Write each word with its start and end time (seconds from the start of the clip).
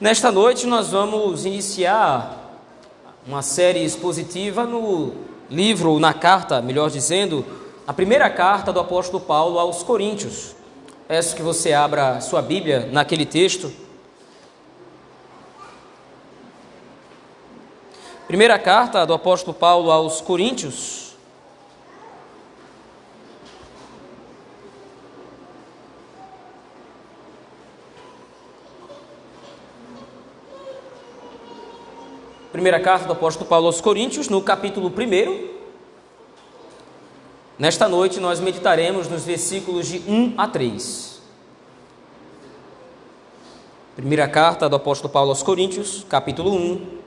Nesta 0.00 0.30
noite 0.30 0.64
nós 0.64 0.90
vamos 0.90 1.44
iniciar 1.44 2.62
uma 3.26 3.42
série 3.42 3.82
expositiva 3.82 4.62
no 4.62 5.12
livro, 5.50 5.98
na 5.98 6.14
carta, 6.14 6.62
melhor 6.62 6.88
dizendo, 6.88 7.44
a 7.84 7.92
primeira 7.92 8.30
carta 8.30 8.72
do 8.72 8.78
apóstolo 8.78 9.20
Paulo 9.20 9.58
aos 9.58 9.82
Coríntios. 9.82 10.54
Peço 11.08 11.34
que 11.34 11.42
você 11.42 11.72
abra 11.72 12.20
sua 12.20 12.40
Bíblia 12.40 12.88
naquele 12.92 13.26
texto. 13.26 13.72
Primeira 18.28 18.56
carta 18.56 19.04
do 19.04 19.14
apóstolo 19.14 19.52
Paulo 19.52 19.90
aos 19.90 20.20
Coríntios. 20.20 21.07
Primeira 32.58 32.80
carta 32.80 33.06
do 33.06 33.12
apóstolo 33.12 33.48
Paulo 33.48 33.66
aos 33.66 33.80
Coríntios, 33.80 34.28
no 34.28 34.42
capítulo 34.42 34.88
1. 34.88 35.48
Nesta 37.56 37.88
noite 37.88 38.18
nós 38.18 38.40
meditaremos 38.40 39.06
nos 39.06 39.22
versículos 39.22 39.86
de 39.86 39.98
1 39.98 40.34
a 40.36 40.48
3. 40.48 41.22
Primeira 43.94 44.26
carta 44.26 44.68
do 44.68 44.74
apóstolo 44.74 45.08
Paulo 45.12 45.30
aos 45.30 45.40
Coríntios, 45.40 46.04
capítulo 46.08 46.52
1, 46.52 46.98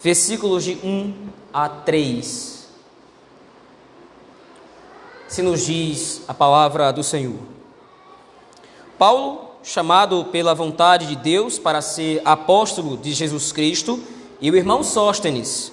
versículos 0.00 0.62
de 0.62 0.78
1 0.80 1.12
a 1.52 1.68
3. 1.68 2.68
Se 5.26 5.42
nos 5.42 5.66
diz 5.66 6.22
a 6.28 6.32
palavra 6.32 6.92
do 6.92 7.02
Senhor. 7.02 7.40
Paulo, 8.96 9.50
chamado 9.64 10.26
pela 10.26 10.54
vontade 10.54 11.04
de 11.06 11.16
Deus 11.16 11.58
para 11.58 11.82
ser 11.82 12.22
apóstolo 12.24 12.96
de 12.96 13.12
Jesus 13.12 13.50
Cristo, 13.50 14.00
e 14.40 14.50
o 14.50 14.56
irmão 14.56 14.82
Sóstenes, 14.82 15.72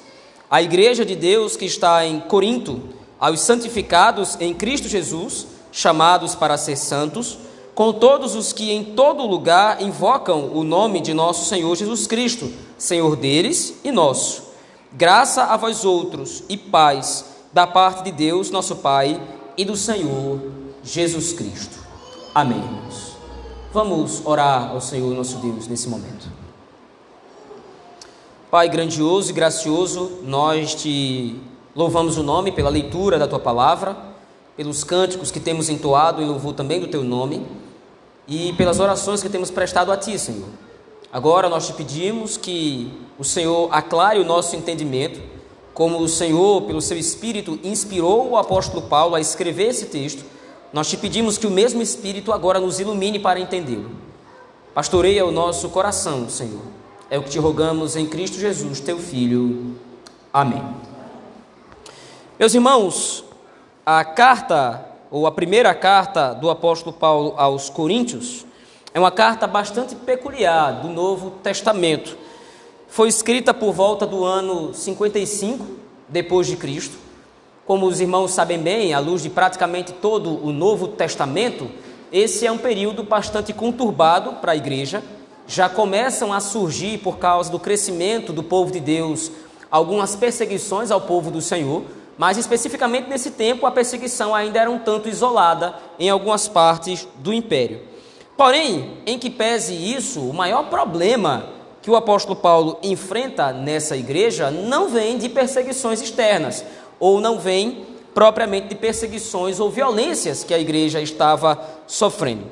a 0.50 0.61
igreja 0.61 1.06
de 1.06 1.16
Deus 1.16 1.58
que 1.58 1.66
está 1.66 2.06
em 2.06 2.19
Corinto, 2.19 2.81
aos 3.20 3.39
santificados 3.39 4.38
em 4.39 4.53
Cristo 4.53 4.88
Jesus, 4.88 5.47
chamados 5.72 6.36
para 6.36 6.58
ser 6.58 6.75
santos, 6.75 7.38
com 7.73 7.92
todos 7.92 8.36
os 8.36 8.53
que 8.53 8.72
em 8.72 8.83
todo 8.83 9.25
lugar 9.25 9.81
invocam 9.81 10.52
o 10.53 10.64
nome 10.64 11.02
de 11.02 11.14
nosso 11.14 11.45
Senhor 11.45 11.75
Jesus 11.75 12.05
Cristo, 12.05 12.52
Senhor 12.78 13.16
deles 13.16 13.75
e 13.83 13.92
nosso. 13.92 14.44
Graça 14.92 15.45
a 15.45 15.58
vós 15.58 15.83
outros 15.83 16.44
e 16.48 16.55
paz 16.55 17.25
da 17.52 17.66
parte 17.66 18.03
de 18.03 18.11
Deus, 18.11 18.52
nosso 18.52 18.75
Pai, 18.75 19.20
e 19.58 19.66
do 19.66 19.75
Senhor 19.75 20.39
Jesus 20.83 21.33
Cristo. 21.33 21.80
Amém. 22.33 22.64
Vamos 23.72 24.22
orar 24.25 24.72
ao 24.72 24.81
Senhor 24.81 25.16
nosso 25.16 25.38
Deus 25.38 25.67
nesse 25.67 25.88
momento. 25.88 26.42
Pai 28.54 28.70
grandioso 28.70 29.32
e 29.32 29.34
gracioso, 29.34 30.20
nós 30.22 30.76
te 30.76 31.36
louvamos 31.76 32.20
o 32.20 32.22
nome 32.22 32.52
pela 32.52 32.70
leitura 32.70 33.18
da 33.18 33.28
tua 33.28 33.40
palavra, 33.40 33.98
pelos 34.56 34.84
cânticos 34.84 35.32
que 35.32 35.40
temos 35.40 35.70
entoado 35.70 36.22
em 36.22 36.28
louvor 36.28 36.54
também 36.54 36.80
do 36.80 36.88
teu 36.88 37.04
nome 37.04 37.48
e 38.28 38.54
pelas 38.54 38.80
orações 38.80 39.23
que 39.23 39.28
temos 39.28 39.50
prestado 39.50 39.92
a 39.92 39.98
ti, 39.98 40.20
Senhor. 40.20 40.50
Agora 41.12 41.50
nós 41.50 41.66
te 41.66 41.73
pedimos 41.73 42.38
que 42.38 42.94
o 43.18 43.23
Senhor 43.23 43.70
aclare 43.72 44.20
o 44.20 44.23
nosso 44.23 44.56
entendimento, 44.56 45.20
como 45.73 45.98
o 45.98 46.08
Senhor, 46.08 46.62
pelo 46.62 46.80
seu 46.80 46.95
Espírito, 46.95 47.60
inspirou 47.64 48.30
o 48.30 48.38
apóstolo 48.38 48.84
Paulo 48.84 49.16
a 49.16 49.20
escrever 49.20 49.70
esse 49.70 49.88
texto. 49.88 50.23
Nós 50.72 50.88
te 50.88 50.95
pedimos 50.95 51.40
que 51.40 51.48
o 51.48 51.52
mesmo 51.52 51.82
Espírito 51.82 52.32
agora 52.32 52.60
nos 52.60 52.80
ilumine 52.80 53.17
para 53.17 53.40
entendê-lo. 53.40 53.90
Pastoreia 54.76 55.26
o 55.26 55.32
nosso 55.32 55.70
coração, 55.70 56.30
Senhor 56.30 56.83
é 57.14 57.19
o 57.19 57.22
que 57.22 57.30
te 57.30 57.38
rogamos 57.38 57.95
em 57.95 58.08
Cristo 58.08 58.39
Jesus, 58.39 58.80
teu 58.80 58.97
Filho. 58.97 59.75
Amém. 60.33 60.64
Meus 62.39 62.55
irmãos, 62.55 63.23
a 63.86 64.04
carta, 64.04 64.83
ou 65.11 65.27
a 65.27 65.32
primeira 65.32 65.76
carta 65.76 66.33
do 66.33 66.49
apóstolo 66.49 66.92
Paulo 66.92 67.36
aos 67.38 67.70
Coríntios, 67.70 68.48
é 68.95 68.99
uma 68.99 69.11
carta 69.11 69.45
bastante 69.45 69.93
peculiar 69.93 70.82
do 70.82 70.88
Novo 70.88 71.30
Testamento. 71.43 72.17
Foi 72.88 73.10
escrita 73.10 73.54
por 73.54 73.73
volta 73.73 74.08
do 74.08 74.26
ano 74.26 74.73
55 74.73 75.64
depois 76.09 76.48
de 76.48 76.55
Cristo. 76.55 76.98
Como 77.64 77.86
os 77.86 78.02
irmãos 78.02 78.32
sabem 78.32 78.58
bem, 78.58 78.92
à 78.92 78.98
luz 78.98 79.21
de 79.21 79.30
praticamente 79.30 79.93
todo 79.93 80.43
o 80.43 80.52
Novo 80.52 80.88
Testamento, 80.88 81.70
esse 82.11 82.48
é 82.48 82.52
um 82.52 82.58
período 82.58 83.04
bastante 83.04 83.54
conturbado 83.54 84.33
para 84.42 84.54
a 84.54 84.55
igreja 84.55 85.04
já 85.48 85.67
começam 85.67 86.31
a 86.31 86.39
surgir, 86.39 86.99
por 86.99 87.17
causa 87.17 87.52
do 87.52 87.59
crescimento 87.59 88.31
do 88.31 88.43
povo 88.43 88.71
de 88.71 88.80
Deus, 88.80 89.31
algumas 89.70 90.15
perseguições 90.15 90.92
ao 90.92 91.02
povo 91.02 91.31
do 91.31 91.42
Senhor, 91.42 91.83
mas 92.17 92.37
especificamente 92.37 93.09
nesse 93.09 93.31
tempo 93.31 93.65
a 93.65 93.71
perseguição 93.71 94.33
ainda 94.33 94.59
era 94.59 94.70
um 94.70 94.80
tanto 94.80 95.09
isolada 95.09 95.76
em 95.99 96.09
algumas 96.09 96.48
partes 96.48 97.08
do 97.17 97.33
império. 97.33 97.82
Porém, 98.37 98.98
em 99.05 99.17
que 99.20 99.30
pese 99.30 99.73
isso, 99.73 100.21
o 100.21 100.33
maior 100.33 100.70
problema 100.70 101.49
que 101.82 101.92
o 101.92 101.95
apóstolo 101.95 102.36
Paulo 102.36 102.80
enfrenta 102.82 103.52
nessa 103.52 103.98
igreja 103.98 104.49
não 104.49 104.87
vem 104.87 105.17
de 105.17 105.27
perseguições 105.27 106.02
externas, 106.02 106.64
ou 106.99 107.20
não 107.20 107.37
vem 107.37 107.86
propriamente 108.14 108.70
de 108.70 108.76
perseguições 108.76 109.59
ou 109.59 109.70
violências 109.70 110.43
que 110.43 110.53
a 110.53 110.59
igreja 110.59 111.02
estava 111.02 111.59
sofrendo. 111.86 112.45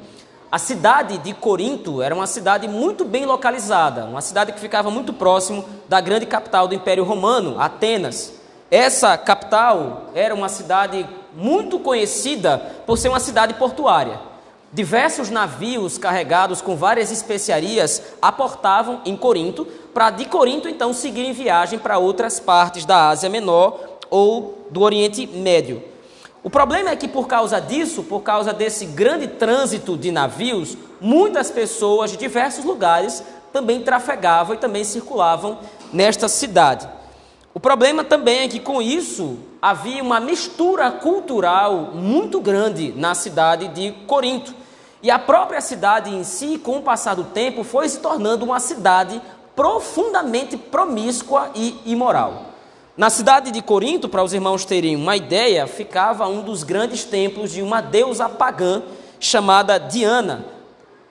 A 0.51 0.59
cidade 0.59 1.17
de 1.19 1.33
Corinto 1.33 2.01
era 2.01 2.13
uma 2.13 2.27
cidade 2.27 2.67
muito 2.67 3.05
bem 3.05 3.25
localizada, 3.25 4.03
uma 4.03 4.19
cidade 4.19 4.51
que 4.51 4.59
ficava 4.59 4.91
muito 4.91 5.13
próximo 5.13 5.63
da 5.87 6.01
grande 6.01 6.25
capital 6.25 6.67
do 6.67 6.75
Império 6.75 7.05
Romano, 7.05 7.57
Atenas. 7.57 8.33
Essa 8.69 9.17
capital 9.17 10.09
era 10.13 10.35
uma 10.35 10.49
cidade 10.49 11.07
muito 11.33 11.79
conhecida 11.79 12.57
por 12.85 12.97
ser 12.97 13.07
uma 13.07 13.21
cidade 13.21 13.53
portuária. 13.53 14.19
Diversos 14.73 15.29
navios 15.29 15.97
carregados 15.97 16.61
com 16.61 16.75
várias 16.75 17.11
especiarias 17.13 18.01
aportavam 18.21 18.99
em 19.05 19.15
Corinto, 19.15 19.65
para 19.93 20.09
de 20.09 20.25
Corinto 20.25 20.67
então 20.67 20.91
seguirem 20.91 21.31
viagem 21.31 21.79
para 21.79 21.97
outras 21.97 22.41
partes 22.41 22.83
da 22.83 23.07
Ásia 23.07 23.29
Menor 23.29 23.79
ou 24.09 24.67
do 24.69 24.81
Oriente 24.81 25.25
Médio. 25.25 25.90
O 26.43 26.49
problema 26.49 26.89
é 26.89 26.95
que, 26.95 27.07
por 27.07 27.27
causa 27.27 27.59
disso, 27.59 28.01
por 28.01 28.21
causa 28.21 28.51
desse 28.51 28.85
grande 28.85 29.27
trânsito 29.27 29.95
de 29.95 30.11
navios, 30.11 30.75
muitas 30.99 31.51
pessoas 31.51 32.11
de 32.11 32.17
diversos 32.17 32.65
lugares 32.65 33.23
também 33.53 33.83
trafegavam 33.83 34.55
e 34.55 34.57
também 34.57 34.83
circulavam 34.83 35.59
nesta 35.93 36.27
cidade. 36.27 36.89
O 37.53 37.59
problema 37.59 38.03
também 38.03 38.39
é 38.39 38.47
que, 38.47 38.59
com 38.59 38.81
isso, 38.81 39.37
havia 39.61 40.01
uma 40.01 40.19
mistura 40.19 40.89
cultural 40.89 41.91
muito 41.93 42.39
grande 42.39 42.91
na 42.95 43.13
cidade 43.13 43.67
de 43.67 43.91
Corinto. 44.07 44.55
E 45.03 45.11
a 45.11 45.19
própria 45.19 45.61
cidade 45.61 46.09
em 46.09 46.23
si, 46.23 46.57
com 46.57 46.79
o 46.79 46.81
passar 46.81 47.15
do 47.15 47.25
tempo, 47.25 47.63
foi 47.63 47.87
se 47.87 47.99
tornando 47.99 48.45
uma 48.45 48.59
cidade 48.59 49.21
profundamente 49.55 50.57
promíscua 50.57 51.51
e 51.53 51.79
imoral. 51.85 52.50
Na 53.01 53.09
cidade 53.09 53.49
de 53.49 53.63
Corinto, 53.63 54.07
para 54.07 54.23
os 54.23 54.31
irmãos 54.31 54.63
terem 54.63 54.95
uma 54.95 55.17
ideia, 55.17 55.65
ficava 55.65 56.27
um 56.27 56.43
dos 56.43 56.61
grandes 56.61 57.03
templos 57.03 57.51
de 57.51 57.59
uma 57.59 57.81
deusa 57.81 58.29
pagã 58.29 58.83
chamada 59.19 59.79
Diana. 59.79 60.45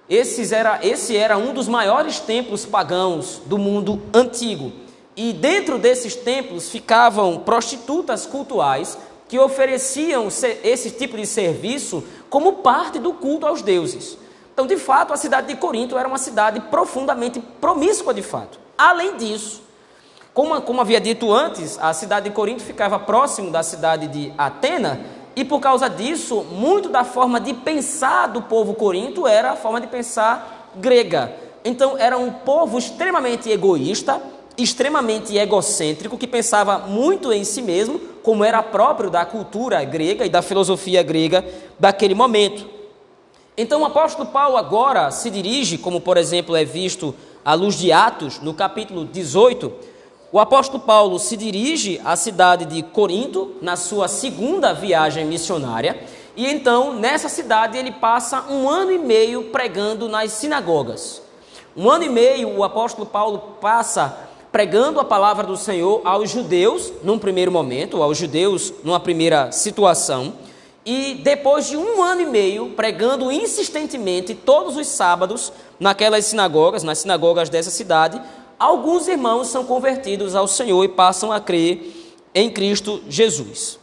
Esse 0.08 0.54
era, 0.54 0.78
esse 0.84 1.16
era 1.16 1.36
um 1.36 1.52
dos 1.52 1.66
maiores 1.66 2.20
templos 2.20 2.64
pagãos 2.64 3.42
do 3.44 3.58
mundo 3.58 4.00
antigo. 4.14 4.70
E 5.16 5.32
dentro 5.32 5.78
desses 5.78 6.14
templos 6.14 6.70
ficavam 6.70 7.40
prostitutas 7.40 8.24
cultuais 8.24 8.96
que 9.28 9.36
ofereciam 9.40 10.28
esse 10.62 10.92
tipo 10.92 11.16
de 11.16 11.26
serviço 11.26 12.04
como 12.28 12.52
parte 12.58 13.00
do 13.00 13.14
culto 13.14 13.48
aos 13.48 13.62
deuses. 13.62 14.16
Então, 14.54 14.64
de 14.64 14.76
fato, 14.76 15.12
a 15.12 15.16
cidade 15.16 15.48
de 15.48 15.56
Corinto 15.56 15.98
era 15.98 16.06
uma 16.06 16.18
cidade 16.18 16.60
profundamente 16.60 17.40
promíscua, 17.60 18.14
de 18.14 18.22
fato. 18.22 18.60
Além 18.78 19.16
disso, 19.16 19.68
como, 20.32 20.60
como 20.62 20.80
havia 20.80 21.00
dito 21.00 21.32
antes, 21.32 21.78
a 21.80 21.92
cidade 21.92 22.28
de 22.28 22.34
Corinto 22.34 22.62
ficava 22.62 22.98
próximo 22.98 23.50
da 23.50 23.62
cidade 23.62 24.06
de 24.06 24.32
Atena, 24.38 25.00
e 25.34 25.44
por 25.44 25.60
causa 25.60 25.88
disso, 25.88 26.44
muito 26.50 26.88
da 26.88 27.04
forma 27.04 27.40
de 27.40 27.54
pensar 27.54 28.26
do 28.26 28.42
povo 28.42 28.74
corinto 28.74 29.26
era 29.26 29.52
a 29.52 29.56
forma 29.56 29.80
de 29.80 29.86
pensar 29.86 30.70
grega. 30.76 31.32
Então, 31.64 31.96
era 31.96 32.18
um 32.18 32.30
povo 32.30 32.78
extremamente 32.78 33.50
egoísta, 33.50 34.20
extremamente 34.58 35.36
egocêntrico, 35.36 36.18
que 36.18 36.26
pensava 36.26 36.78
muito 36.78 37.32
em 37.32 37.44
si 37.44 37.62
mesmo, 37.62 37.98
como 38.22 38.44
era 38.44 38.62
próprio 38.62 39.08
da 39.08 39.24
cultura 39.24 39.82
grega 39.84 40.26
e 40.26 40.28
da 40.28 40.42
filosofia 40.42 41.02
grega 41.02 41.44
daquele 41.78 42.14
momento. 42.14 42.68
Então, 43.56 43.82
o 43.82 43.84
apóstolo 43.84 44.28
Paulo 44.28 44.56
agora 44.56 45.10
se 45.10 45.30
dirige, 45.30 45.78
como 45.78 46.00
por 46.00 46.16
exemplo 46.16 46.56
é 46.56 46.64
visto 46.64 47.14
à 47.44 47.54
luz 47.54 47.78
de 47.78 47.92
Atos, 47.92 48.40
no 48.40 48.52
capítulo 48.52 49.04
18, 49.04 49.72
o 50.32 50.38
apóstolo 50.38 50.80
Paulo 50.82 51.18
se 51.18 51.36
dirige 51.36 52.00
à 52.04 52.14
cidade 52.14 52.64
de 52.64 52.82
Corinto 52.82 53.56
na 53.60 53.74
sua 53.74 54.06
segunda 54.06 54.72
viagem 54.72 55.24
missionária, 55.24 56.00
e 56.36 56.46
então 56.46 56.94
nessa 56.94 57.28
cidade 57.28 57.76
ele 57.76 57.90
passa 57.90 58.44
um 58.48 58.68
ano 58.68 58.92
e 58.92 58.98
meio 58.98 59.44
pregando 59.44 60.08
nas 60.08 60.30
sinagogas. 60.32 61.20
Um 61.76 61.90
ano 61.90 62.04
e 62.04 62.08
meio 62.08 62.56
o 62.56 62.62
apóstolo 62.62 63.06
Paulo 63.06 63.56
passa 63.60 64.16
pregando 64.52 65.00
a 65.00 65.04
palavra 65.04 65.46
do 65.46 65.56
Senhor 65.56 66.00
aos 66.04 66.30
judeus, 66.30 66.92
num 67.02 67.18
primeiro 67.18 67.50
momento, 67.50 68.02
aos 68.02 68.16
judeus 68.16 68.72
numa 68.84 69.00
primeira 69.00 69.50
situação, 69.50 70.32
e 70.84 71.14
depois 71.14 71.68
de 71.68 71.76
um 71.76 72.02
ano 72.02 72.22
e 72.22 72.26
meio 72.26 72.70
pregando 72.70 73.30
insistentemente 73.30 74.34
todos 74.34 74.76
os 74.76 74.86
sábados 74.86 75.52
naquelas 75.78 76.24
sinagogas, 76.24 76.82
nas 76.82 76.98
sinagogas 76.98 77.48
dessa 77.48 77.70
cidade, 77.70 78.20
alguns 78.60 79.08
irmãos 79.08 79.48
são 79.48 79.64
convertidos 79.64 80.34
ao 80.34 80.46
Senhor 80.46 80.84
e 80.84 80.88
passam 80.88 81.32
a 81.32 81.40
crer 81.40 81.96
em 82.34 82.50
Cristo 82.50 83.02
Jesus. 83.08 83.78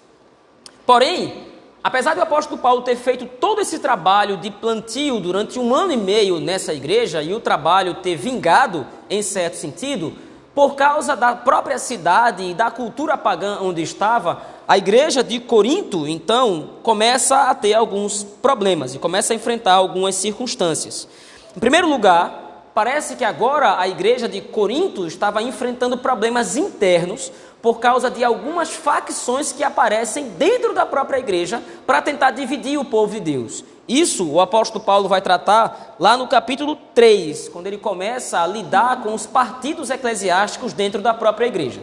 Porém, 0.86 1.48
apesar 1.84 2.14
do 2.14 2.22
apóstolo 2.22 2.62
Paulo 2.62 2.84
ter 2.84 2.96
feito 2.96 3.26
todo 3.26 3.60
esse 3.60 3.80
trabalho 3.80 4.38
de 4.38 4.52
plantio 4.52 5.20
durante 5.20 5.58
um 5.58 5.74
ano 5.74 5.92
e 5.92 5.98
meio 5.98 6.40
nessa 6.40 6.76
igreja 6.76 7.24
e 7.24 7.34
o 7.34 7.40
trabalho 7.40 7.96
ter 7.96 8.16
vingado 8.16 8.86
em 9.10 9.24
certo 9.24 9.56
sentido, 9.56 10.14
por 10.54 10.76
causa 10.76 11.16
da 11.16 11.36
própria 11.36 11.78
cidade 11.78 12.44
e 12.44 12.54
da 12.54 12.72
cultura 12.72 13.18
pagã 13.18 13.60
onde 13.62 13.82
estava, 13.82 14.42
a 14.68 14.78
igreja 14.78 15.24
de 15.24 15.40
Corinto, 15.40 16.08
então, 16.08 16.72
começa 16.84 17.50
a 17.50 17.56
ter 17.56 17.74
alguns 17.74 18.24
problemas 18.24 18.94
e 18.94 19.00
começa 19.00 19.34
a 19.34 19.36
enfrentar 19.36 19.74
algumas 19.74 20.16
circunstâncias. 20.16 21.08
Em 21.56 21.60
primeiro 21.60 21.88
lugar, 21.88 22.47
parece 22.78 23.16
que 23.16 23.26
agora 23.26 23.80
a 23.80 23.88
igreja 23.88 24.30
de 24.30 24.40
Corinto 24.40 25.08
estava 25.08 25.42
enfrentando 25.42 25.98
problemas 25.98 26.56
internos 26.56 27.32
por 27.60 27.80
causa 27.80 28.08
de 28.08 28.24
algumas 28.24 28.70
facções 28.70 29.52
que 29.52 29.64
aparecem 29.64 30.30
dentro 30.38 30.76
da 30.76 30.86
própria 30.86 31.18
igreja 31.18 31.60
para 31.88 32.04
tentar 32.04 32.30
dividir 32.30 32.78
o 32.78 32.86
povo 32.86 33.16
de 33.16 33.20
Deus. 33.20 33.66
Isso 33.88 34.30
o 34.30 34.40
apóstolo 34.40 34.86
Paulo 34.86 35.10
vai 35.10 35.22
tratar 35.22 35.96
lá 35.98 36.16
no 36.16 36.28
capítulo 36.28 36.78
3, 36.94 37.50
quando 37.50 37.66
ele 37.66 37.80
começa 37.80 38.44
a 38.44 38.46
lidar 38.46 39.02
com 39.02 39.12
os 39.12 39.26
partidos 39.26 39.90
eclesiásticos 39.90 40.72
dentro 40.72 41.02
da 41.02 41.16
própria 41.16 41.48
igreja. 41.48 41.82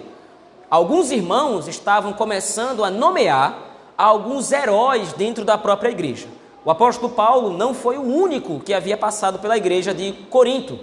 Alguns 0.71 1.11
irmãos 1.11 1.67
estavam 1.67 2.13
começando 2.13 2.85
a 2.85 2.91
nomear 2.91 3.59
alguns 3.99 4.53
heróis 4.53 5.13
dentro 5.13 5.45
da 5.45 5.59
própria 5.59 5.91
igreja. 5.91 6.29
O 6.65 6.71
apóstolo 6.71 7.13
Paulo 7.13 7.51
não 7.51 7.75
foi 7.75 7.99
o 7.99 8.03
único 8.03 8.59
que 8.61 8.73
havia 8.73 8.97
passado 8.97 9.39
pela 9.39 9.57
igreja 9.57 9.93
de 9.93 10.13
Corinto. 10.31 10.79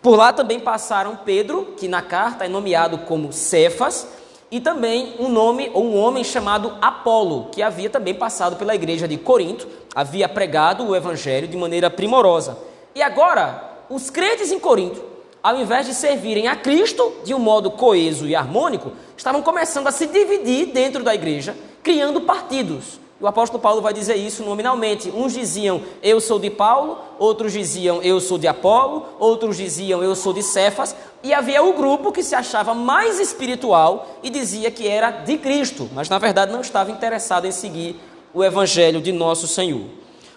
Por 0.00 0.16
lá 0.16 0.32
também 0.32 0.60
passaram 0.60 1.18
Pedro, 1.24 1.74
que 1.76 1.88
na 1.88 2.00
carta 2.00 2.44
é 2.44 2.48
nomeado 2.48 2.98
como 2.98 3.32
Cefas, 3.32 4.06
e 4.48 4.60
também 4.60 5.16
um 5.18 5.28
nome 5.28 5.72
ou 5.74 5.84
um 5.84 5.98
homem 5.98 6.22
chamado 6.22 6.72
Apolo, 6.80 7.48
que 7.50 7.62
havia 7.62 7.90
também 7.90 8.14
passado 8.14 8.54
pela 8.54 8.76
igreja 8.76 9.08
de 9.08 9.18
Corinto, 9.18 9.66
havia 9.92 10.28
pregado 10.28 10.86
o 10.86 10.94
evangelho 10.94 11.48
de 11.48 11.56
maneira 11.56 11.90
primorosa. 11.90 12.56
E 12.94 13.02
agora, 13.02 13.80
os 13.90 14.10
crentes 14.10 14.52
em 14.52 14.60
Corinto, 14.60 15.02
ao 15.42 15.56
invés 15.56 15.84
de 15.84 15.94
servirem 15.94 16.46
a 16.46 16.54
Cristo 16.54 17.12
de 17.24 17.34
um 17.34 17.40
modo 17.40 17.72
coeso 17.72 18.24
e 18.24 18.36
harmônico, 18.36 18.92
estavam 19.16 19.42
começando 19.42 19.88
a 19.88 19.92
se 19.92 20.06
dividir 20.06 20.66
dentro 20.66 21.02
da 21.02 21.12
igreja, 21.12 21.56
criando 21.82 22.20
partidos. 22.20 23.00
O 23.20 23.26
apóstolo 23.26 23.60
Paulo 23.60 23.82
vai 23.82 23.92
dizer 23.92 24.14
isso 24.14 24.44
nominalmente. 24.44 25.10
Uns 25.10 25.32
diziam, 25.32 25.82
eu 26.00 26.20
sou 26.20 26.38
de 26.38 26.50
Paulo, 26.50 26.98
outros 27.18 27.52
diziam, 27.52 28.00
eu 28.00 28.20
sou 28.20 28.38
de 28.38 28.46
Apolo, 28.46 29.06
outros 29.18 29.56
diziam, 29.56 30.02
eu 30.04 30.14
sou 30.14 30.32
de 30.32 30.42
Cefas, 30.42 30.94
e 31.20 31.34
havia 31.34 31.62
o 31.64 31.72
grupo 31.72 32.12
que 32.12 32.22
se 32.22 32.36
achava 32.36 32.74
mais 32.74 33.18
espiritual 33.18 34.06
e 34.22 34.30
dizia 34.30 34.70
que 34.70 34.86
era 34.86 35.10
de 35.10 35.36
Cristo, 35.36 35.88
mas 35.92 36.08
na 36.08 36.16
verdade 36.18 36.52
não 36.52 36.60
estava 36.60 36.92
interessado 36.92 37.44
em 37.44 37.50
seguir 37.50 38.00
o 38.32 38.44
evangelho 38.44 39.00
de 39.00 39.10
nosso 39.10 39.48
Senhor. 39.48 39.86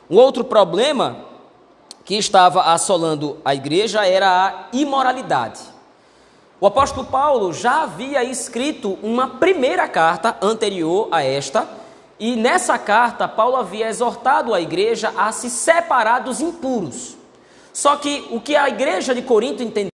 Um 0.09 0.17
outro 0.17 0.43
problema 0.43 1.17
que 2.03 2.15
estava 2.15 2.63
assolando 2.63 3.37
a 3.45 3.53
igreja 3.53 4.07
era 4.07 4.27
a 4.27 4.75
imoralidade. 4.75 5.59
O 6.59 6.65
apóstolo 6.65 7.05
Paulo 7.05 7.53
já 7.53 7.83
havia 7.83 8.23
escrito 8.23 8.97
uma 9.03 9.27
primeira 9.27 9.87
carta 9.87 10.35
anterior 10.41 11.07
a 11.11 11.23
esta, 11.23 11.67
e 12.21 12.35
nessa 12.35 12.77
carta, 12.77 13.27
Paulo 13.27 13.55
havia 13.55 13.87
exortado 13.89 14.53
a 14.53 14.61
igreja 14.61 15.09
a 15.17 15.31
se 15.31 15.49
separar 15.49 16.19
dos 16.19 16.39
impuros. 16.39 17.17
Só 17.73 17.97
que 17.97 18.27
o 18.29 18.39
que 18.39 18.55
a 18.55 18.69
igreja 18.69 19.15
de 19.15 19.23
Corinto 19.23 19.63
entendeu 19.63 19.89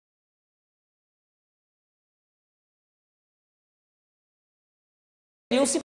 se 5.64 5.86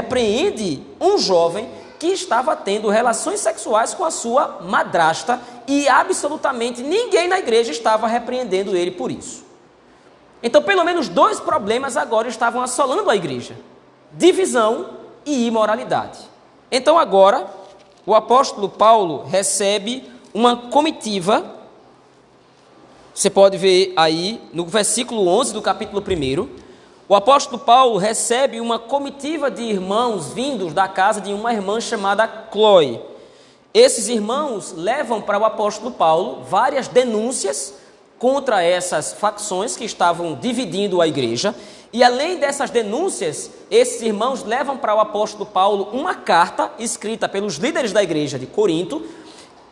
repreende 0.00 0.82
um 1.00 1.18
jovem 1.18 1.68
que 1.98 2.06
estava 2.08 2.56
tendo 2.56 2.88
relações 2.88 3.40
sexuais 3.40 3.92
com 3.92 4.04
a 4.04 4.10
sua 4.10 4.60
madrasta 4.62 5.38
e 5.68 5.86
absolutamente 5.86 6.82
ninguém 6.82 7.28
na 7.28 7.38
igreja 7.38 7.70
estava 7.70 8.06
repreendendo 8.06 8.74
ele 8.74 8.90
por 8.90 9.10
isso. 9.10 9.44
Então, 10.42 10.62
pelo 10.62 10.82
menos 10.82 11.08
dois 11.08 11.38
problemas 11.38 11.98
agora 11.98 12.26
estavam 12.26 12.62
assolando 12.62 13.10
a 13.10 13.16
igreja: 13.16 13.54
divisão 14.12 14.96
e 15.26 15.46
imoralidade. 15.46 16.18
Então, 16.72 16.98
agora, 16.98 17.46
o 18.06 18.14
apóstolo 18.14 18.70
Paulo 18.70 19.24
recebe 19.24 20.10
uma 20.32 20.56
comitiva. 20.56 21.56
Você 23.12 23.28
pode 23.28 23.58
ver 23.58 23.92
aí 23.96 24.40
no 24.54 24.64
versículo 24.64 25.28
11 25.28 25.52
do 25.52 25.60
capítulo 25.60 26.02
1 26.02 26.69
o 27.10 27.16
apóstolo 27.16 27.58
Paulo 27.58 27.98
recebe 27.98 28.60
uma 28.60 28.78
comitiva 28.78 29.50
de 29.50 29.64
irmãos 29.64 30.32
vindos 30.32 30.72
da 30.72 30.86
casa 30.86 31.20
de 31.20 31.32
uma 31.32 31.52
irmã 31.52 31.80
chamada 31.80 32.46
Chloe. 32.52 33.00
Esses 33.74 34.06
irmãos 34.06 34.72
levam 34.76 35.20
para 35.20 35.36
o 35.36 35.44
apóstolo 35.44 35.90
Paulo 35.90 36.44
várias 36.44 36.86
denúncias 36.86 37.74
contra 38.16 38.62
essas 38.62 39.12
facções 39.12 39.76
que 39.76 39.84
estavam 39.84 40.36
dividindo 40.36 41.00
a 41.00 41.08
igreja. 41.08 41.52
E 41.92 42.04
além 42.04 42.38
dessas 42.38 42.70
denúncias, 42.70 43.50
esses 43.68 44.00
irmãos 44.02 44.44
levam 44.44 44.76
para 44.78 44.94
o 44.94 45.00
apóstolo 45.00 45.44
Paulo 45.44 45.88
uma 45.92 46.14
carta 46.14 46.70
escrita 46.78 47.28
pelos 47.28 47.56
líderes 47.56 47.92
da 47.92 48.04
igreja 48.04 48.38
de 48.38 48.46
Corinto, 48.46 49.04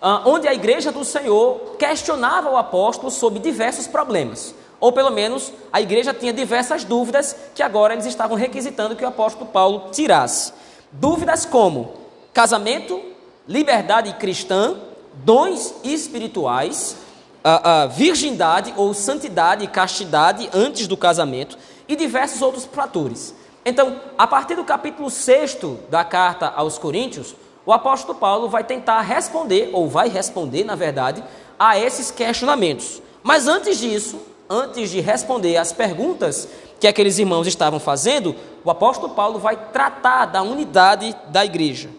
ah, 0.02 0.23
onde 0.26 0.49
a 0.49 0.54
igreja 0.54 0.90
do 0.90 1.04
Senhor 1.04 1.76
questionava 1.78 2.50
o 2.50 2.57
apóstolo 2.57 3.12
sobre 3.12 3.38
diversos 3.38 3.87
problemas. 3.87 4.57
Ou 4.80 4.92
pelo 4.92 5.11
menos 5.11 5.52
a 5.73 5.80
igreja 5.80 6.14
tinha 6.14 6.32
diversas 6.32 6.85
dúvidas 6.85 7.35
que 7.54 7.62
agora 7.62 7.94
eles 7.94 8.06
estavam 8.06 8.37
requisitando 8.37 8.94
que 8.94 9.04
o 9.04 9.08
apóstolo 9.08 9.47
Paulo 9.47 9.90
tirasse. 9.90 10.52
Dúvidas 10.92 11.44
como 11.44 11.94
casamento, 12.32 13.00
liberdade 13.47 14.12
cristã, 14.14 14.76
dons 15.25 15.75
espirituais, 15.82 16.97
a, 17.42 17.82
a 17.82 17.87
virgindade 17.87 18.73
ou 18.76 18.94
santidade 18.94 19.64
e 19.64 19.68
castidade 19.68 20.49
antes 20.52 20.87
do 20.87 20.97
casamento 20.97 21.58
e 21.88 21.97
diversos 21.97 22.42
outros 22.42 22.64
fatores. 22.64 23.35
Então, 23.64 24.00
a 24.16 24.26
partir 24.26 24.54
do 24.54 24.64
capítulo 24.64 25.11
6 25.11 25.58
da 25.90 26.04
carta 26.04 26.52
aos 26.54 26.78
Coríntios, 26.78 27.35
o 27.66 27.73
apóstolo 27.73 28.18
Paulo 28.18 28.49
vai 28.49 28.64
tentar 28.64 29.00
responder, 29.02 29.70
ou 29.73 29.88
vai 29.88 30.08
responder, 30.08 30.64
na 30.64 30.75
verdade, 30.75 31.23
a 31.58 31.78
esses 31.78 32.11
questionamentos. 32.11 33.02
Mas 33.23 33.47
antes 33.47 33.78
disso, 33.78 34.18
antes 34.49 34.90
de 34.90 35.00
responder 35.00 35.57
às 35.57 35.73
perguntas 35.73 36.49
que 36.81 36.87
aqueles 36.87 37.19
irmãos 37.19 37.47
estavam 37.47 37.81
fazendo, 37.81 38.35
o 38.64 38.71
apóstolo 38.71 39.14
Paulo 39.14 39.38
vai 39.38 39.57
tratar 39.73 40.26
da 40.26 40.43
unidade 40.43 41.14
da 41.28 41.45
igreja. 41.45 41.90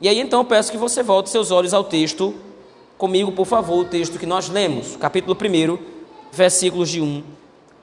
E 0.00 0.08
aí 0.08 0.18
então 0.18 0.40
eu 0.40 0.44
peço 0.44 0.72
que 0.72 0.78
você 0.78 1.02
volte 1.02 1.30
seus 1.30 1.50
olhos 1.50 1.72
ao 1.72 1.84
texto, 1.84 2.34
comigo, 2.98 3.32
por 3.32 3.46
favor, 3.46 3.78
o 3.78 3.84
texto 3.84 4.18
que 4.18 4.26
nós 4.26 4.48
lemos, 4.48 4.96
capítulo 4.96 5.36
1, 5.36 5.78
versículos 6.32 6.88
de 6.88 7.00
1 7.00 7.22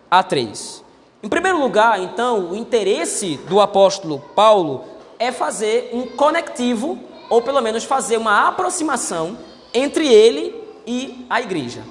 a 0.10 0.22
3. 0.22 0.84
Em 1.24 1.30
primeiro 1.30 1.60
lugar, 1.60 2.02
então, 2.02 2.52
o 2.52 2.56
interesse 2.56 3.38
do 3.48 3.60
apóstolo 3.62 4.20
Paulo 4.36 4.84
é 5.20 5.32
fazer 5.32 5.92
um 5.94 6.08
conectivo, 6.08 6.98
ou 7.30 7.42
pelo 7.42 7.62
menos 7.62 7.84
fazer 7.84 8.18
uma 8.18 8.48
aproximação 8.48 9.38
entre 9.74 10.08
ele 10.08 10.56
e 10.86 11.26
a 11.30 11.40
igreja. 11.40 11.84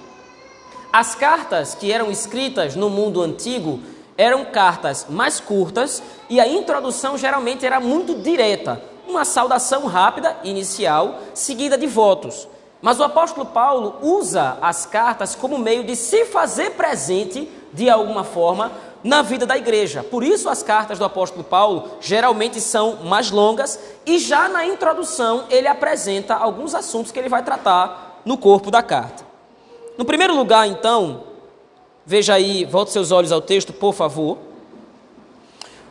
As 0.92 1.14
cartas 1.14 1.72
que 1.72 1.92
eram 1.92 2.10
escritas 2.10 2.74
no 2.74 2.90
mundo 2.90 3.22
antigo 3.22 3.78
eram 4.18 4.44
cartas 4.46 5.06
mais 5.08 5.38
curtas 5.38 6.02
e 6.28 6.40
a 6.40 6.48
introdução 6.48 7.16
geralmente 7.16 7.64
era 7.64 7.78
muito 7.78 8.16
direta, 8.16 8.82
uma 9.06 9.24
saudação 9.24 9.86
rápida 9.86 10.36
inicial, 10.42 11.20
seguida 11.32 11.78
de 11.78 11.86
votos. 11.86 12.48
Mas 12.82 12.98
o 12.98 13.04
apóstolo 13.04 13.46
Paulo 13.46 13.98
usa 14.02 14.58
as 14.60 14.84
cartas 14.84 15.36
como 15.36 15.58
meio 15.58 15.84
de 15.84 15.94
se 15.94 16.24
fazer 16.24 16.70
presente 16.70 17.48
de 17.72 17.88
alguma 17.88 18.24
forma 18.24 18.72
na 19.04 19.22
vida 19.22 19.46
da 19.46 19.56
igreja. 19.56 20.02
Por 20.02 20.24
isso, 20.24 20.48
as 20.48 20.60
cartas 20.60 20.98
do 20.98 21.04
apóstolo 21.04 21.44
Paulo 21.44 21.98
geralmente 22.00 22.60
são 22.60 23.04
mais 23.04 23.30
longas 23.30 23.78
e 24.04 24.18
já 24.18 24.48
na 24.48 24.66
introdução 24.66 25.44
ele 25.50 25.68
apresenta 25.68 26.34
alguns 26.34 26.74
assuntos 26.74 27.12
que 27.12 27.18
ele 27.18 27.28
vai 27.28 27.44
tratar 27.44 28.20
no 28.24 28.36
corpo 28.36 28.72
da 28.72 28.82
carta. 28.82 29.29
No 30.00 30.06
primeiro 30.06 30.34
lugar, 30.34 30.66
então, 30.66 31.24
veja 32.06 32.32
aí, 32.32 32.64
volte 32.64 32.90
seus 32.90 33.10
olhos 33.10 33.30
ao 33.32 33.42
texto, 33.42 33.70
por 33.70 33.92
favor. 33.92 34.38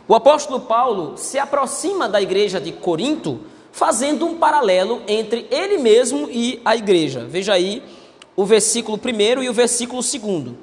O 0.08 0.16
apóstolo 0.16 0.62
Paulo 0.62 1.14
se 1.16 1.38
aproxima 1.38 2.10
da 2.10 2.20
igreja 2.20 2.60
de 2.60 2.72
Corinto, 2.72 3.40
fazendo 3.72 4.26
um 4.26 4.40
paralelo 4.40 5.04
entre 5.08 5.46
ele 5.52 5.78
mesmo 5.78 6.28
e 6.28 6.60
a 6.66 6.76
igreja. 6.76 7.28
Veja 7.30 7.54
aí 7.54 7.84
o 8.36 8.46
versículo 8.46 8.98
1 8.98 9.44
e 9.44 9.50
o 9.50 9.54
versículo 9.54 10.02
2. 10.02 10.56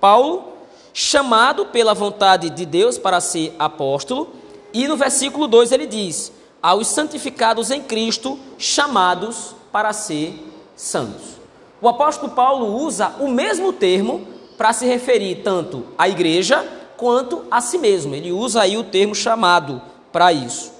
Paulo, 0.00 0.54
chamado 0.94 1.66
pela 1.66 1.92
vontade 1.92 2.48
de 2.48 2.64
Deus 2.64 2.96
para 2.96 3.20
ser 3.20 3.54
apóstolo, 3.58 4.30
e 4.72 4.88
no 4.88 4.96
versículo 4.96 5.46
2 5.46 5.72
ele 5.72 5.84
diz: 5.84 6.32
aos 6.62 6.86
santificados 6.86 7.70
em 7.70 7.82
Cristo, 7.82 8.38
chamados 8.56 9.54
para 9.70 9.92
ser 9.92 10.42
santos. 10.74 11.33
O 11.84 11.88
apóstolo 11.90 12.32
Paulo 12.32 12.82
usa 12.82 13.12
o 13.20 13.28
mesmo 13.28 13.70
termo 13.70 14.26
para 14.56 14.72
se 14.72 14.86
referir 14.86 15.42
tanto 15.44 15.84
à 15.98 16.08
igreja 16.08 16.66
quanto 16.96 17.44
a 17.50 17.60
si 17.60 17.76
mesmo. 17.76 18.14
Ele 18.14 18.32
usa 18.32 18.62
aí 18.62 18.78
o 18.78 18.84
termo 18.84 19.14
chamado 19.14 19.82
para 20.10 20.32
isso. 20.32 20.72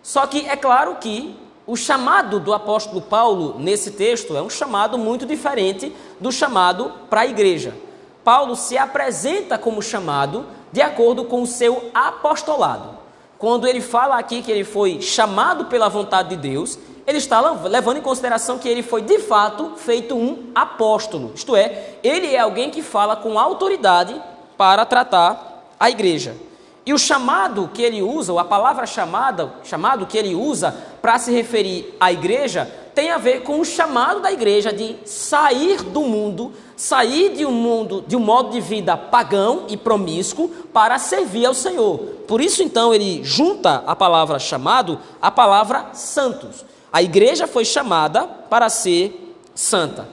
Só 0.00 0.28
que 0.28 0.48
é 0.48 0.54
claro 0.54 0.94
que 1.00 1.36
o 1.66 1.74
chamado 1.74 2.38
do 2.38 2.54
apóstolo 2.54 3.02
Paulo 3.02 3.56
nesse 3.58 3.90
texto 3.90 4.36
é 4.36 4.40
um 4.40 4.48
chamado 4.48 4.96
muito 4.96 5.26
diferente 5.26 5.92
do 6.20 6.30
chamado 6.30 6.92
para 7.10 7.22
a 7.22 7.26
igreja. 7.26 7.74
Paulo 8.22 8.54
se 8.54 8.78
apresenta 8.78 9.58
como 9.58 9.82
chamado 9.82 10.46
de 10.70 10.80
acordo 10.80 11.24
com 11.24 11.42
o 11.42 11.48
seu 11.48 11.90
apostolado. 11.92 12.96
Quando 13.38 13.66
ele 13.66 13.80
fala 13.80 14.16
aqui 14.16 14.40
que 14.40 14.52
ele 14.52 14.62
foi 14.62 15.02
chamado 15.02 15.64
pela 15.64 15.88
vontade 15.88 16.28
de 16.28 16.36
Deus, 16.36 16.78
ele 17.08 17.16
está 17.16 17.40
levando 17.40 17.96
em 17.96 18.02
consideração 18.02 18.58
que 18.58 18.68
ele 18.68 18.82
foi 18.82 19.00
de 19.00 19.18
fato 19.18 19.72
feito 19.76 20.14
um 20.14 20.50
apóstolo. 20.54 21.32
Isto 21.34 21.56
é, 21.56 21.94
ele 22.02 22.34
é 22.34 22.38
alguém 22.38 22.68
que 22.68 22.82
fala 22.82 23.16
com 23.16 23.38
autoridade 23.38 24.14
para 24.58 24.84
tratar 24.84 25.72
a 25.80 25.88
igreja. 25.88 26.36
E 26.84 26.92
o 26.92 26.98
chamado 26.98 27.70
que 27.72 27.80
ele 27.80 28.02
usa, 28.02 28.30
ou 28.30 28.38
a 28.38 28.44
palavra 28.44 28.84
chamada, 28.84 29.54
chamado 29.64 30.04
que 30.04 30.18
ele 30.18 30.34
usa 30.34 30.76
para 31.00 31.18
se 31.18 31.32
referir 31.32 31.96
à 31.98 32.12
igreja, 32.12 32.70
tem 32.94 33.10
a 33.10 33.16
ver 33.16 33.42
com 33.42 33.58
o 33.58 33.64
chamado 33.64 34.20
da 34.20 34.30
igreja 34.30 34.70
de 34.70 34.96
sair 35.06 35.82
do 35.82 36.02
mundo, 36.02 36.52
sair 36.76 37.34
de 37.34 37.46
um 37.46 37.52
mundo, 37.52 38.04
de 38.06 38.16
um 38.16 38.20
modo 38.20 38.50
de 38.50 38.60
vida 38.60 38.98
pagão 38.98 39.64
e 39.68 39.78
promíscuo 39.78 40.50
para 40.74 40.98
servir 40.98 41.46
ao 41.46 41.54
Senhor. 41.54 41.98
Por 42.26 42.42
isso 42.42 42.62
então 42.62 42.92
ele 42.92 43.24
junta 43.24 43.82
a 43.86 43.96
palavra 43.96 44.38
chamado 44.38 44.98
à 45.22 45.30
palavra 45.30 45.86
santos. 45.94 46.67
A 46.92 47.02
igreja 47.02 47.46
foi 47.46 47.64
chamada 47.64 48.26
para 48.26 48.68
ser 48.68 49.34
santa. 49.54 50.08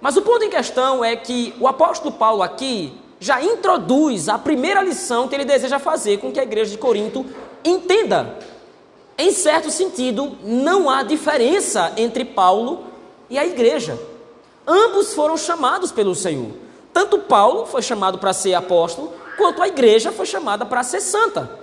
Mas 0.00 0.16
o 0.16 0.22
ponto 0.22 0.44
em 0.44 0.50
questão 0.50 1.04
é 1.04 1.14
que 1.16 1.54
o 1.60 1.66
apóstolo 1.66 2.12
Paulo 2.12 2.42
aqui 2.42 2.92
já 3.18 3.42
introduz 3.42 4.28
a 4.28 4.38
primeira 4.38 4.82
lição 4.82 5.28
que 5.28 5.34
ele 5.34 5.44
deseja 5.44 5.78
fazer 5.78 6.18
com 6.18 6.32
que 6.32 6.40
a 6.40 6.42
igreja 6.42 6.70
de 6.70 6.78
Corinto 6.78 7.26
entenda. 7.62 8.38
Em 9.18 9.30
certo 9.30 9.70
sentido, 9.70 10.38
não 10.42 10.88
há 10.88 11.02
diferença 11.02 11.92
entre 11.98 12.24
Paulo 12.24 12.84
e 13.28 13.38
a 13.38 13.44
igreja. 13.44 13.98
Ambos 14.66 15.12
foram 15.12 15.36
chamados 15.36 15.92
pelo 15.92 16.14
Senhor. 16.14 16.52
Tanto 16.92 17.18
Paulo 17.18 17.66
foi 17.66 17.82
chamado 17.82 18.18
para 18.18 18.32
ser 18.32 18.54
apóstolo, 18.54 19.12
quanto 19.36 19.62
a 19.62 19.68
igreja 19.68 20.10
foi 20.10 20.24
chamada 20.24 20.64
para 20.64 20.82
ser 20.82 21.02
santa. 21.02 21.59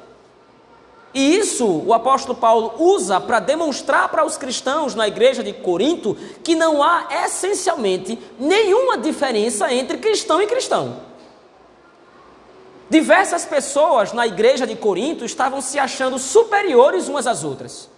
E 1.13 1.35
isso 1.37 1.65
o 1.65 1.93
apóstolo 1.93 2.37
Paulo 2.37 2.73
usa 2.77 3.19
para 3.19 3.39
demonstrar 3.39 4.09
para 4.09 4.25
os 4.25 4.37
cristãos 4.37 4.93
na 4.93 5.07
igreja 5.07 5.43
de 5.43 5.53
Corinto 5.53 6.15
que 6.43 6.53
não 6.53 6.83
há 6.83 7.07
essencialmente 7.25 8.19
nenhuma 8.39 8.97
diferença 8.97 9.71
entre 9.73 9.97
cristão 9.97 10.41
e 10.41 10.47
cristão. 10.47 11.01
Diversas 12.89 13.45
pessoas 13.45 14.13
na 14.13 14.25
igreja 14.25 14.65
de 14.65 14.75
Corinto 14.75 15.25
estavam 15.25 15.59
se 15.59 15.77
achando 15.77 16.17
superiores 16.17 17.07
umas 17.07 17.27
às 17.27 17.43
outras. 17.43 17.89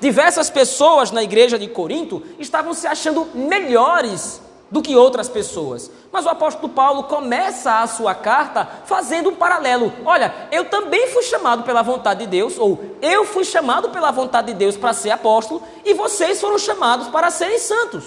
Diversas 0.00 0.48
pessoas 0.48 1.10
na 1.10 1.22
igreja 1.22 1.58
de 1.58 1.66
Corinto 1.66 2.22
estavam 2.38 2.72
se 2.72 2.86
achando 2.86 3.26
melhores 3.34 4.40
do 4.70 4.82
que 4.82 4.96
outras 4.96 5.28
pessoas. 5.28 5.90
Mas 6.12 6.26
o 6.26 6.28
apóstolo 6.28 6.68
Paulo 6.68 7.04
começa 7.04 7.80
a 7.80 7.86
sua 7.86 8.14
carta 8.14 8.68
fazendo 8.84 9.30
um 9.30 9.34
paralelo. 9.34 9.92
Olha, 10.04 10.34
eu 10.50 10.66
também 10.66 11.08
fui 11.08 11.22
chamado 11.22 11.62
pela 11.62 11.82
vontade 11.82 12.20
de 12.20 12.26
Deus, 12.26 12.58
ou 12.58 12.78
eu 13.00 13.24
fui 13.24 13.44
chamado 13.44 13.90
pela 13.90 14.10
vontade 14.10 14.48
de 14.48 14.54
Deus 14.54 14.76
para 14.76 14.92
ser 14.92 15.10
apóstolo, 15.10 15.62
e 15.84 15.94
vocês 15.94 16.40
foram 16.40 16.58
chamados 16.58 17.08
para 17.08 17.30
serem 17.30 17.58
santos. 17.58 18.04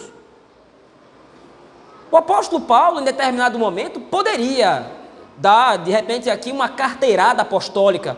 O 2.11 2.17
apóstolo 2.17 2.61
Paulo, 2.61 2.99
em 2.99 3.05
determinado 3.05 3.57
momento, 3.57 3.99
poderia 3.99 4.91
dar, 5.37 5.77
de 5.77 5.91
repente, 5.91 6.29
aqui 6.29 6.51
uma 6.51 6.69
carteirada 6.69 7.41
apostólica. 7.41 8.17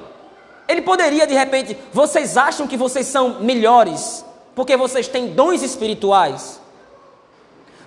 Ele 0.67 0.81
poderia, 0.81 1.27
de 1.27 1.33
repente, 1.33 1.77
vocês 1.91 2.35
acham 2.35 2.67
que 2.67 2.75
vocês 2.75 3.05
são 3.05 3.41
melhores 3.41 4.25
porque 4.55 4.77
vocês 4.77 5.07
têm 5.07 5.27
dons 5.27 5.61
espirituais? 5.61 6.59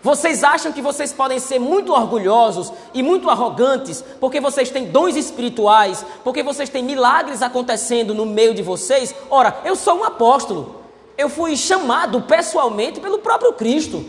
Vocês 0.06 0.44
acham 0.44 0.70
que 0.70 0.80
vocês 0.80 1.12
podem 1.12 1.40
ser 1.40 1.58
muito 1.58 1.92
orgulhosos 1.92 2.72
e 2.94 3.02
muito 3.02 3.28
arrogantes 3.28 4.04
porque 4.20 4.40
vocês 4.40 4.70
têm 4.70 4.86
dons 4.86 5.16
espirituais, 5.16 6.06
porque 6.22 6.44
vocês 6.44 6.68
têm 6.68 6.84
milagres 6.84 7.42
acontecendo 7.42 8.14
no 8.14 8.24
meio 8.24 8.54
de 8.54 8.62
vocês? 8.62 9.12
Ora, 9.28 9.62
eu 9.64 9.74
sou 9.74 9.98
um 9.98 10.04
apóstolo. 10.04 10.76
Eu 11.18 11.28
fui 11.28 11.56
chamado 11.56 12.22
pessoalmente 12.22 13.00
pelo 13.00 13.18
próprio 13.18 13.52
Cristo. 13.54 14.06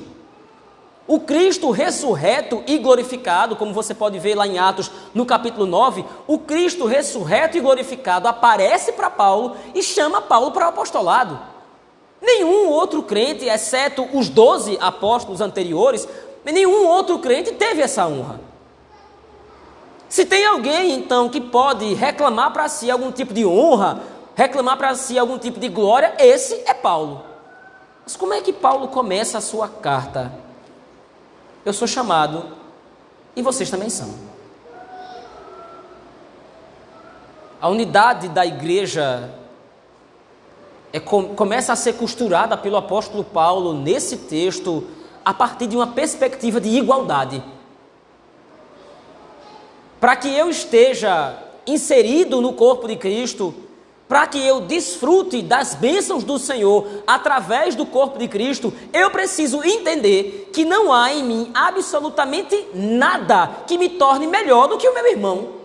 O 1.08 1.22
Cristo 1.22 1.72
ressurreto 1.72 2.62
e 2.68 2.78
glorificado, 2.78 3.56
como 3.56 3.74
você 3.74 3.96
pode 3.96 4.20
ver 4.20 4.36
lá 4.36 4.46
em 4.46 4.60
Atos, 4.60 4.92
no 5.16 5.26
capítulo 5.26 5.66
9, 5.66 6.06
o 6.28 6.38
Cristo 6.38 6.86
ressurreto 6.86 7.58
e 7.58 7.60
glorificado 7.60 8.28
aparece 8.28 8.92
para 8.92 9.10
Paulo 9.10 9.58
e 9.74 9.82
chama 9.82 10.22
Paulo 10.22 10.52
para 10.52 10.68
o 10.68 10.70
apostolado. 10.70 11.57
Nenhum 12.22 12.70
outro 12.70 13.04
crente, 13.04 13.46
exceto 13.46 14.08
os 14.14 14.30
doze 14.30 14.78
apóstolos 14.82 15.42
anteriores, 15.42 16.08
nenhum 16.44 16.88
outro 16.88 17.20
crente 17.20 17.52
teve 17.52 17.82
essa 17.82 18.08
honra. 18.08 18.40
Se 20.10 20.26
tem 20.26 20.46
alguém, 20.46 20.94
então, 20.94 21.30
que 21.30 21.42
pode 21.42 21.94
reclamar 21.94 22.52
para 22.54 22.68
si 22.70 22.90
algum 22.90 23.12
tipo 23.12 23.34
de 23.34 23.46
honra, 23.46 24.02
reclamar 24.36 24.78
para 24.78 24.96
si 24.96 25.20
algum 25.20 25.38
tipo 25.38 25.60
de 25.60 25.68
glória, 25.68 26.16
esse 26.18 26.56
é 26.66 26.74
Paulo. 26.74 27.24
Mas 28.04 28.16
como 28.16 28.34
é 28.34 28.42
que 28.42 28.54
Paulo 28.54 28.88
começa 28.88 29.38
a 29.38 29.42
sua 29.42 29.68
carta? 29.68 30.48
eu 31.68 31.74
sou 31.74 31.88
chamado 31.88 32.46
e 33.36 33.42
vocês 33.42 33.70
também 33.70 33.90
são. 33.90 34.10
A 37.60 37.68
unidade 37.68 38.30
da 38.30 38.46
igreja 38.46 39.30
é, 40.98 41.00
começa 41.00 41.74
a 41.74 41.76
ser 41.76 41.94
costurada 41.94 42.58
pelo 42.58 42.76
apóstolo 42.76 43.24
Paulo 43.24 43.74
nesse 43.74 44.18
texto 44.18 44.84
a 45.24 45.34
partir 45.34 45.68
de 45.68 45.76
uma 45.76 45.88
perspectiva 45.88 46.60
de 46.60 46.70
igualdade. 46.70 47.44
Para 50.00 50.16
que 50.16 50.28
eu 50.28 50.50
esteja 50.50 51.38
inserido 51.68 52.42
no 52.42 52.54
corpo 52.54 52.88
de 52.88 52.96
Cristo, 52.96 53.54
para 54.08 54.26
que 54.26 54.40
eu 54.40 54.62
desfrute 54.62 55.42
das 55.42 55.76
bênçãos 55.76 56.24
do 56.24 56.40
Senhor 56.40 56.88
através 57.06 57.76
do 57.76 57.86
corpo 57.86 58.18
de 58.18 58.28
Cristo, 58.28 58.74
eu 58.94 59.12
preciso 59.12 59.64
entender 59.64 60.50
que 60.54 60.66
não 60.66 60.92
há 60.94 61.14
em 61.14 61.24
mim 61.24 61.52
absolutamente 61.54 62.70
nada 62.74 63.64
que 63.68 63.78
me 63.78 63.90
torne 63.90 64.26
melhor 64.26 64.68
do 64.68 64.78
que 64.78 64.88
o 64.88 64.94
meu 64.94 65.12
irmão. 65.12 65.57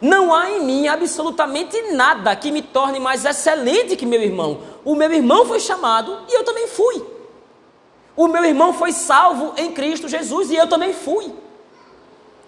Não 0.00 0.32
há 0.32 0.50
em 0.50 0.64
mim 0.64 0.86
absolutamente 0.86 1.92
nada 1.92 2.34
que 2.36 2.52
me 2.52 2.62
torne 2.62 3.00
mais 3.00 3.24
excelente 3.24 3.96
que 3.96 4.06
meu 4.06 4.22
irmão. 4.22 4.60
O 4.84 4.94
meu 4.94 5.12
irmão 5.12 5.44
foi 5.44 5.58
chamado 5.58 6.18
e 6.28 6.34
eu 6.34 6.44
também 6.44 6.68
fui. 6.68 7.02
O 8.16 8.28
meu 8.28 8.44
irmão 8.44 8.72
foi 8.72 8.92
salvo 8.92 9.54
em 9.56 9.72
Cristo 9.72 10.08
Jesus 10.08 10.50
e 10.50 10.56
eu 10.56 10.68
também 10.68 10.92
fui. 10.92 11.32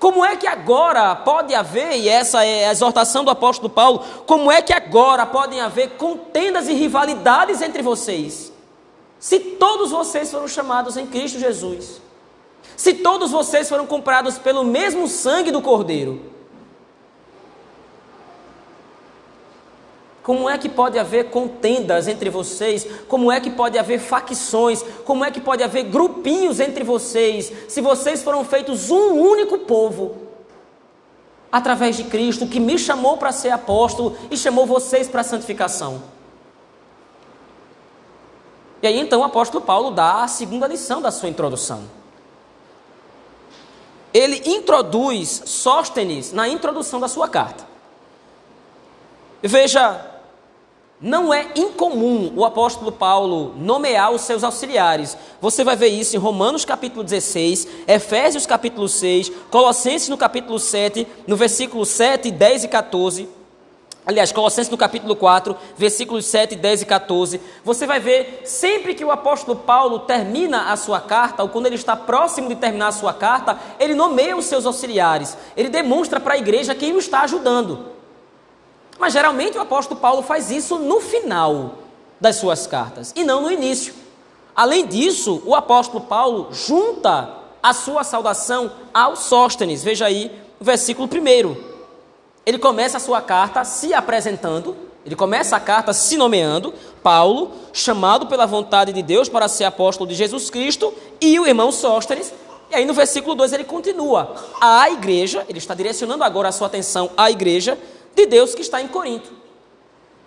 Como 0.00 0.25
é 0.25 0.35
que 0.35 0.47
agora 0.47 1.14
pode 1.14 1.54
haver, 1.54 1.99
e 1.99 2.09
essa 2.09 2.42
é 2.42 2.66
a 2.66 2.73
exortação 2.73 3.23
do 3.23 3.30
apóstolo 3.30 3.69
Paulo, 3.69 4.02
como 4.26 4.50
é 4.50 4.62
que 4.62 4.73
agora 4.73 5.26
podem 5.26 5.61
haver 5.61 5.90
contendas 5.90 6.69
e 6.69 6.73
rivalidades 6.73 7.61
entre 7.61 7.83
vocês? 7.83 8.50
Se 9.19 9.38
todos 9.38 9.90
vocês 9.90 10.30
foram 10.30 10.49
chamados 10.49 10.97
em 10.97 11.07
Cristo 11.07 11.38
Jesus, 11.38 12.00
se 12.75 12.95
todos 12.95 13.30
vocês 13.30 13.69
foram 13.69 13.87
comprados 13.87 14.38
pelo 14.38 14.64
mesmo 14.64 15.07
sangue 15.07 15.50
do 15.50 15.61
Cordeiro, 15.61 16.19
Como 20.31 20.49
é 20.49 20.57
que 20.57 20.69
pode 20.69 20.97
haver 20.97 21.29
contendas 21.29 22.07
entre 22.07 22.31
vocês? 22.31 22.87
Como 23.09 23.33
é 23.33 23.41
que 23.41 23.51
pode 23.51 23.77
haver 23.77 23.99
facções? 23.99 24.81
Como 25.05 25.25
é 25.25 25.31
que 25.33 25.41
pode 25.41 25.61
haver 25.61 25.83
grupinhos 25.83 26.61
entre 26.61 26.85
vocês? 26.85 27.53
Se 27.67 27.81
vocês 27.81 28.23
foram 28.23 28.45
feitos 28.45 28.93
um 28.93 29.15
único 29.15 29.59
povo. 29.59 30.29
através 31.51 31.97
de 31.97 32.05
Cristo, 32.05 32.47
que 32.47 32.61
me 32.61 32.79
chamou 32.79 33.17
para 33.17 33.33
ser 33.33 33.51
apóstolo 33.51 34.17
e 34.31 34.37
chamou 34.37 34.67
vocês 34.67 35.09
para 35.09 35.23
a 35.23 35.25
santificação. 35.25 36.01
E 38.81 38.87
aí 38.87 39.01
então 39.01 39.23
o 39.23 39.25
apóstolo 39.25 39.65
Paulo 39.65 39.91
dá 39.91 40.23
a 40.23 40.29
segunda 40.29 40.69
lição 40.69 41.03
da 41.03 41.11
sua 41.11 41.29
introdução. 41.29 41.83
Ele 44.15 44.41
introduz 44.47 45.43
Sóstenes 45.45 46.33
na 46.33 46.47
introdução 46.47 47.01
da 47.01 47.09
sua 47.09 47.27
carta. 47.27 47.67
Veja, 49.43 50.10
não 51.00 51.33
é 51.33 51.47
incomum 51.57 52.30
o 52.37 52.45
apóstolo 52.45 52.92
Paulo 52.92 53.54
nomear 53.57 54.12
os 54.12 54.21
seus 54.21 54.45
auxiliares. 54.45 55.16
Você 55.40 55.64
vai 55.64 55.75
ver 55.75 55.88
isso 55.88 56.14
em 56.14 56.19
Romanos 56.19 56.64
capítulo 56.64 57.02
16, 57.02 57.66
Efésios 57.88 58.45
capítulo 58.45 58.87
6, 58.87 59.33
Colossenses 59.50 60.11
no 60.11 60.19
capítulo 60.19 60.59
7, 60.59 61.07
no 61.26 61.37
versículo 61.37 61.87
7, 61.87 62.30
10 62.30 62.64
e 62.64 62.69
14. 62.69 63.28
Aliás, 64.04 64.33
Colossenses 64.33 64.71
no 64.71 64.76
capítulo 64.76 65.16
4, 65.16 65.57
versículos 65.76 66.26
7, 66.26 66.57
10 66.57 66.83
e 66.83 66.87
14. 66.87 67.40
Você 67.64 67.87
vai 67.87 68.00
ver 68.00 68.42
sempre 68.45 68.95
que 68.95 69.04
o 69.04 69.11
apóstolo 69.11 69.57
Paulo 69.57 70.00
termina 70.00 70.73
a 70.73 70.76
sua 70.76 71.00
carta, 71.00 71.42
ou 71.42 71.49
quando 71.49 71.66
ele 71.66 71.76
está 71.76 71.97
próximo 71.97 72.49
de 72.49 72.57
terminar 72.57 72.88
a 72.88 72.92
sua 72.92 73.14
carta, 73.14 73.59
ele 73.78 73.95
nomeia 73.95 74.37
os 74.37 74.47
seus 74.47 74.66
auxiliares. 74.66 75.37
Ele 75.57 75.69
demonstra 75.69 76.19
para 76.19 76.35
a 76.35 76.38
igreja 76.38 76.75
quem 76.75 76.92
o 76.92 76.99
está 76.99 77.21
ajudando. 77.21 78.00
Mas 79.00 79.14
geralmente 79.14 79.57
o 79.57 79.62
apóstolo 79.62 79.99
Paulo 79.99 80.21
faz 80.23 80.50
isso 80.50 80.78
no 80.78 81.00
final 81.00 81.78
das 82.21 82.37
suas 82.37 82.66
cartas 82.66 83.14
e 83.16 83.25
não 83.25 83.40
no 83.40 83.50
início. 83.50 83.95
Além 84.54 84.87
disso, 84.87 85.42
o 85.47 85.54
apóstolo 85.54 86.04
Paulo 86.04 86.49
junta 86.52 87.30
a 87.62 87.73
sua 87.73 88.04
saudação 88.04 88.71
ao 88.92 89.16
Sóstenes. 89.16 89.83
Veja 89.83 90.04
aí 90.04 90.30
o 90.61 90.64
versículo 90.64 91.09
1. 91.09 91.57
Ele 92.45 92.59
começa 92.59 92.99
a 92.99 93.00
sua 93.00 93.23
carta 93.23 93.64
se 93.64 93.95
apresentando, 93.95 94.76
ele 95.07 95.16
começa 95.16 95.57
a 95.57 95.61
carta 95.61 95.95
se 95.95 96.19
nomeando, 96.19 96.75
Paulo, 97.02 97.52
chamado 97.73 98.26
pela 98.26 98.45
vontade 98.45 98.92
de 98.92 99.02
Deus 99.02 99.30
para 99.30 99.49
ser 99.49 99.64
apóstolo 99.64 100.09
de 100.11 100.14
Jesus 100.14 100.50
Cristo, 100.50 100.92
e 101.23 101.40
o 101.40 101.47
irmão 101.47 101.73
Sóstenes. 101.73 102.35
E 102.71 102.75
aí 102.75 102.85
no 102.85 102.92
versículo 102.92 103.35
2 103.35 103.54
ele 103.54 103.64
continua: 103.64 104.35
a 104.61 104.90
igreja, 104.90 105.45
ele 105.49 105.59
está 105.59 105.75
direcionando 105.75 106.23
agora 106.23 106.50
a 106.50 106.52
sua 106.52 106.66
atenção 106.66 107.11
à 107.16 107.30
igreja 107.30 107.78
de 108.14 108.26
Deus 108.26 108.55
que 108.55 108.62
está 108.62 108.81
em 108.81 108.88
Corinto. 108.88 109.31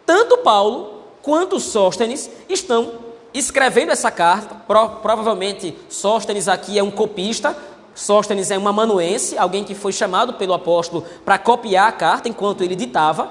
Tanto 0.05 0.37
Paulo 0.39 1.03
quanto 1.21 1.59
Sóstenes 1.59 2.29
estão 2.49 3.03
escrevendo 3.33 3.91
essa 3.91 4.11
carta, 4.11 4.55
pro, 4.67 4.89
provavelmente 5.01 5.75
Sóstenes 5.89 6.47
aqui 6.47 6.77
é 6.77 6.83
um 6.83 6.91
copista, 6.91 7.57
Sóstenes 7.95 8.51
é 8.51 8.57
um 8.57 8.67
amanuense, 8.67 9.37
alguém 9.37 9.63
que 9.63 9.75
foi 9.75 9.91
chamado 9.91 10.33
pelo 10.33 10.53
apóstolo 10.53 11.05
para 11.23 11.37
copiar 11.37 11.87
a 11.87 11.91
carta 11.91 12.27
enquanto 12.27 12.63
ele 12.63 12.75
ditava. 12.75 13.29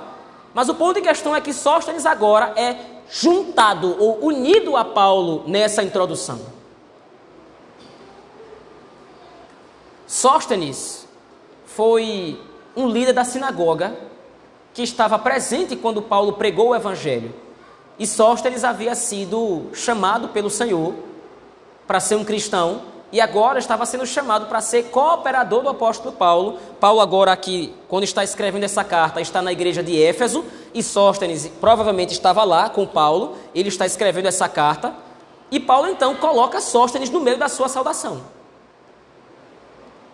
Mas 0.55 0.69
o 0.69 0.75
ponto 0.75 0.99
em 0.99 1.03
questão 1.03 1.35
é 1.35 1.41
que 1.41 1.53
Sóstenes 1.53 2.07
agora 2.07 2.53
é 2.57 2.77
juntado 3.11 3.97
ou 3.99 4.25
unido 4.25 4.77
a 4.77 4.85
Paulo 4.85 5.45
nessa 5.47 5.83
introdução. 5.83 6.41
Sóstenes 10.07 11.07
foi 11.67 12.41
um 12.77 12.89
líder 12.89 13.13
da 13.13 13.25
sinagoga 13.25 13.97
que 14.75 14.83
estava 14.83 15.19
presente 15.19 15.77
quando 15.77 16.03
Paulo 16.03 16.35
pregou 16.35 16.69
o 16.69 16.75
evangelho. 16.75 17.35
E 17.99 18.07
Sóstenes 18.07 18.65
havia 18.65 18.95
sido 18.95 19.67
chamado 19.73 20.29
pelo 20.29 20.51
Senhor 20.51 20.95
para 21.87 22.01
ser 22.01 22.17
um 22.17 22.25
cristão 22.25 22.93
e 23.13 23.21
agora 23.21 23.59
estava 23.59 23.85
sendo 23.85 24.07
chamado 24.07 24.47
para 24.47 24.63
ser 24.63 24.85
cooperador 24.85 25.63
do 25.63 25.69
apóstolo 25.69 26.15
Paulo. 26.15 26.59
Paulo, 26.81 27.01
agora 27.01 27.31
aqui, 27.31 27.75
quando 27.87 28.05
está 28.05 28.25
escrevendo 28.25 28.65
essa 28.65 28.83
carta, 28.83 29.21
está 29.21 29.43
na 29.43 29.53
igreja 29.53 29.83
de 29.83 30.03
Éfeso, 30.03 30.43
e 30.73 30.83
Sóstenes 30.83 31.47
provavelmente 31.61 32.13
estava 32.13 32.43
lá 32.43 32.71
com 32.71 32.87
Paulo, 32.87 33.37
ele 33.55 33.69
está 33.69 33.85
escrevendo 33.85 34.27
essa 34.27 34.49
carta, 34.49 34.95
e 35.51 35.61
Paulo 35.61 35.89
então 35.89 36.15
coloca 36.15 36.63
Sóstenes 36.63 37.11
no 37.11 37.21
meio 37.21 37.37
da 37.37 37.49
sua 37.49 37.69
saudação. 37.69 38.23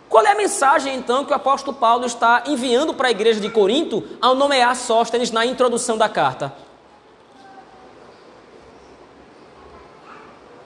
Qual 0.09 0.25
é 0.25 0.33
a 0.33 0.37
mensagem 0.37 0.95
então 0.97 1.25
que 1.25 1.33
o 1.33 1.37
apóstolo 1.37 1.77
Paulo 1.77 2.07
está 2.07 2.45
enviando 2.47 2.95
para 2.95 3.09
a 3.09 3.11
igreja 3.11 3.41
de 3.41 3.51
Corinto 3.51 4.03
ao 4.21 4.35
nomear 4.35 4.75
Sóstenes 4.75 5.31
na 5.31 5.45
introdução 5.45 5.99
da 5.99 6.09
carta? 6.09 6.53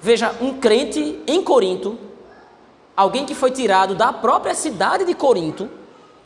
Veja, 0.00 0.34
um 0.40 0.58
crente 0.58 1.20
em 1.26 1.42
Corinto 1.42 1.98
alguém 2.96 3.24
que 3.24 3.34
foi 3.34 3.50
tirado 3.50 3.94
da 3.94 4.12
própria 4.12 4.54
cidade 4.54 5.04
de 5.04 5.14
Corinto, 5.14 5.70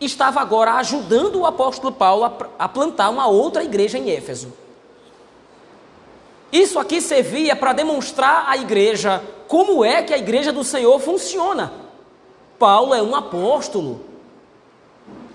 estava 0.01 0.41
agora 0.41 0.75
ajudando 0.75 1.37
o 1.37 1.47
apóstolo 1.47 1.93
Paulo 1.93 2.25
a, 2.59 2.69
plantar 2.69 3.09
uma 3.09 3.27
outra 3.27 3.65
igreja 3.65 3.99
em 3.99 4.11
Éfeso. 4.11 4.53
Isso 6.53 6.79
aqui 6.79 7.01
servia 7.01 7.57
para 7.57 7.73
demonstrar 7.73 8.49
à 8.49 8.57
igreja 8.57 9.23
como 9.49 9.85
é 9.85 10.03
que 10.03 10.13
a 10.13 10.19
igreja 10.19 10.53
do 10.53 10.63
Senhor 10.63 10.99
funciona. 11.01 11.73
Paulo 12.59 12.95
é 12.95 13.03
um 13.03 13.15
apóstolo. 13.15 14.01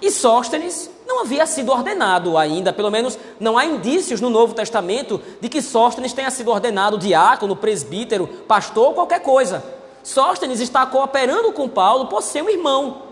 E 0.02 0.10
Sóstenes 0.10 0.90
não 1.06 1.22
havia 1.22 1.46
sido 1.46 1.72
ordenado 1.72 2.38
ainda, 2.38 2.74
pelo 2.74 2.90
menos 2.90 3.20
não 3.40 3.58
há 3.58 3.66
indícios 3.66 4.20
no 4.20 4.30
Novo 4.30 4.54
Testamento 4.54 5.22
de 5.40 5.48
que 5.48 5.62
Sóstenes 5.62 6.14
tenha 6.14 6.32
sido 6.32 6.50
ordenado 6.50 6.98
diácono, 6.98 7.56
presbítero, 7.56 8.28
pastor 8.48 8.94
qualquer 8.94 9.22
coisa. 9.22 9.64
Sóstenes 10.04 10.60
está 10.60 10.86
cooperando 10.86 11.52
com 11.52 11.70
Paulo 11.70 12.08
por 12.08 12.24
ser 12.24 12.42
um 12.42 12.50
irmão, 12.50 13.04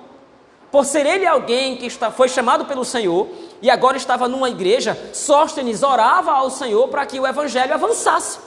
por 0.72 0.86
ser 0.86 1.06
ele 1.06 1.28
alguém 1.28 1.78
que 1.78 1.86
está, 1.86 2.10
foi 2.10 2.28
chamado 2.28 2.66
pelo 2.66 2.84
Senhor 2.84 3.28
e 3.62 3.70
agora 3.70 3.98
estava 3.98 4.28
numa 4.28 4.50
igreja. 4.50 4.98
Sóstenes 5.14 5.84
orava 5.84 6.32
ao 6.32 6.50
Senhor 6.50 6.88
para 6.88 7.06
que 7.06 7.20
o 7.20 7.28
evangelho 7.28 7.74
avançasse, 7.74 8.40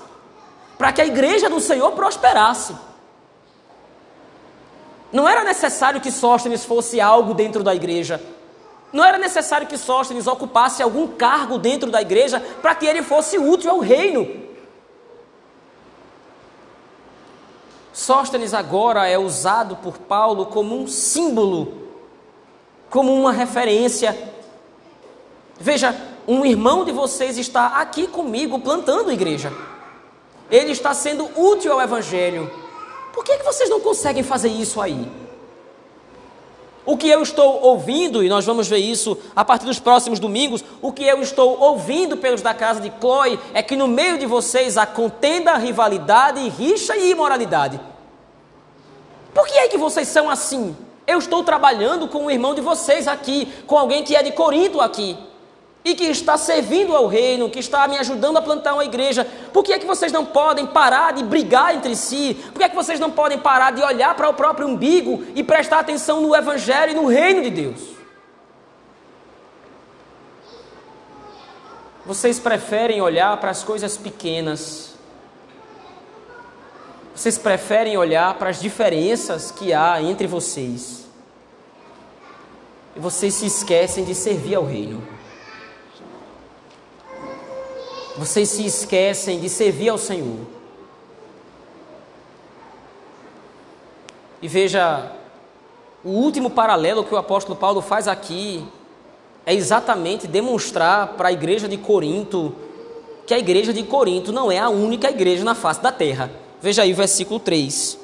para 0.76 0.92
que 0.92 1.00
a 1.00 1.06
igreja 1.06 1.48
do 1.48 1.60
Senhor 1.60 1.92
prosperasse. 1.92 2.74
Não 5.12 5.28
era 5.28 5.44
necessário 5.44 6.00
que 6.00 6.10
Sóstenes 6.10 6.64
fosse 6.64 7.00
algo 7.00 7.34
dentro 7.34 7.62
da 7.62 7.74
igreja. 7.74 8.20
Não 8.92 9.04
era 9.04 9.18
necessário 9.18 9.66
que 9.66 9.78
Sóstenes 9.78 10.26
ocupasse 10.26 10.82
algum 10.82 11.06
cargo 11.06 11.58
dentro 11.58 11.90
da 11.90 12.00
igreja 12.00 12.40
para 12.60 12.74
que 12.74 12.86
ele 12.86 13.02
fosse 13.02 13.38
útil 13.38 13.70
ao 13.70 13.80
reino. 13.80 14.42
Sóstenes 17.92 18.54
agora 18.54 19.06
é 19.06 19.18
usado 19.18 19.76
por 19.76 19.98
Paulo 19.98 20.46
como 20.46 20.78
um 20.78 20.86
símbolo, 20.86 21.90
como 22.88 23.12
uma 23.14 23.32
referência. 23.32 24.32
Veja, 25.60 25.94
um 26.26 26.44
irmão 26.44 26.84
de 26.84 26.92
vocês 26.92 27.36
está 27.36 27.78
aqui 27.78 28.06
comigo 28.06 28.58
plantando 28.58 29.12
igreja. 29.12 29.52
Ele 30.50 30.72
está 30.72 30.94
sendo 30.94 31.28
útil 31.38 31.72
ao 31.72 31.80
Evangelho. 31.80 32.61
Por 33.12 33.24
que, 33.24 33.38
que 33.38 33.44
vocês 33.44 33.68
não 33.68 33.80
conseguem 33.80 34.22
fazer 34.22 34.48
isso 34.48 34.80
aí? 34.80 35.06
O 36.84 36.96
que 36.96 37.08
eu 37.08 37.22
estou 37.22 37.60
ouvindo, 37.62 38.24
e 38.24 38.28
nós 38.28 38.44
vamos 38.44 38.66
ver 38.66 38.78
isso 38.78 39.16
a 39.36 39.44
partir 39.44 39.66
dos 39.66 39.78
próximos 39.78 40.18
domingos, 40.18 40.64
o 40.80 40.92
que 40.92 41.04
eu 41.04 41.22
estou 41.22 41.60
ouvindo 41.60 42.16
pelos 42.16 42.42
da 42.42 42.52
casa 42.52 42.80
de 42.80 42.92
Chloe 42.98 43.38
é 43.54 43.62
que 43.62 43.76
no 43.76 43.86
meio 43.86 44.18
de 44.18 44.26
vocês 44.26 44.76
há 44.76 44.84
contenda, 44.84 45.56
rivalidade, 45.56 46.48
rixa 46.48 46.96
e 46.96 47.10
imoralidade. 47.10 47.80
Por 49.32 49.46
que 49.46 49.56
é 49.58 49.68
que 49.68 49.78
vocês 49.78 50.08
são 50.08 50.28
assim? 50.28 50.76
Eu 51.06 51.18
estou 51.18 51.44
trabalhando 51.44 52.08
com 52.08 52.24
um 52.24 52.30
irmão 52.30 52.54
de 52.54 52.60
vocês 52.60 53.06
aqui, 53.06 53.46
com 53.66 53.78
alguém 53.78 54.02
que 54.02 54.16
é 54.16 54.22
de 54.22 54.32
Corinto 54.32 54.80
aqui, 54.80 55.16
e 55.84 55.94
que 55.94 56.04
está 56.04 56.36
servindo 56.36 56.94
ao 56.94 57.06
reino, 57.06 57.50
que 57.50 57.58
está 57.58 57.88
me 57.88 57.98
ajudando 57.98 58.36
a 58.36 58.42
plantar 58.42 58.74
uma 58.74 58.84
igreja. 58.84 59.26
Por 59.52 59.64
que 59.64 59.72
é 59.72 59.78
que 59.78 59.86
vocês 59.86 60.12
não 60.12 60.24
podem 60.24 60.66
parar 60.66 61.12
de 61.12 61.24
brigar 61.24 61.74
entre 61.74 61.96
si? 61.96 62.34
Por 62.52 62.58
que 62.58 62.64
é 62.64 62.68
que 62.68 62.76
vocês 62.76 63.00
não 63.00 63.10
podem 63.10 63.38
parar 63.38 63.72
de 63.72 63.82
olhar 63.82 64.14
para 64.14 64.28
o 64.28 64.34
próprio 64.34 64.68
umbigo 64.68 65.24
e 65.34 65.42
prestar 65.42 65.80
atenção 65.80 66.20
no 66.20 66.34
evangelho 66.36 66.92
e 66.92 66.94
no 66.94 67.06
reino 67.06 67.42
de 67.42 67.50
Deus? 67.50 67.80
Vocês 72.06 72.38
preferem 72.38 73.00
olhar 73.00 73.36
para 73.38 73.50
as 73.50 73.62
coisas 73.62 73.96
pequenas 73.96 74.92
vocês 77.14 77.36
preferem 77.36 77.96
olhar 77.96 78.34
para 78.38 78.48
as 78.48 78.58
diferenças 78.60 79.50
que 79.50 79.72
há 79.72 80.00
entre 80.02 80.26
vocês. 80.26 81.06
E 82.96 83.00
vocês 83.00 83.34
se 83.34 83.46
esquecem 83.46 84.04
de 84.04 84.14
servir 84.14 84.54
ao 84.54 84.64
reino. 84.64 85.06
Vocês 88.16 88.48
se 88.48 88.66
esquecem 88.66 89.40
de 89.40 89.48
servir 89.48 89.88
ao 89.88 89.98
Senhor. 89.98 90.40
E 94.40 94.48
veja, 94.48 95.12
o 96.04 96.10
último 96.10 96.50
paralelo 96.50 97.04
que 97.04 97.14
o 97.14 97.18
apóstolo 97.18 97.56
Paulo 97.56 97.80
faz 97.80 98.08
aqui 98.08 98.66
é 99.46 99.54
exatamente 99.54 100.26
demonstrar 100.26 101.14
para 101.14 101.28
a 101.28 101.32
igreja 101.32 101.68
de 101.68 101.76
Corinto 101.76 102.54
que 103.26 103.32
a 103.32 103.38
igreja 103.38 103.72
de 103.72 103.82
Corinto 103.84 104.32
não 104.32 104.50
é 104.50 104.58
a 104.58 104.68
única 104.68 105.08
igreja 105.08 105.44
na 105.44 105.54
face 105.54 105.80
da 105.80 105.92
terra. 105.92 106.30
Veja 106.60 106.82
aí 106.82 106.92
o 106.92 106.96
versículo 106.96 107.38
3. 107.38 107.98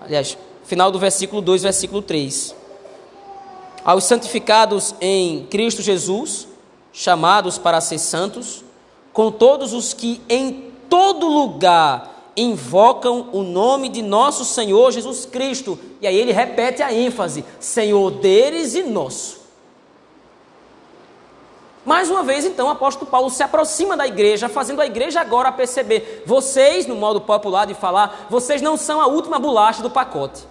Aliás, 0.00 0.36
final 0.64 0.90
do 0.90 0.98
versículo 0.98 1.40
2, 1.40 1.62
versículo 1.62 2.02
3. 2.02 2.54
Aos 3.84 4.04
santificados 4.04 4.94
em 5.00 5.46
Cristo 5.46 5.80
Jesus, 5.80 6.46
chamados 6.92 7.56
para 7.56 7.80
ser 7.80 7.98
santos, 7.98 8.62
com 9.18 9.32
todos 9.32 9.72
os 9.72 9.92
que 9.92 10.22
em 10.28 10.70
todo 10.88 11.26
lugar 11.26 12.30
invocam 12.36 13.30
o 13.32 13.42
nome 13.42 13.88
de 13.88 14.00
nosso 14.00 14.44
Senhor 14.44 14.92
Jesus 14.92 15.26
Cristo. 15.26 15.76
E 16.00 16.06
aí 16.06 16.16
ele 16.16 16.30
repete 16.30 16.84
a 16.84 16.94
ênfase: 16.94 17.44
Senhor 17.58 18.12
deles 18.12 18.76
e 18.76 18.84
nosso. 18.84 19.40
Mais 21.84 22.08
uma 22.08 22.22
vez, 22.22 22.44
então, 22.44 22.68
o 22.68 22.70
apóstolo 22.70 23.10
Paulo 23.10 23.28
se 23.28 23.42
aproxima 23.42 23.96
da 23.96 24.06
igreja, 24.06 24.48
fazendo 24.48 24.80
a 24.80 24.86
igreja 24.86 25.20
agora 25.20 25.50
perceber: 25.50 26.22
vocês, 26.24 26.86
no 26.86 26.94
modo 26.94 27.20
popular 27.20 27.66
de 27.66 27.74
falar, 27.74 28.28
vocês 28.30 28.62
não 28.62 28.76
são 28.76 29.00
a 29.00 29.08
última 29.08 29.40
bolacha 29.40 29.82
do 29.82 29.90
pacote. 29.90 30.46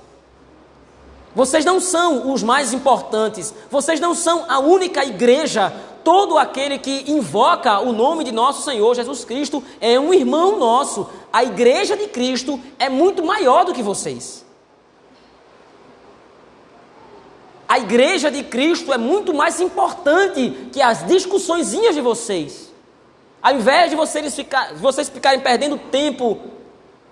Vocês 1.38 1.63
não 1.63 1.80
são 1.80 2.34
os 2.34 2.41
mais 2.41 2.73
importantes, 2.73 3.54
vocês 3.69 4.00
não 4.00 4.15
são 4.15 4.45
a 4.50 4.58
única 4.58 5.06
igreja. 5.06 5.71
Todo 6.04 6.36
aquele 6.36 6.80
que 6.80 7.12
invoca 7.12 7.80
o 7.80 7.93
nome 7.93 8.23
de 8.23 8.32
nosso 8.32 8.63
Senhor 8.63 8.95
Jesus 8.95 9.23
Cristo 9.23 9.63
é 9.80 10.00
um 10.00 10.12
irmão 10.12 10.58
nosso. 10.58 11.08
A 11.32 11.43
igreja 11.43 11.95
de 11.95 12.08
Cristo 12.08 12.60
é 12.80 12.89
muito 12.89 13.23
maior 13.23 13.65
do 13.65 13.71
que 13.71 13.84
vocês. 13.84 14.43
A 17.69 17.78
igreja 17.78 18.32
de 18.32 18.41
Cristo 18.41 18.91
é 18.91 18.97
muito 18.97 19.32
mais 19.32 19.62
importante 19.62 20.69
que 20.73 20.82
as 20.82 21.06
discussõezinhas 21.06 21.93
de 21.93 22.02
vocês. 22.02 22.73
Ao 23.43 23.54
invés 23.54 23.91
de 23.91 23.95
vocês, 23.95 24.34
ficar, 24.34 24.73
vocês 24.73 25.08
ficarem 25.08 25.41
perdendo 25.41 25.78
tempo 25.78 26.39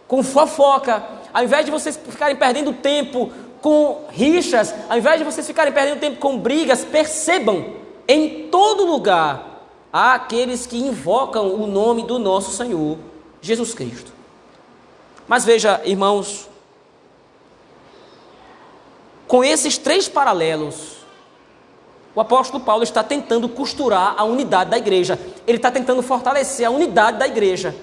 com 0.07 0.23
fofoca, 0.23 1.03
ao 1.31 1.43
invés 1.43 1.65
de 1.65 1.69
vocês 1.69 1.95
ficarem 1.95 2.35
perdendo 2.35 2.73
tempo 2.73 3.31
com 3.65 4.05
rixas, 4.11 4.75
ao 4.87 4.95
invés 4.95 5.17
de 5.17 5.23
vocês 5.23 5.47
ficarem 5.47 5.73
perdendo 5.73 5.99
tempo 5.99 6.19
com 6.19 6.37
brigas, 6.37 6.85
percebam, 6.85 7.73
em 8.07 8.47
todo 8.49 8.85
lugar 8.85 9.65
há 9.91 10.13
aqueles 10.13 10.67
que 10.67 10.77
invocam 10.77 11.51
o 11.51 11.65
nome 11.65 12.03
do 12.03 12.19
nosso 12.19 12.55
Senhor 12.55 12.99
Jesus 13.41 13.73
Cristo. 13.73 14.13
Mas 15.27 15.45
veja, 15.45 15.81
irmãos, 15.83 16.47
com 19.27 19.43
esses 19.43 19.79
três 19.79 20.07
paralelos, 20.07 20.97
o 22.13 22.21
apóstolo 22.21 22.63
Paulo 22.63 22.83
está 22.83 23.03
tentando 23.03 23.49
costurar 23.49 24.13
a 24.15 24.23
unidade 24.25 24.69
da 24.69 24.77
igreja, 24.77 25.19
ele 25.47 25.57
está 25.57 25.71
tentando 25.71 26.03
fortalecer 26.03 26.67
a 26.67 26.69
unidade 26.69 27.17
da 27.17 27.25
igreja. 27.25 27.75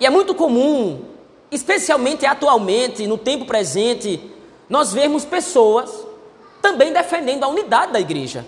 E 0.00 0.06
é 0.06 0.08
muito 0.08 0.34
comum 0.34 1.11
especialmente 1.52 2.24
atualmente, 2.24 3.06
no 3.06 3.18
tempo 3.18 3.44
presente, 3.44 4.32
nós 4.70 4.90
vemos 4.92 5.22
pessoas 5.22 5.92
também 6.62 6.92
defendendo 6.92 7.44
a 7.44 7.48
unidade 7.48 7.92
da 7.92 8.00
igreja. 8.00 8.46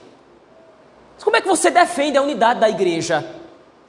Como 1.23 1.37
é 1.37 1.41
que 1.41 1.47
você 1.47 1.71
defende 1.71 2.17
a 2.17 2.23
unidade 2.23 2.61
da 2.61 2.69
igreja? 2.69 3.25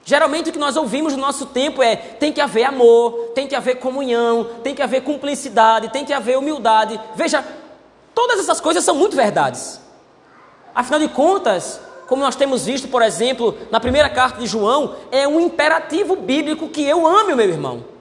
Geralmente 0.03 0.49
o 0.49 0.53
que 0.53 0.59
nós 0.59 0.75
ouvimos 0.75 1.13
no 1.13 1.21
nosso 1.21 1.45
tempo 1.45 1.81
é: 1.81 1.95
tem 1.95 2.33
que 2.33 2.41
haver 2.41 2.65
amor, 2.65 3.31
tem 3.33 3.47
que 3.47 3.55
haver 3.55 3.79
comunhão, 3.79 4.49
tem 4.61 4.75
que 4.75 4.81
haver 4.81 5.01
cumplicidade, 5.01 5.89
tem 5.89 6.03
que 6.03 6.13
haver 6.13 6.37
humildade. 6.37 6.99
Veja, 7.15 7.43
todas 8.13 8.39
essas 8.39 8.59
coisas 8.59 8.83
são 8.83 8.95
muito 8.95 9.15
verdades. 9.15 9.79
Afinal 10.75 10.99
de 10.99 11.07
contas, 11.07 11.79
como 12.07 12.21
nós 12.21 12.35
temos 12.35 12.65
visto, 12.65 12.89
por 12.89 13.01
exemplo, 13.01 13.57
na 13.71 13.79
primeira 13.79 14.09
carta 14.09 14.39
de 14.39 14.45
João, 14.45 14.95
é 15.09 15.25
um 15.25 15.39
imperativo 15.39 16.17
bíblico 16.17 16.67
que 16.67 16.83
eu 16.83 17.07
ame 17.07 17.31
o 17.31 17.37
meu 17.37 17.47
irmão 17.47 17.94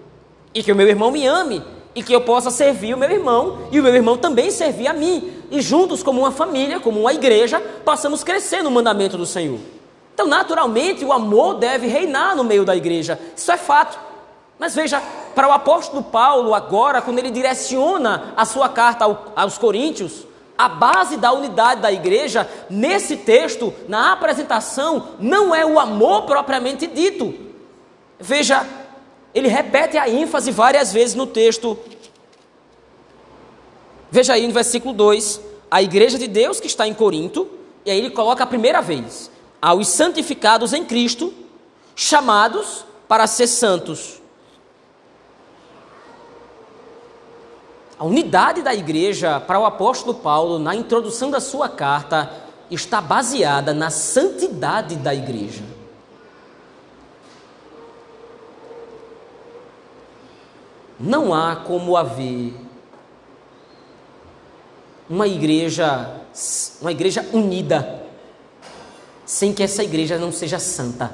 e 0.55 0.63
que 0.63 0.73
o 0.73 0.77
meu 0.77 0.87
irmão 0.87 1.11
me 1.11 1.27
ame, 1.27 1.63
e 1.95 2.03
que 2.03 2.13
eu 2.13 2.21
possa 2.21 2.51
servir 2.51 2.95
o 2.95 2.99
meu 2.99 3.11
irmão, 3.11 3.69
e 3.71 3.81
o 3.81 3.83
meu 3.83 3.95
irmão 3.95 4.17
também 4.17 4.51
servir 4.51 4.87
a 4.87 4.93
mim, 4.93 5.33
e 5.51 5.61
juntos, 5.61 6.03
como 6.03 6.21
uma 6.21 6.33
família, 6.33 6.81
como 6.81 7.01
uma 7.01 7.13
igreja, 7.13 7.61
possamos 7.85 8.23
crescer 8.25 8.63
no 8.63 8.71
mandamento 8.71 9.17
do 9.17 9.27
Senhor. 9.27 9.59
Então, 10.13 10.27
naturalmente, 10.27 11.05
o 11.05 11.13
amor 11.13 11.55
deve 11.55 11.87
reinar 11.87 12.37
no 12.37 12.45
meio 12.45 12.65
da 12.65 12.77
igreja, 12.77 13.19
isso 13.37 13.51
é 13.51 13.57
fato. 13.57 13.99
Mas 14.59 14.75
veja, 14.75 15.03
para 15.35 15.49
o 15.49 15.53
apóstolo 15.53 16.03
Paulo, 16.03 16.55
agora, 16.55 17.03
quando 17.03 17.19
ele 17.19 17.31
direciona 17.31 18.33
a 18.37 18.45
sua 18.45 18.69
carta 18.69 19.05
aos 19.35 19.59
Coríntios, 19.59 20.25
a 20.57 20.69
base 20.69 21.17
da 21.17 21.33
unidade 21.33 21.81
da 21.81 21.93
igreja, 21.93 22.49
nesse 22.71 23.17
texto, 23.17 23.75
na 23.89 24.13
apresentação, 24.13 25.09
não 25.19 25.53
é 25.53 25.67
o 25.67 25.81
amor 25.81 26.23
propriamente 26.23 26.87
dito. 26.87 27.35
Veja, 28.21 28.65
ele 29.35 29.49
repete 29.49 29.99
a 29.99 30.09
ênfase 30.09 30.51
várias 30.53 30.93
vezes 30.93 31.15
no 31.15 31.27
texto. 31.27 31.77
Veja 34.11 34.35
aí 34.35 34.47
no 34.47 34.53
versículo 34.53 34.95
2, 34.95 35.41
a 35.71 35.83
igreja 35.83 36.17
de 36.17 36.29
Deus 36.29 36.61
que 36.61 36.69
está 36.69 36.87
em 36.87 36.95
Corinto, 36.95 37.49
e 37.85 37.91
aí 37.91 37.99
ele 37.99 38.11
coloca 38.11 38.45
a 38.45 38.47
primeira 38.47 38.81
vez: 38.81 39.31
aos 39.61 39.89
santificados 39.89 40.73
em 40.73 40.85
Cristo, 40.85 41.35
chamados 41.97 42.85
para 43.09 43.27
ser 43.27 43.49
santos. 43.49 44.23
A 47.99 48.05
unidade 48.05 48.63
da 48.63 48.75
igreja 48.75 49.41
para 49.41 49.59
o 49.59 49.67
apóstolo 49.67 50.15
Paulo, 50.15 50.59
na 50.59 50.75
introdução 50.75 51.31
da 51.31 51.41
sua 51.41 51.69
carta, 51.69 52.31
está 52.71 53.01
baseada 53.01 53.73
na 53.73 53.91
santidade 53.91 54.97
da 54.97 55.15
igreja. 55.15 55.63
Não 61.05 61.35
há 61.35 61.55
como 61.55 61.99
haver 61.99 62.55
uma 65.09 65.29
igreja, 65.29 66.17
uma 66.81 66.91
igreja 66.91 67.29
unida, 67.31 68.03
sem 69.27 69.53
que 69.53 69.63
essa 69.63 69.85
igreja 69.85 70.17
não 70.17 70.33
seja 70.33 70.59
santa. 70.59 71.13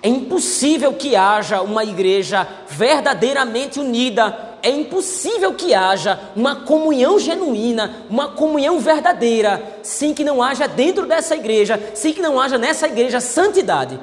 É 0.00 0.08
impossível 0.08 0.92
que 0.92 1.16
haja 1.16 1.62
uma 1.62 1.82
igreja 1.82 2.46
verdadeiramente 2.68 3.80
unida, 3.80 4.58
é 4.62 4.70
impossível 4.70 5.52
que 5.52 5.74
haja 5.74 6.30
uma 6.36 6.64
comunhão 6.64 7.18
genuína, 7.18 8.06
uma 8.08 8.28
comunhão 8.28 8.78
verdadeira, 8.78 9.80
sem 9.82 10.14
que 10.14 10.22
não 10.22 10.40
haja 10.40 10.68
dentro 10.68 11.06
dessa 11.06 11.34
igreja, 11.34 11.90
sem 11.92 12.12
que 12.12 12.22
não 12.22 12.40
haja 12.40 12.56
nessa 12.56 12.86
igreja 12.86 13.18
santidade. 13.18 13.98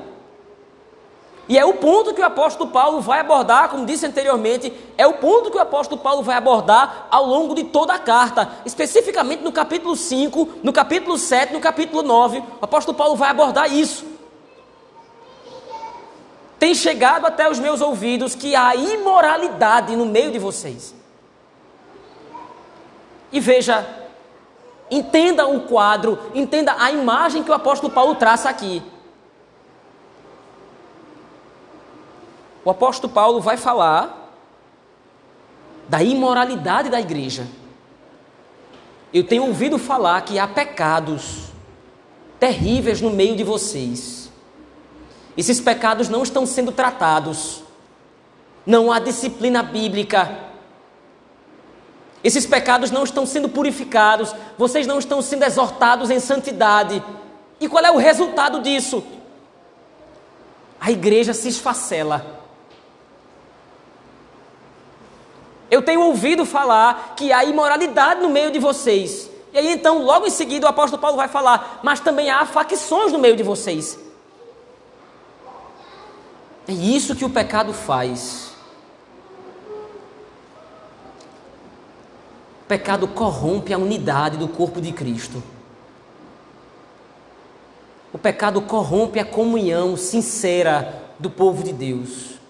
E 1.48 1.58
é 1.58 1.66
o 1.66 1.74
ponto 1.74 2.14
que 2.14 2.22
o 2.22 2.26
apóstolo 2.26 2.70
Paulo 2.70 3.02
vai 3.02 3.20
abordar, 3.20 3.70
como 3.70 3.86
disse 3.86 4.06
anteriormente, 4.06 4.74
é 4.98 5.06
o 5.06 5.14
ponto 5.14 5.52
que 5.52 5.58
o 5.58 5.62
apóstolo 5.62 6.00
Paulo 6.00 6.24
vai 6.24 6.38
abordar 6.38 7.08
ao 7.12 7.26
longo 7.26 7.54
de 7.54 7.66
toda 7.66 7.94
a 7.94 8.00
carta, 8.00 8.50
especificamente 8.66 9.44
no 9.44 9.52
capítulo 9.52 9.96
5, 9.96 10.60
no 10.64 10.72
capítulo 10.72 11.18
7, 11.18 11.52
no 11.52 11.60
capítulo 11.60 12.02
9. 12.02 12.40
O 12.40 12.64
apóstolo 12.66 12.98
Paulo 12.98 13.18
vai 13.18 13.30
abordar 13.30 13.72
isso. 13.72 14.06
Tem 16.58 16.74
chegado 16.74 17.26
até 17.26 17.50
os 17.50 17.60
meus 17.60 17.82
ouvidos 17.82 18.36
que 18.36 18.56
há 18.56 18.74
imoralidade 18.74 19.98
no 19.98 20.06
meio 20.06 20.32
de 20.32 20.40
vocês. 20.40 20.96
E 23.34 23.40
veja, 23.42 23.86
entenda 24.90 25.46
o 25.46 25.62
quadro, 25.62 26.18
entenda 26.34 26.74
a 26.80 26.90
imagem 26.90 27.44
que 27.44 27.52
o 27.52 27.54
apóstolo 27.54 27.92
Paulo 27.92 28.16
traça 28.16 28.50
aqui. 28.50 28.82
O 32.66 32.70
apóstolo 32.70 33.12
Paulo 33.12 33.42
vai 33.42 33.58
falar 33.58 34.24
da 35.88 36.02
imoralidade 36.02 36.90
da 36.90 37.00
igreja. 37.00 37.48
Eu 39.14 39.24
tenho 39.26 39.46
ouvido 39.46 39.78
falar 39.78 40.22
que 40.22 40.40
há 40.40 40.48
pecados 40.48 41.50
terríveis 42.40 43.02
no 43.02 43.10
meio 43.10 43.36
de 43.36 43.44
vocês. 43.44 44.32
Esses 45.38 45.60
pecados 45.60 46.10
não 46.10 46.24
estão 46.24 46.46
sendo 46.46 46.72
tratados. 46.72 47.64
Não 48.66 48.92
há 48.92 49.00
disciplina 49.00 49.62
bíblica. 49.62 50.40
Esses 52.24 52.46
pecados 52.46 52.92
não 52.92 53.04
estão 53.04 53.26
sendo 53.26 53.50
purificados. 53.50 54.34
Vocês 54.58 54.88
não 54.88 55.00
estão 55.00 55.22
sendo 55.22 55.44
exortados 55.44 56.10
em 56.10 56.20
santidade. 56.20 57.04
E 57.60 57.68
qual 57.68 57.84
é 57.84 57.92
o 57.92 57.98
resultado 57.98 58.62
disso? 58.62 59.04
A 60.80 60.92
igreja 60.92 61.34
se 61.34 61.50
esfacela. 61.50 62.43
Eu 65.74 65.82
tenho 65.82 66.02
ouvido 66.02 66.46
falar 66.46 67.16
que 67.18 67.34
há 67.34 67.44
imoralidade 67.44 68.22
no 68.22 68.30
meio 68.30 68.52
de 68.52 68.60
vocês. 68.60 69.28
E 69.52 69.58
aí 69.58 69.72
então, 69.72 70.04
logo 70.04 70.28
em 70.28 70.30
seguida, 70.30 70.68
o 70.68 70.70
apóstolo 70.70 71.02
Paulo 71.02 71.18
vai 71.18 71.28
falar, 71.28 71.80
mas 71.82 72.00
também 72.00 72.30
há 72.30 72.46
facções 72.46 73.12
no 73.12 73.18
meio 73.18 73.36
de 73.36 73.42
vocês. 73.42 73.98
É 76.68 76.72
isso 76.72 77.16
que 77.16 77.26
o 77.26 77.30
pecado 77.30 77.74
faz. 77.74 78.54
O 82.62 82.66
pecado 82.68 83.08
corrompe 83.08 83.74
a 83.74 83.78
unidade 83.80 84.38
do 84.38 84.48
corpo 84.48 84.80
de 84.80 84.92
Cristo. 84.92 85.42
O 88.14 88.20
pecado 88.20 88.62
corrompe 88.62 89.20
a 89.20 89.26
comunhão 89.26 89.98
sincera 89.98 91.02
do 91.18 91.32
povo 91.32 91.64
de 91.64 91.74
Deus 91.74 92.43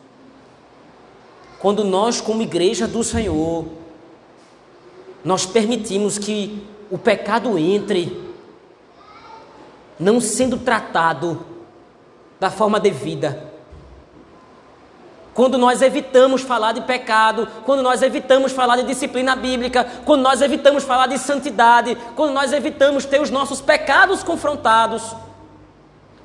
quando 1.63 1.86
nós, 1.86 2.19
como 2.19 2.41
igreja 2.41 2.86
do 2.89 3.02
Senhor, 3.06 3.65
nós 5.23 5.45
permitimos 5.45 6.17
que 6.17 6.62
o 6.91 6.97
pecado 6.97 7.58
entre, 7.58 8.21
não 9.97 10.19
sendo 10.19 10.58
tratado 10.58 11.45
da 12.38 12.52
forma 12.52 12.82
devida. 12.82 13.49
Quando 15.34 15.58
nós 15.58 15.82
evitamos 15.82 16.41
falar 16.41 16.73
de 16.73 16.82
pecado, 16.82 17.47
quando 17.63 17.82
nós 17.82 18.02
evitamos 18.02 18.52
falar 18.52 18.76
de 18.76 18.84
disciplina 18.84 19.34
bíblica, 19.34 19.88
quando 20.04 20.21
nós 20.21 20.41
evitamos 20.41 20.84
falar 20.84 21.08
de 21.08 21.17
santidade, 21.17 21.97
quando 22.13 22.34
nós 22.34 22.52
evitamos 22.52 23.06
ter 23.06 23.21
os 23.21 23.30
nossos 23.30 23.62
pecados 23.62 24.21
confrontados, 24.21 25.15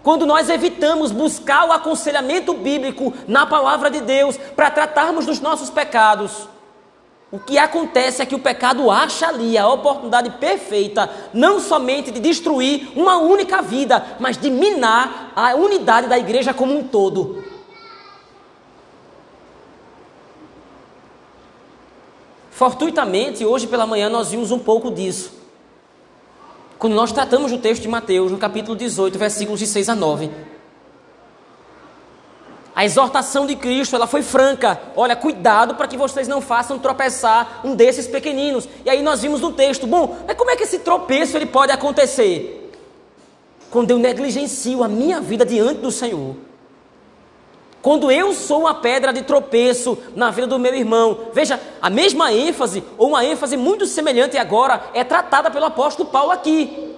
quando 0.08 0.24
nós 0.24 0.48
evitamos 0.48 1.12
buscar 1.12 1.68
o 1.68 1.72
aconselhamento 1.72 2.54
bíblico 2.54 3.12
na 3.26 3.44
palavra 3.44 3.90
de 3.90 4.00
Deus 4.00 4.38
para 4.56 4.70
tratarmos 4.70 5.26
dos 5.26 5.38
nossos 5.38 5.68
pecados, 5.68 6.48
o 7.30 7.38
que 7.38 7.58
acontece 7.58 8.22
é 8.22 8.24
que 8.24 8.34
o 8.34 8.38
pecado 8.38 8.90
acha 8.90 9.28
ali 9.28 9.58
a 9.58 9.68
oportunidade 9.68 10.30
perfeita, 10.38 11.10
não 11.34 11.60
somente 11.60 12.10
de 12.10 12.20
destruir 12.20 12.88
uma 12.96 13.18
única 13.18 13.60
vida, 13.60 14.16
mas 14.18 14.38
de 14.38 14.48
minar 14.48 15.30
a 15.36 15.54
unidade 15.54 16.06
da 16.08 16.18
igreja 16.18 16.54
como 16.54 16.74
um 16.74 16.88
todo. 16.88 17.44
Fortuitamente, 22.50 23.44
hoje 23.44 23.66
pela 23.66 23.86
manhã 23.86 24.08
nós 24.08 24.30
vimos 24.30 24.50
um 24.50 24.58
pouco 24.58 24.90
disso. 24.90 25.47
Quando 26.78 26.94
nós 26.94 27.10
tratamos 27.10 27.50
do 27.50 27.58
texto 27.58 27.82
de 27.82 27.88
Mateus, 27.88 28.30
no 28.30 28.38
capítulo 28.38 28.76
18, 28.76 29.18
versículos 29.18 29.58
de 29.58 29.66
6 29.66 29.88
a 29.88 29.94
9. 29.96 30.30
A 32.74 32.84
exortação 32.84 33.44
de 33.44 33.56
Cristo, 33.56 33.96
ela 33.96 34.06
foi 34.06 34.22
franca. 34.22 34.80
Olha, 34.94 35.16
cuidado 35.16 35.74
para 35.74 35.88
que 35.88 35.96
vocês 35.96 36.28
não 36.28 36.40
façam 36.40 36.78
tropeçar 36.78 37.62
um 37.64 37.74
desses 37.74 38.06
pequeninos. 38.06 38.68
E 38.84 38.90
aí 38.90 39.02
nós 39.02 39.20
vimos 39.20 39.40
no 39.40 39.50
texto, 39.50 39.84
bom, 39.84 40.16
mas 40.24 40.36
como 40.36 40.52
é 40.52 40.56
que 40.56 40.62
esse 40.62 40.78
tropeço 40.78 41.36
ele 41.36 41.46
pode 41.46 41.72
acontecer? 41.72 42.72
Quando 43.68 43.90
eu 43.90 43.98
negligencio 43.98 44.84
a 44.84 44.88
minha 44.88 45.20
vida 45.20 45.44
diante 45.44 45.80
do 45.80 45.90
Senhor. 45.90 46.36
Quando 47.80 48.10
eu 48.10 48.34
sou 48.34 48.60
uma 48.60 48.74
pedra 48.74 49.12
de 49.12 49.22
tropeço 49.22 49.96
na 50.16 50.30
vida 50.30 50.46
do 50.46 50.58
meu 50.58 50.74
irmão. 50.74 51.28
Veja, 51.32 51.60
a 51.80 51.88
mesma 51.88 52.32
ênfase, 52.32 52.82
ou 52.96 53.08
uma 53.08 53.24
ênfase 53.24 53.56
muito 53.56 53.86
semelhante 53.86 54.36
agora, 54.36 54.90
é 54.92 55.04
tratada 55.04 55.50
pelo 55.50 55.66
apóstolo 55.66 56.08
Paulo 56.08 56.32
aqui. 56.32 56.96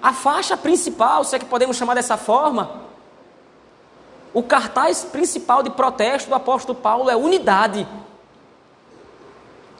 A 0.00 0.12
faixa 0.12 0.56
principal, 0.56 1.24
se 1.24 1.34
é 1.34 1.38
que 1.38 1.44
podemos 1.44 1.76
chamar 1.76 1.94
dessa 1.94 2.16
forma, 2.16 2.70
o 4.32 4.42
cartaz 4.42 5.04
principal 5.04 5.62
de 5.62 5.70
protesto 5.70 6.28
do 6.28 6.36
apóstolo 6.36 6.78
Paulo 6.78 7.10
é 7.10 7.16
unidade. 7.16 7.86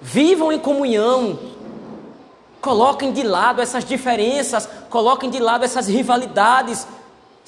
Vivam 0.00 0.50
em 0.50 0.58
comunhão. 0.58 1.38
Coloquem 2.60 3.12
de 3.12 3.22
lado 3.22 3.62
essas 3.62 3.84
diferenças, 3.84 4.68
coloquem 4.90 5.30
de 5.30 5.38
lado 5.38 5.64
essas 5.64 5.86
rivalidades. 5.86 6.86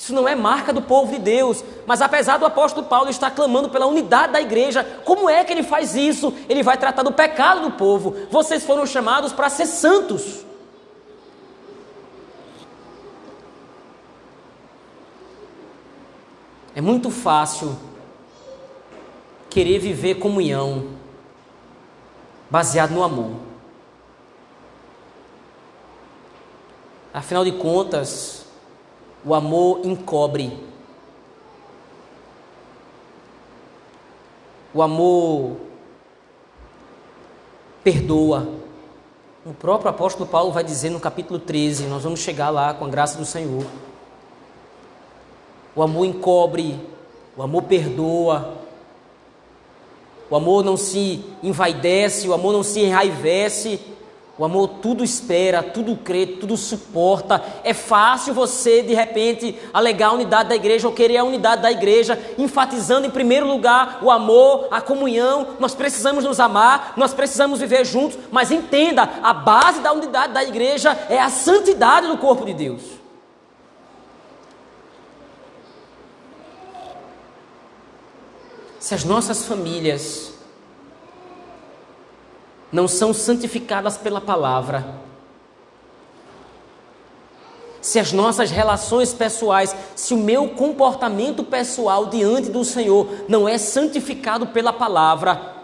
Isso 0.00 0.14
não 0.14 0.26
é 0.26 0.34
marca 0.34 0.72
do 0.72 0.80
povo 0.80 1.12
de 1.12 1.18
Deus. 1.18 1.62
Mas 1.86 2.00
apesar 2.00 2.38
do 2.38 2.46
apóstolo 2.46 2.86
Paulo 2.86 3.10
estar 3.10 3.30
clamando 3.32 3.68
pela 3.68 3.84
unidade 3.84 4.32
da 4.32 4.40
igreja, 4.40 4.82
como 5.04 5.28
é 5.28 5.44
que 5.44 5.52
ele 5.52 5.62
faz 5.62 5.94
isso? 5.94 6.32
Ele 6.48 6.62
vai 6.62 6.78
tratar 6.78 7.02
do 7.02 7.12
pecado 7.12 7.60
do 7.60 7.72
povo. 7.72 8.16
Vocês 8.30 8.64
foram 8.64 8.86
chamados 8.86 9.30
para 9.30 9.50
ser 9.50 9.66
santos. 9.66 10.42
É 16.74 16.80
muito 16.80 17.10
fácil 17.10 17.76
querer 19.50 19.78
viver 19.78 20.14
comunhão 20.14 20.92
baseado 22.48 22.92
no 22.92 23.02
amor. 23.02 23.32
Afinal 27.12 27.44
de 27.44 27.52
contas, 27.52 28.39
o 29.24 29.35
amor 29.35 29.80
encobre. 29.85 30.56
O 34.72 34.83
amor 34.83 35.56
perdoa. 37.83 38.48
O 39.44 39.52
próprio 39.52 39.90
apóstolo 39.90 40.28
Paulo 40.28 40.52
vai 40.52 40.62
dizer 40.62 40.90
no 40.90 41.00
capítulo 41.00 41.38
13, 41.38 41.85
nós 41.85 42.04
vamos 42.04 42.20
chegar 42.20 42.50
lá 42.50 42.74
com 42.74 42.85
a 42.85 42.88
graça 42.88 43.18
do 43.18 43.24
Senhor. 43.24 43.66
O 45.74 45.83
amor 45.83 46.04
encobre, 46.04 46.78
o 47.37 47.42
amor 47.42 47.62
perdoa. 47.62 48.59
O 50.28 50.37
amor 50.37 50.62
não 50.62 50.76
se 50.76 51.24
envaidece, 51.42 52.28
o 52.28 52.35
amor 52.35 52.52
não 52.52 52.62
se 52.62 52.80
enraivece. 52.80 53.80
O 54.40 54.44
amor 54.46 54.68
tudo 54.81 55.05
espera, 55.05 55.62
tudo 55.62 55.94
crê, 55.94 56.26
tudo 56.26 56.57
suporta. 56.57 57.44
É 57.62 57.74
fácil 57.74 58.33
você, 58.33 58.81
de 58.81 58.94
repente, 58.94 59.55
alegar 59.70 60.07
a 60.07 60.12
unidade 60.14 60.48
da 60.48 60.55
igreja 60.55 60.88
ou 60.88 60.94
querer 60.94 61.18
a 61.18 61.24
unidade 61.24 61.61
da 61.61 61.70
igreja, 61.70 62.18
enfatizando 62.38 63.07
em 63.07 63.11
primeiro 63.11 63.46
lugar 63.46 63.98
o 64.00 64.11
amor, 64.11 64.68
a 64.70 64.81
comunhão. 64.81 65.48
Nós 65.61 65.74
precisamos 65.74 66.24
nos 66.24 66.40
amar, 66.40 66.94
nós 66.96 67.12
precisamos 67.12 67.61
viver 67.61 67.85
juntos, 67.85 68.18
mas 68.33 68.50
entenda: 68.50 69.11
a 69.22 69.35
base 69.35 69.81
da 69.81 69.92
unidade 69.92 70.33
da 70.33 70.42
igreja 70.42 70.96
é 71.11 71.20
a 71.20 71.29
santidade 71.29 72.07
do 72.07 72.16
corpo 72.16 72.46
de 72.46 72.55
Deus. 72.55 72.81
se 78.79 78.94
as 78.94 79.05
nossas 79.05 79.44
famílias 79.44 80.29
não 82.72 82.87
são 82.87 83.12
santificadas 83.12 83.96
pela 83.96 84.20
palavra, 84.20 85.00
se 87.80 87.98
as 87.98 88.12
nossas 88.12 88.50
relações 88.50 89.14
pessoais, 89.14 89.74
se 89.96 90.12
o 90.12 90.18
meu 90.18 90.50
comportamento 90.50 91.42
pessoal 91.42 92.06
diante 92.06 92.50
do 92.50 92.64
Senhor 92.64 93.24
não 93.26 93.48
é 93.48 93.56
santificado 93.56 94.48
pela 94.48 94.72
palavra, 94.72 95.56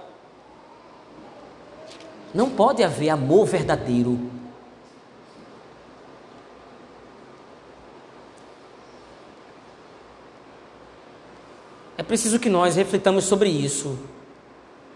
não 2.32 2.48
pode 2.50 2.82
haver 2.82 3.10
amor 3.10 3.46
verdadeiro. 3.46 4.18
É 11.98 12.02
preciso 12.02 12.38
que 12.38 12.48
nós 12.48 12.76
reflitamos 12.76 13.24
sobre 13.24 13.48
isso, 13.48 13.98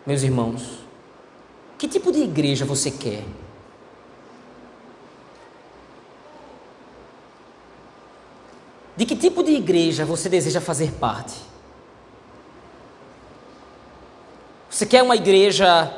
meus 0.07 0.23
irmãos. 0.23 0.80
Que 1.81 1.89
tipo 1.89 2.13
de 2.13 2.21
igreja 2.21 2.67
você 2.67 2.91
quer? 2.91 3.25
De 8.95 9.07
que 9.07 9.17
tipo 9.17 9.43
de 9.43 9.53
igreja 9.53 10.05
você 10.05 10.29
deseja 10.29 10.61
fazer 10.61 10.93
parte? 10.93 11.37
Você 14.69 14.85
quer 14.85 15.03
uma 15.03 15.17
igreja 15.17 15.91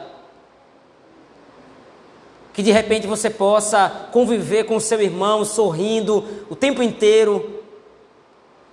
que 2.53 2.63
de 2.63 2.71
repente 2.71 3.09
você 3.09 3.29
possa 3.29 4.09
conviver 4.13 4.63
com 4.63 4.79
seu 4.79 5.01
irmão 5.01 5.45
sorrindo 5.45 6.45
o 6.49 6.55
tempo 6.55 6.81
inteiro, 6.81 7.61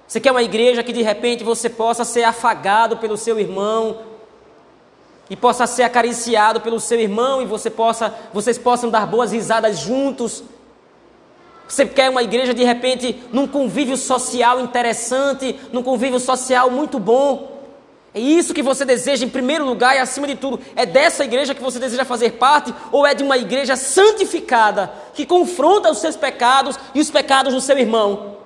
você 0.08 0.20
quer 0.20 0.30
uma 0.30 0.44
igreja 0.44 0.84
que 0.84 0.94
de 0.94 1.02
repente 1.02 1.44
você 1.44 1.72
possa 1.72 2.06
ser 2.06 2.22
afagado 2.22 2.98
pelo 2.98 3.18
seu 3.18 3.40
irmão 3.40 4.09
e 5.30 5.36
possa 5.36 5.68
ser 5.68 5.84
acariciado 5.84 6.62
pelo 6.62 6.80
seu 6.80 7.00
irmão 7.00 7.42
e 7.42 7.46
você 7.46 7.70
possa, 7.70 8.14
vocês 8.34 8.58
possam 8.58 8.90
dar 8.90 9.06
boas 9.06 9.32
risadas 9.32 9.78
juntos. 9.78 10.44
Você 11.68 11.86
quer 11.86 12.10
uma 12.10 12.24
igreja 12.24 12.54
de 12.54 12.64
repente 12.64 13.22
num 13.32 13.46
convívio 13.46 13.96
social 13.96 14.60
interessante, 14.60 15.60
num 15.72 15.84
convívio 15.84 16.20
social 16.20 16.72
muito 16.72 16.98
bom. 16.98 17.60
É 18.12 18.20
isso 18.20 18.56
que 18.56 18.64
você 18.64 18.84
deseja 18.84 19.24
em 19.24 19.30
primeiro 19.30 19.64
lugar 19.64 19.96
e 19.96 20.00
acima 20.00 20.26
de 20.26 20.34
tudo. 20.34 20.60
É 20.76 20.84
dessa 20.84 21.24
igreja 21.24 21.54
que 21.54 21.62
você 21.62 21.78
deseja 21.78 22.04
fazer 22.04 22.34
parte 22.34 22.74
ou 22.92 23.06
é 23.06 23.14
de 23.14 23.24
uma 23.24 23.38
igreja 23.38 23.76
santificada 23.76 24.92
que 25.14 25.28
confronta 25.28 25.92
os 25.92 26.00
seus 26.00 26.16
pecados 26.16 26.76
e 26.96 27.00
os 27.00 27.12
pecados 27.12 27.54
do 27.54 27.62
seu 27.62 27.78
irmão? 27.78 28.38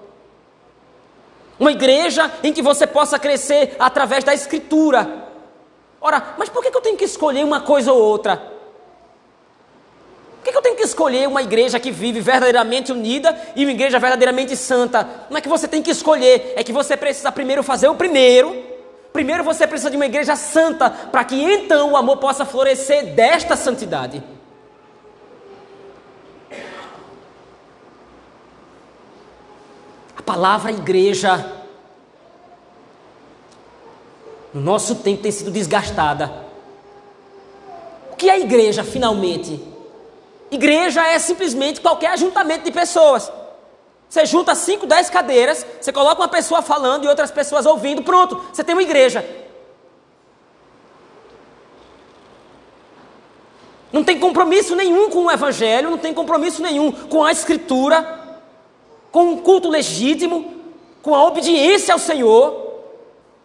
Uma 1.57 1.71
igreja 1.71 2.29
em 2.43 2.51
que 2.51 2.61
você 2.61 2.85
possa 2.85 3.17
crescer 3.17 3.77
através 3.79 4.25
da 4.25 4.33
Escritura. 4.33 5.22
Ora, 6.05 6.35
mas 6.37 6.49
por 6.49 6.61
que 6.61 6.75
eu 6.75 6.81
tenho 6.81 6.97
que 6.97 7.05
escolher 7.05 7.45
uma 7.45 7.61
coisa 7.61 7.93
ou 7.93 7.97
outra? 7.97 8.35
Por 10.43 10.51
que 10.51 10.57
eu 10.57 10.61
tenho 10.61 10.75
que 10.75 10.83
escolher 10.83 11.29
uma 11.29 11.41
igreja 11.41 11.79
que 11.79 11.91
vive 11.91 12.19
verdadeiramente 12.19 12.91
unida 12.91 13.41
e 13.55 13.63
uma 13.63 13.71
igreja 13.71 13.97
verdadeiramente 13.99 14.53
santa? 14.57 15.07
Não 15.29 15.37
é 15.37 15.41
que 15.41 15.47
você 15.47 15.65
tem 15.65 15.81
que 15.81 15.89
escolher, 15.89 16.55
é 16.57 16.63
que 16.63 16.73
você 16.73 16.97
precisa 16.97 17.31
primeiro 17.31 17.63
fazer 17.63 17.87
o 17.87 17.95
primeiro. 17.95 18.53
Primeiro 19.13 19.45
você 19.45 19.65
precisa 19.65 19.89
de 19.89 19.95
uma 19.95 20.05
igreja 20.05 20.35
santa, 20.35 20.89
para 20.89 21.23
que 21.23 21.41
então 21.41 21.93
o 21.93 21.95
amor 21.95 22.17
possa 22.17 22.43
florescer 22.43 23.13
desta 23.13 23.55
santidade. 23.55 24.21
A 30.17 30.21
palavra 30.21 30.69
igreja 30.69 31.62
no 34.53 34.61
nosso 34.61 34.95
tempo 34.95 35.23
tem 35.23 35.31
sido 35.31 35.49
desgastada. 35.49 36.31
O 38.11 38.15
que 38.15 38.29
é 38.29 38.39
igreja, 38.39 38.83
finalmente? 38.83 39.59
Igreja 40.51 41.05
é 41.07 41.17
simplesmente 41.17 41.81
qualquer 41.81 42.11
ajuntamento 42.11 42.63
de 42.63 42.71
pessoas. 42.71 43.31
Você 44.07 44.27
junta 44.27 44.53
5, 44.53 44.85
10 44.85 45.09
cadeiras, 45.09 45.65
você 45.81 45.91
coloca 45.91 46.21
uma 46.21 46.27
pessoa 46.27 46.61
falando 46.61 47.05
e 47.05 47.07
outras 47.07 47.31
pessoas 47.31 47.65
ouvindo, 47.65 48.03
pronto, 48.03 48.39
você 48.53 48.63
tem 48.63 48.75
uma 48.75 48.83
igreja. 48.83 49.27
Não 53.91 54.03
tem 54.03 54.19
compromisso 54.19 54.75
nenhum 54.75 55.09
com 55.09 55.25
o 55.25 55.31
Evangelho, 55.31 55.89
não 55.89 55.97
tem 55.97 56.13
compromisso 56.13 56.61
nenhum 56.61 56.91
com 56.91 57.23
a 57.23 57.31
Escritura, 57.31 58.39
com 59.11 59.25
um 59.25 59.37
culto 59.37 59.67
legítimo, 59.67 60.53
com 61.01 61.15
a 61.15 61.25
obediência 61.25 61.93
ao 61.93 61.99
Senhor, 61.99 62.62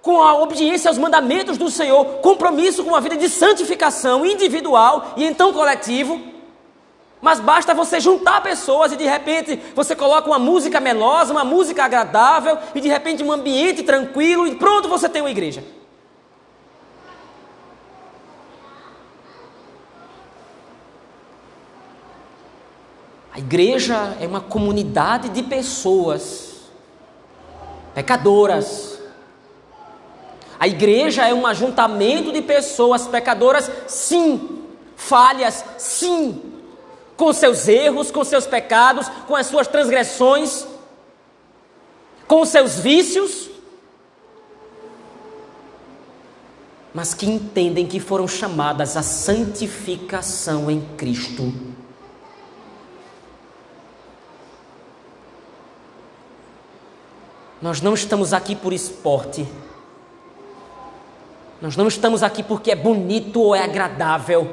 com 0.09 0.23
a 0.23 0.35
obediência 0.39 0.89
aos 0.89 0.97
mandamentos 0.97 1.59
do 1.59 1.71
Senhor, 1.71 2.03
compromisso 2.23 2.83
com 2.83 2.89
uma 2.89 3.01
vida 3.03 3.15
de 3.15 3.29
santificação 3.29 4.25
individual 4.25 5.13
e 5.19 5.25
então 5.27 5.53
coletivo. 5.53 6.19
Mas 7.21 7.41
basta 7.41 7.75
você 7.75 8.01
juntar 8.01 8.41
pessoas 8.41 8.91
e 8.91 8.97
de 8.97 9.05
repente 9.05 9.61
você 9.75 9.95
coloca 9.95 10.27
uma 10.27 10.39
música 10.39 10.81
melosa, 10.81 11.31
uma 11.31 11.45
música 11.45 11.85
agradável 11.85 12.57
e 12.75 12.81
de 12.81 12.89
repente 12.89 13.23
um 13.23 13.31
ambiente 13.31 13.83
tranquilo 13.83 14.47
e 14.47 14.55
pronto, 14.55 14.89
você 14.89 15.11
tem 15.11 15.21
uma 15.21 15.31
igreja. 15.31 15.63
A 23.31 23.39
igreja 23.39 24.17
é 24.19 24.27
uma 24.27 24.41
comunidade 24.41 25.29
de 25.29 25.43
pessoas 25.43 26.63
pecadoras. 27.95 28.98
A 30.59 30.67
igreja 30.67 31.27
é 31.27 31.33
um 31.33 31.47
ajuntamento 31.47 32.33
de 32.33 32.43
pessoas 32.43 33.07
pecadoras, 33.07 33.71
sim, 33.87 34.65
falhas, 34.97 35.65
sim, 35.79 36.43
com 37.17 37.33
seus 37.33 37.69
erros, 37.69 38.11
com 38.11 38.25
seus 38.25 38.47
pecados, 38.47 39.09
com 39.27 39.37
as 39.37 39.47
suas 39.47 39.69
transgressões, 39.69 40.67
com 42.27 42.45
seus 42.45 42.79
vícios, 42.79 43.49
mas 46.93 47.15
que 47.15 47.27
entendem 47.27 47.87
que 47.87 48.01
foram 48.01 48.27
chamadas 48.27 48.97
à 48.97 49.03
santificação 49.03 50.71
em 50.71 50.81
Cristo. 50.97 51.53
Nós 57.61 57.81
não 57.81 57.95
estamos 57.95 58.33
aqui 58.33 58.55
por 58.55 58.73
esporte. 58.73 59.47
Nós 61.61 61.77
não 61.77 61.89
estamos 61.89 62.23
aqui 62.23 62.43
porque 62.43 62.71
é 62.71 62.77
bonito 62.77 63.41
ou 63.41 63.55
é 63.55 63.63
agradável. 63.63 64.49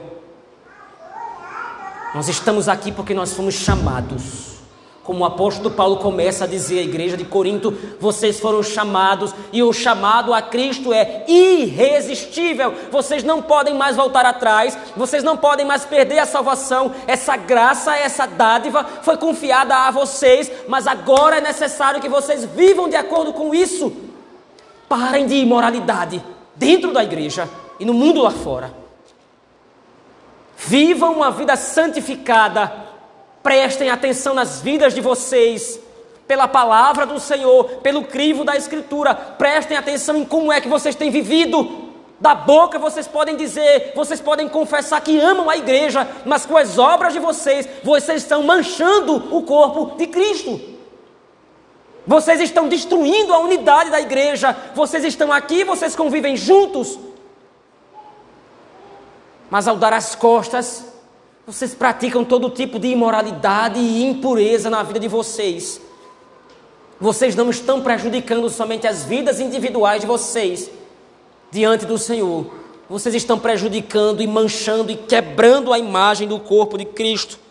Nós 2.15 2.27
estamos 2.27 2.67
aqui 2.67 2.91
porque 2.91 3.13
nós 3.13 3.33
fomos 3.33 3.53
chamados. 3.55 4.55
Como 5.03 5.19
o 5.19 5.25
apóstolo 5.25 5.69
Paulo 5.69 5.97
começa 5.97 6.45
a 6.45 6.47
dizer 6.47 6.79
à 6.79 6.81
igreja 6.81 7.15
de 7.15 7.23
Corinto, 7.23 7.77
vocês 7.99 8.39
foram 8.39 8.63
chamados 8.63 9.35
e 9.53 9.61
o 9.61 9.71
chamado 9.71 10.33
a 10.33 10.41
Cristo 10.41 10.91
é 10.91 11.23
irresistível. 11.27 12.73
Vocês 12.91 13.23
não 13.23 13.39
podem 13.39 13.75
mais 13.75 13.95
voltar 13.95 14.25
atrás, 14.25 14.75
vocês 14.97 15.23
não 15.23 15.37
podem 15.37 15.63
mais 15.63 15.85
perder 15.85 16.17
a 16.17 16.25
salvação. 16.25 16.91
Essa 17.05 17.37
graça, 17.37 17.95
essa 17.95 18.25
dádiva 18.25 18.83
foi 19.03 19.15
confiada 19.15 19.75
a 19.75 19.91
vocês, 19.91 20.51
mas 20.67 20.87
agora 20.87 21.37
é 21.37 21.41
necessário 21.41 22.01
que 22.01 22.09
vocês 22.09 22.43
vivam 22.43 22.89
de 22.89 22.95
acordo 22.95 23.31
com 23.31 23.53
isso. 23.53 23.93
Parem 24.89 25.27
de 25.27 25.35
imoralidade 25.35 26.34
dentro 26.55 26.91
da 26.93 27.03
igreja 27.03 27.49
e 27.79 27.85
no 27.85 27.93
mundo 27.93 28.21
lá 28.21 28.31
fora. 28.31 28.73
Vivam 30.57 31.13
uma 31.13 31.31
vida 31.31 31.55
santificada. 31.55 32.71
Prestem 33.43 33.89
atenção 33.89 34.33
nas 34.33 34.61
vidas 34.61 34.93
de 34.93 35.01
vocês. 35.01 35.79
Pela 36.27 36.47
palavra 36.47 37.05
do 37.05 37.19
Senhor, 37.19 37.65
pelo 37.83 38.03
crivo 38.03 38.43
da 38.43 38.55
Escritura. 38.55 39.13
Prestem 39.13 39.77
atenção 39.77 40.17
em 40.17 40.25
como 40.25 40.51
é 40.51 40.59
que 40.59 40.67
vocês 40.67 40.95
têm 40.95 41.11
vivido. 41.11 41.85
Da 42.19 42.33
boca 42.33 42.79
vocês 42.79 43.07
podem 43.07 43.35
dizer, 43.35 43.91
vocês 43.93 44.21
podem 44.21 44.47
confessar 44.47 45.01
que 45.01 45.19
amam 45.19 45.49
a 45.49 45.57
igreja, 45.57 46.07
mas 46.25 46.45
com 46.45 46.55
as 46.55 46.77
obras 46.77 47.11
de 47.11 47.19
vocês, 47.19 47.67
vocês 47.83 48.21
estão 48.21 48.41
manchando 48.41 49.35
o 49.35 49.43
corpo 49.43 49.97
de 49.97 50.07
Cristo. 50.07 50.74
Vocês 52.07 52.39
estão 52.39 52.67
destruindo 52.67 53.33
a 53.33 53.39
unidade 53.39 53.89
da 53.89 53.99
igreja. 53.99 54.55
Vocês 54.75 55.03
estão 55.03 55.31
aqui, 55.31 55.63
vocês 55.63 55.95
convivem 55.95 56.37
juntos, 56.37 56.99
mas 59.49 59.67
ao 59.67 59.75
dar 59.75 59.93
as 59.93 60.15
costas, 60.15 60.85
vocês 61.45 61.73
praticam 61.73 62.23
todo 62.23 62.49
tipo 62.49 62.79
de 62.79 62.87
imoralidade 62.87 63.79
e 63.79 64.03
impureza 64.03 64.69
na 64.69 64.83
vida 64.83 64.99
de 64.99 65.07
vocês. 65.07 65.81
Vocês 66.99 67.35
não 67.35 67.49
estão 67.49 67.81
prejudicando 67.81 68.49
somente 68.49 68.87
as 68.87 69.03
vidas 69.03 69.39
individuais 69.39 70.01
de 70.01 70.07
vocês 70.07 70.69
diante 71.51 71.85
do 71.85 71.97
Senhor. 71.97 72.45
Vocês 72.89 73.15
estão 73.15 73.39
prejudicando 73.39 74.21
e 74.21 74.27
manchando 74.27 74.91
e 74.91 74.95
quebrando 74.95 75.73
a 75.73 75.79
imagem 75.79 76.27
do 76.27 76.39
corpo 76.39 76.77
de 76.77 76.85
Cristo. 76.85 77.44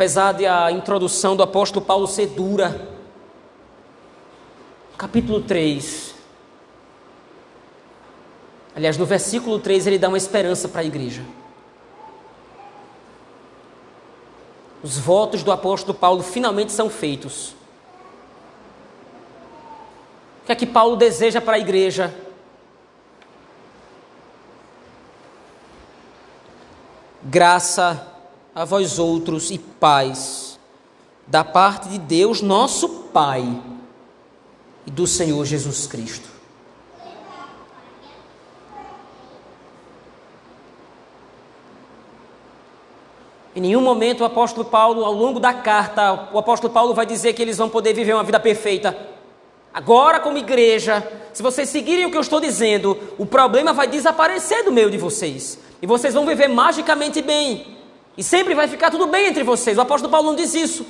Apesar 0.00 0.32
de 0.32 0.46
a 0.46 0.72
introdução 0.72 1.36
do 1.36 1.42
apóstolo 1.42 1.84
Paulo 1.84 2.06
ser 2.06 2.28
dura, 2.28 2.88
capítulo 4.96 5.42
3. 5.42 6.14
Aliás, 8.74 8.96
no 8.96 9.04
versículo 9.04 9.58
3 9.58 9.86
ele 9.86 9.98
dá 9.98 10.08
uma 10.08 10.16
esperança 10.16 10.70
para 10.70 10.80
a 10.80 10.84
igreja. 10.84 11.22
Os 14.82 14.96
votos 14.96 15.42
do 15.42 15.52
apóstolo 15.52 15.92
Paulo 15.92 16.22
finalmente 16.22 16.72
são 16.72 16.88
feitos. 16.88 17.50
O 20.42 20.46
que 20.46 20.52
é 20.52 20.54
que 20.54 20.66
Paulo 20.66 20.96
deseja 20.96 21.42
para 21.42 21.56
a 21.56 21.60
igreja? 21.60 22.10
Graça 27.22 28.09
a 28.60 28.64
vós 28.66 28.98
outros 28.98 29.50
e 29.50 29.56
paz, 29.56 30.60
da 31.26 31.42
parte 31.42 31.88
de 31.88 31.98
Deus, 31.98 32.42
nosso 32.42 32.90
Pai 33.10 33.42
e 34.86 34.90
do 34.90 35.06
Senhor 35.06 35.46
Jesus 35.46 35.86
Cristo. 35.86 36.28
Em 43.56 43.62
nenhum 43.62 43.80
momento 43.80 44.20
o 44.20 44.24
apóstolo 44.26 44.66
Paulo, 44.66 45.06
ao 45.06 45.14
longo 45.14 45.40
da 45.40 45.54
carta, 45.54 46.28
o 46.30 46.38
apóstolo 46.38 46.70
Paulo 46.70 46.92
vai 46.92 47.06
dizer 47.06 47.32
que 47.32 47.40
eles 47.40 47.56
vão 47.56 47.70
poder 47.70 47.94
viver 47.94 48.12
uma 48.12 48.24
vida 48.24 48.38
perfeita. 48.38 48.94
Agora, 49.72 50.20
como 50.20 50.36
igreja, 50.36 51.10
se 51.32 51.42
vocês 51.42 51.70
seguirem 51.70 52.04
o 52.04 52.10
que 52.10 52.16
eu 52.18 52.20
estou 52.20 52.38
dizendo, 52.38 52.98
o 53.16 53.24
problema 53.24 53.72
vai 53.72 53.88
desaparecer 53.88 54.66
do 54.66 54.70
meio 54.70 54.90
de 54.90 54.98
vocês. 54.98 55.58
E 55.80 55.86
vocês 55.86 56.12
vão 56.12 56.26
viver 56.26 56.48
magicamente 56.48 57.22
bem. 57.22 57.79
E 58.20 58.22
sempre 58.22 58.54
vai 58.54 58.68
ficar 58.68 58.90
tudo 58.90 59.06
bem 59.06 59.28
entre 59.28 59.42
vocês. 59.42 59.78
O 59.78 59.80
apóstolo 59.80 60.12
Paulo 60.12 60.26
não 60.28 60.36
diz 60.36 60.52
isso. 60.52 60.84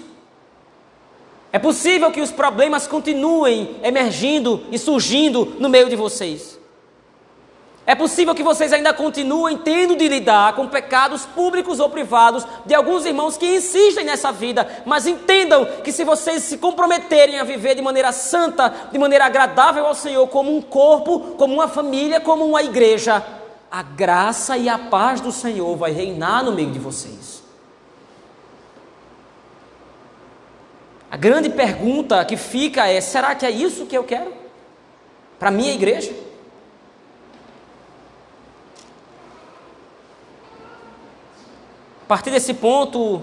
É 1.52 1.60
possível 1.60 2.10
que 2.10 2.20
os 2.20 2.32
problemas 2.32 2.88
continuem 2.88 3.76
emergindo 3.84 4.64
e 4.72 4.76
surgindo 4.76 5.54
no 5.60 5.68
meio 5.68 5.88
de 5.88 5.94
vocês. 5.94 6.58
É 7.86 7.94
possível 7.94 8.34
que 8.34 8.42
vocês 8.42 8.72
ainda 8.72 8.92
continuem 8.92 9.58
tendo 9.58 9.94
de 9.94 10.08
lidar 10.08 10.54
com 10.56 10.66
pecados 10.66 11.24
públicos 11.24 11.78
ou 11.78 11.88
privados 11.88 12.44
de 12.66 12.74
alguns 12.74 13.06
irmãos 13.06 13.36
que 13.36 13.54
insistem 13.54 14.04
nessa 14.04 14.32
vida, 14.32 14.82
mas 14.84 15.06
entendam 15.06 15.64
que 15.84 15.92
se 15.92 16.02
vocês 16.02 16.42
se 16.42 16.58
comprometerem 16.58 17.38
a 17.38 17.44
viver 17.44 17.76
de 17.76 17.82
maneira 17.82 18.10
santa, 18.10 18.74
de 18.90 18.98
maneira 18.98 19.26
agradável 19.26 19.86
ao 19.86 19.94
Senhor, 19.94 20.26
como 20.26 20.56
um 20.56 20.60
corpo, 20.60 21.36
como 21.38 21.54
uma 21.54 21.68
família, 21.68 22.20
como 22.20 22.44
uma 22.44 22.60
igreja, 22.60 23.24
a 23.70 23.82
graça 23.82 24.56
e 24.56 24.68
a 24.68 24.78
paz 24.78 25.20
do 25.20 25.30
Senhor 25.30 25.76
vai 25.76 25.92
reinar 25.92 26.42
no 26.42 26.52
meio 26.52 26.72
de 26.72 26.78
vocês. 26.78 27.42
A 31.10 31.16
grande 31.16 31.50
pergunta 31.50 32.24
que 32.24 32.36
fica 32.36 32.86
é: 32.86 33.00
será 33.00 33.34
que 33.34 33.46
é 33.46 33.50
isso 33.50 33.86
que 33.86 33.96
eu 33.96 34.04
quero? 34.04 34.32
Para 35.38 35.50
minha 35.50 35.72
igreja? 35.72 36.12
A 42.04 42.06
partir 42.10 42.30
desse 42.30 42.54
ponto, 42.54 43.22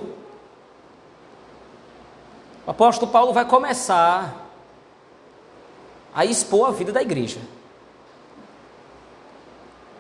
o 2.65 2.71
apóstolo 2.71 3.11
Paulo 3.11 3.33
vai 3.33 3.43
começar 3.43 4.47
a 6.15 6.23
expor 6.23 6.69
a 6.69 6.71
vida 6.71 6.93
da 6.93 7.01
igreja. 7.01 7.39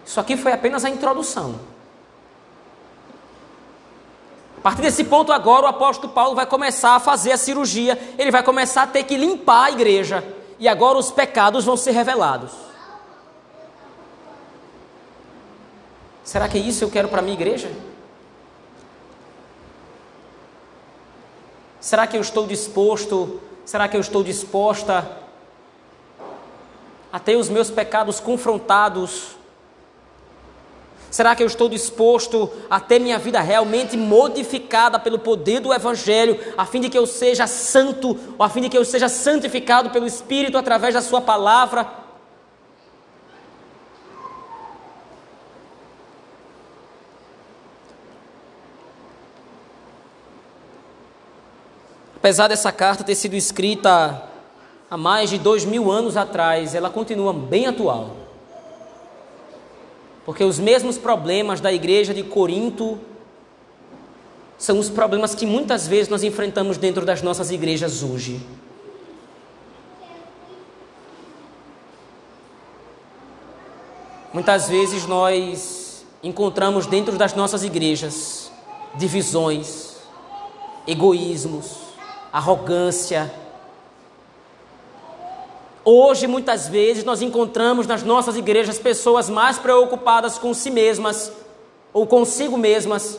Isso 0.07 0.21
aqui 0.21 0.37
foi 0.37 0.53
apenas 0.53 0.85
a 0.85 0.89
introdução. 0.89 1.59
A 4.57 4.61
partir 4.61 4.81
desse 4.81 5.03
ponto 5.03 5.33
agora 5.33 5.65
o 5.65 5.67
apóstolo 5.67 6.13
Paulo 6.13 6.33
vai 6.33 6.45
começar 6.45 6.95
a 6.95 6.99
fazer 6.99 7.33
a 7.33 7.37
cirurgia, 7.37 7.99
ele 8.17 8.31
vai 8.31 8.41
começar 8.41 8.83
a 8.83 8.87
ter 8.87 9.03
que 9.03 9.17
limpar 9.17 9.65
a 9.65 9.71
igreja. 9.71 10.23
e 10.59 10.67
agora 10.67 10.97
os 10.97 11.11
pecados 11.11 11.65
vão 11.65 11.77
ser 11.77 11.91
revelados. 11.91 12.51
Será 16.23 16.49
que 16.49 16.57
isso 16.57 16.83
eu 16.83 16.89
quero 16.89 17.09
para 17.09 17.19
a 17.19 17.21
minha 17.21 17.35
igreja? 17.35 17.71
Será 21.79 22.07
que 22.07 22.17
eu 22.17 22.21
estou 22.21 22.47
disposto, 22.47 23.39
será 23.63 23.87
que 23.87 23.95
eu 23.95 24.01
estou 24.01 24.23
disposta 24.23 25.07
a 27.13 27.19
ter 27.19 27.35
os 27.35 27.49
meus 27.49 27.69
pecados 27.69 28.19
confrontados? 28.19 29.36
Será 31.17 31.35
que 31.35 31.41
eu 31.41 31.47
estou 31.47 31.67
disposto 31.67 32.47
a 32.69 32.79
ter 32.79 32.99
minha 32.99 33.17
vida 33.17 33.41
realmente 33.41 33.97
modificada 33.97 34.99
pelo 34.99 35.17
poder 35.17 35.59
do 35.59 35.73
Evangelho, 35.73 36.39
a 36.55 36.63
fim 36.63 36.79
de 36.79 36.91
que 36.91 36.97
eu 36.97 37.07
seja 37.07 37.47
santo, 37.47 38.15
ou 38.37 38.45
a 38.45 38.47
fim 38.49 38.61
de 38.61 38.69
que 38.69 38.77
eu 38.77 38.85
seja 38.85 39.09
santificado 39.09 39.89
pelo 39.89 40.05
Espírito 40.05 40.59
através 40.59 40.93
da 40.93 41.01
Sua 41.01 41.19
palavra? 41.19 41.91
Apesar 52.17 52.47
dessa 52.47 52.71
carta 52.71 53.03
ter 53.03 53.15
sido 53.15 53.33
escrita 53.33 54.21
há 54.87 54.95
mais 54.95 55.31
de 55.31 55.39
dois 55.39 55.65
mil 55.65 55.89
anos 55.89 56.15
atrás, 56.15 56.75
ela 56.75 56.91
continua 56.91 57.33
bem 57.33 57.65
atual. 57.65 58.26
Porque 60.27 60.43
os 60.43 60.59
mesmos 60.59 60.97
problemas 60.97 61.61
da 61.61 61.71
igreja 61.71 62.13
de 62.13 62.21
Corinto 62.21 62.99
são 64.57 64.77
os 64.77 64.89
problemas 64.89 65.33
que 65.33 65.45
muitas 65.45 65.87
vezes 65.87 66.09
nós 66.09 66.21
enfrentamos 66.21 66.77
dentro 66.77 67.05
das 67.05 67.21
nossas 67.21 67.49
igrejas 67.49 68.03
hoje. 68.03 68.45
Muitas 74.33 74.67
vezes 74.67 75.07
nós 75.07 76.05
encontramos 76.21 76.85
dentro 76.87 77.17
das 77.17 77.33
nossas 77.33 77.63
igrejas 77.63 78.51
divisões, 78.95 79.95
egoísmos, 80.85 81.71
arrogância. 82.33 83.33
Hoje, 85.89 86.27
muitas 86.27 86.67
vezes, 86.67 87.05
nós 87.05 87.21
encontramos 87.21 87.87
nas 87.87 88.03
nossas 88.03 88.35
igrejas 88.35 88.77
pessoas 88.77 89.29
mais 89.29 89.57
preocupadas 89.57 90.37
com 90.37 90.53
si 90.53 90.69
mesmas 90.69 91.31
ou 91.93 92.05
consigo 92.05 92.57
mesmas, 92.57 93.17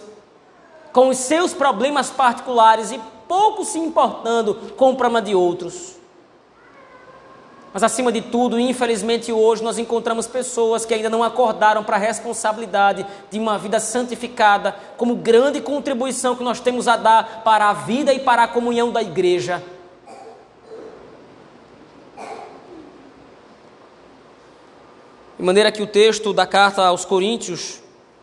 com 0.92 1.08
os 1.08 1.16
seus 1.16 1.54
problemas 1.54 2.10
particulares 2.10 2.92
e 2.92 3.00
pouco 3.26 3.64
se 3.64 3.78
importando 3.78 4.54
com 4.76 4.90
o 4.90 4.96
problema 4.96 5.22
de 5.22 5.34
outros. 5.34 5.96
Mas 7.72 7.82
acima 7.82 8.12
de 8.12 8.20
tudo, 8.20 8.60
infelizmente 8.60 9.32
hoje 9.32 9.64
nós 9.64 9.78
encontramos 9.78 10.26
pessoas 10.26 10.84
que 10.84 10.92
ainda 10.92 11.08
não 11.08 11.24
acordaram 11.24 11.82
para 11.82 11.96
a 11.96 11.98
responsabilidade 11.98 13.06
de 13.30 13.38
uma 13.38 13.56
vida 13.56 13.80
santificada 13.80 14.76
como 14.98 15.14
grande 15.14 15.62
contribuição 15.62 16.36
que 16.36 16.44
nós 16.44 16.60
temos 16.60 16.86
a 16.86 16.98
dar 16.98 17.40
para 17.42 17.70
a 17.70 17.72
vida 17.72 18.12
e 18.12 18.20
para 18.20 18.42
a 18.42 18.48
comunhão 18.48 18.92
da 18.92 19.00
igreja. 19.00 19.62
De 25.38 25.44
maneira 25.44 25.70
que 25.70 25.80
o 25.80 25.86
texto 25.86 26.32
da 26.32 26.44
carta 26.44 26.84
aos 26.84 27.04
Coríntios, 27.04 27.78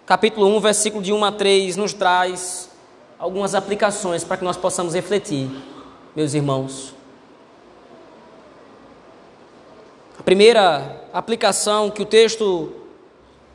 capítulo 0.06 0.48
1, 0.58 0.60
versículo 0.60 1.02
de 1.02 1.14
1 1.14 1.24
a 1.24 1.32
3, 1.32 1.78
nos 1.78 1.94
traz 1.94 2.70
algumas 3.18 3.56
aplicações 3.56 4.26
para 4.26 4.36
que 4.36 4.44
nós 4.44 4.58
possamos 4.58 4.94
refletir, 4.94 5.50
meus 6.14 6.34
irmãos. 6.34 6.94
A 10.20 10.24
primeira 10.24 11.08
aplicação 11.14 11.90
que 11.90 12.02
o 12.02 12.06
texto 12.06 12.74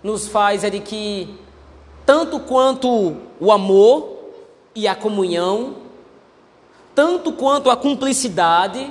nos 0.03 0.27
faz 0.27 0.65
é 0.65 0.71
de 0.71 0.81
que, 0.81 1.39
tanto 2.07 2.41
quanto 2.41 3.15
o 3.39 3.53
amor 3.53 4.21
e 4.75 4.89
a 4.89 4.95
comunhão, 4.95 5.77
tanto 6.95 7.31
quanto 7.31 7.69
a 7.69 7.77
cumplicidade, 7.77 8.91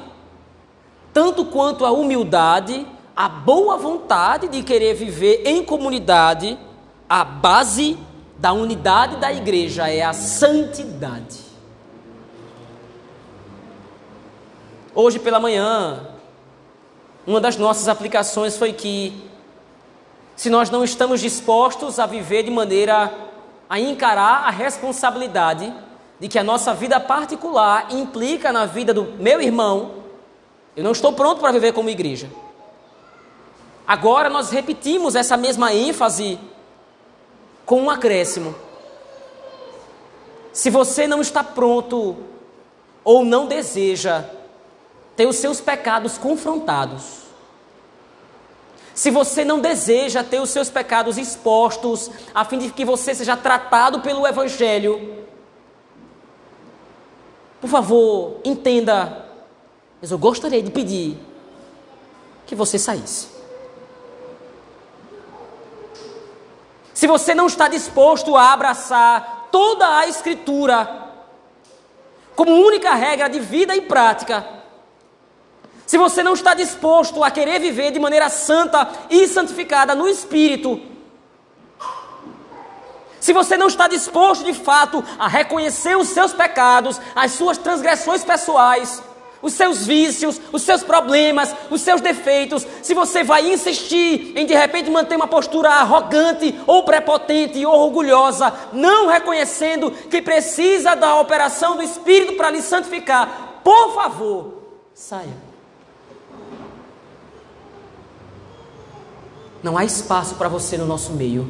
tanto 1.12 1.44
quanto 1.44 1.88
a 1.88 1.92
humildade, 1.92 2.86
a 3.20 3.28
boa 3.28 3.76
vontade 3.76 4.48
de 4.48 4.64
querer 4.64 4.94
viver 4.94 5.42
em 5.46 5.62
comunidade, 5.62 6.58
a 7.10 7.26
base 7.26 8.00
da 8.38 8.54
unidade 8.54 9.18
da 9.18 9.30
igreja 9.30 9.90
é 9.90 10.02
a 10.02 10.14
santidade. 10.14 11.42
Hoje 14.96 15.20
pela 15.20 15.38
manhã, 15.38 16.08
uma 17.28 17.42
das 17.42 17.58
nossas 17.58 17.90
aplicações 17.90 18.56
foi 18.56 18.72
que, 18.72 19.22
se 20.34 20.50
nós 20.50 20.70
não 20.70 20.82
estamos 20.82 21.20
dispostos 21.20 22.00
a 22.00 22.06
viver 22.06 22.44
de 22.44 22.52
maneira 22.52 23.14
a 23.70 23.78
encarar 23.78 24.46
a 24.46 24.50
responsabilidade 24.50 25.74
de 26.22 26.30
que 26.30 26.40
a 26.40 26.44
nossa 26.44 26.74
vida 26.74 27.02
particular 27.02 27.88
implica 27.92 28.54
na 28.54 28.66
vida 28.66 28.94
do 28.94 29.04
meu 29.20 29.42
irmão, 29.42 29.92
eu 30.74 30.86
não 30.86 30.94
estou 30.94 31.12
pronto 31.12 31.42
para 31.42 31.52
viver 31.52 31.74
como 31.74 31.90
igreja. 31.90 32.30
Agora 33.90 34.30
nós 34.30 34.52
repetimos 34.52 35.16
essa 35.16 35.36
mesma 35.36 35.74
ênfase 35.74 36.40
com 37.66 37.82
um 37.82 37.90
acréscimo. 37.90 38.54
Se 40.54 40.70
você 40.70 41.08
não 41.08 41.22
está 41.22 41.44
pronto 41.44 42.16
ou 43.04 43.26
não 43.26 43.48
deseja 43.48 44.26
ter 45.16 45.26
os 45.26 45.38
seus 45.38 45.60
pecados 45.60 46.20
confrontados, 46.20 47.24
se 48.94 49.10
você 49.10 49.44
não 49.44 49.60
deseja 49.60 50.24
ter 50.24 50.40
os 50.40 50.52
seus 50.52 50.70
pecados 50.70 51.18
expostos, 51.18 52.12
a 52.32 52.46
fim 52.46 52.60
de 52.60 52.70
que 52.70 52.86
você 52.86 53.16
seja 53.16 53.36
tratado 53.36 54.02
pelo 54.02 54.28
Evangelho, 54.28 55.26
por 57.60 57.72
favor, 57.72 58.40
entenda, 58.46 59.26
mas 60.00 60.12
eu 60.12 60.20
gostaria 60.20 60.62
de 60.62 60.70
pedir 60.70 61.18
que 62.46 62.54
você 62.54 62.78
saísse. 62.78 63.39
Se 67.00 67.08
você 67.08 67.34
não 67.34 67.48
está 67.48 67.70
disposto 67.70 68.36
a 68.36 68.52
abraçar 68.52 69.48
toda 69.50 70.00
a 70.00 70.08
Escritura 70.10 71.08
como 72.36 72.52
única 72.52 72.94
regra 72.94 73.30
de 73.30 73.40
vida 73.40 73.74
e 73.74 73.84
prática, 73.84 74.46
se 75.88 75.98
você 75.98 76.22
não 76.22 76.34
está 76.34 76.54
disposto 76.54 77.24
a 77.24 77.32
querer 77.32 77.58
viver 77.58 77.92
de 77.92 78.02
maneira 78.02 78.28
santa 78.28 78.86
e 79.10 79.26
santificada 79.30 79.96
no 79.96 80.10
Espírito, 80.10 80.82
se 83.18 83.32
você 83.32 83.56
não 83.56 83.68
está 83.68 83.88
disposto 83.88 84.44
de 84.44 84.54
fato 84.54 85.02
a 85.18 85.30
reconhecer 85.30 85.96
os 85.96 86.10
seus 86.10 86.34
pecados, 86.34 87.00
as 87.16 87.32
suas 87.32 87.58
transgressões 87.58 88.26
pessoais, 88.26 89.02
os 89.42 89.54
seus 89.54 89.86
vícios, 89.86 90.40
os 90.52 90.62
seus 90.62 90.84
problemas, 90.84 91.56
os 91.70 91.82
seus 91.82 92.02
defeitos, 92.02 92.66
se 92.82 92.94
você 92.94 93.24
vai 93.24 93.52
insistir 93.52 94.34
em 94.36 94.46
de 94.46 94.54
repente 94.54 94.90
manter 94.90 95.16
uma 95.16 95.28
postura 95.28 95.70
arrogante 95.70 96.54
ou 96.68 96.84
prepotente 96.84 97.66
ou 97.66 97.74
orgulhosa, 97.74 98.54
não 98.74 99.08
reconhecendo 99.08 99.92
que 99.92 100.22
precisa 100.22 100.96
da 100.96 101.16
operação 101.16 101.76
do 101.76 101.84
Espírito 101.84 102.34
para 102.34 102.50
lhe 102.50 102.62
santificar, 102.62 103.62
por 103.64 103.94
favor, 103.94 104.54
saia. 104.94 105.50
Não 109.62 109.78
há 109.78 109.84
espaço 109.84 110.36
para 110.36 110.48
você 110.48 110.78
no 110.78 110.86
nosso 110.86 111.12
meio. 111.14 111.46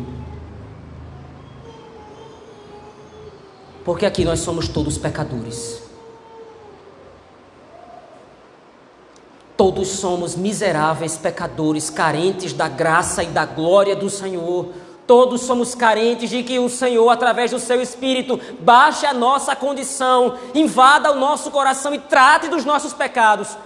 Porque 3.85 4.05
aqui 4.05 4.25
nós 4.25 4.39
somos 4.39 4.67
todos 4.67 4.97
pecadores. 4.97 5.78
Todos 9.59 9.89
somos 9.89 10.37
miseráveis 10.37 11.17
pecadores, 11.17 11.89
carentes 11.89 12.53
da 12.53 12.69
graça 12.69 13.23
e 13.23 13.27
da 13.27 13.45
glória 13.45 13.93
do 13.93 14.09
Senhor. 14.09 14.69
Todos 15.05 15.41
somos 15.41 15.75
carentes 15.75 16.29
de 16.29 16.43
que 16.43 16.57
o 16.59 16.69
Senhor, 16.69 17.09
através 17.09 17.51
do 17.51 17.59
seu 17.59 17.81
Espírito, 17.81 18.39
baixe 18.61 19.05
a 19.05 19.13
nossa 19.13 19.57
condição, 19.57 20.37
invada 20.55 21.11
o 21.11 21.19
nosso 21.19 21.51
coração 21.51 21.93
e 21.93 21.99
trate 21.99 22.47
dos 22.47 22.63
nossos 22.63 22.93
pecados. 22.93 23.57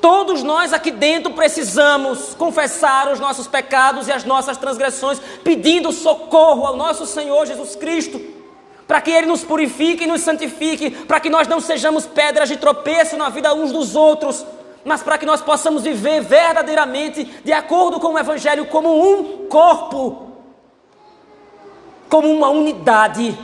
Todos 0.00 0.44
nós 0.44 0.72
aqui 0.72 0.92
dentro 0.92 1.32
precisamos 1.32 2.34
confessar 2.34 3.10
os 3.10 3.18
nossos 3.18 3.48
pecados 3.48 4.06
e 4.06 4.12
as 4.12 4.22
nossas 4.22 4.56
transgressões, 4.56 5.20
pedindo 5.42 5.90
socorro 5.90 6.64
ao 6.64 6.76
nosso 6.76 7.06
Senhor 7.06 7.44
Jesus 7.44 7.74
Cristo, 7.74 8.20
para 8.92 9.00
que 9.00 9.10
Ele 9.10 9.26
nos 9.26 9.42
purifique 9.42 10.04
e 10.04 10.06
nos 10.06 10.20
santifique, 10.20 10.90
para 10.90 11.18
que 11.18 11.30
nós 11.30 11.48
não 11.48 11.60
sejamos 11.60 12.04
pedras 12.04 12.46
de 12.46 12.58
tropeço 12.58 13.16
na 13.16 13.30
vida 13.30 13.54
uns 13.54 13.72
dos 13.72 13.96
outros, 13.96 14.44
mas 14.84 15.02
para 15.02 15.16
que 15.16 15.24
nós 15.24 15.40
possamos 15.40 15.82
viver 15.82 16.20
verdadeiramente 16.20 17.24
de 17.24 17.54
acordo 17.54 17.98
com 17.98 18.08
o 18.08 18.18
Evangelho, 18.18 18.66
como 18.66 18.90
um 19.02 19.46
corpo, 19.48 20.32
como 22.10 22.30
uma 22.30 22.50
unidade 22.50 23.34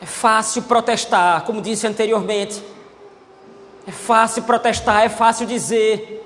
É 0.00 0.06
fácil 0.06 0.62
protestar, 0.62 1.42
como 1.42 1.60
disse 1.60 1.84
anteriormente. 1.84 2.62
É 3.88 3.90
fácil 3.90 4.44
protestar, 4.44 5.04
é 5.04 5.08
fácil 5.08 5.48
dizer. 5.48 6.22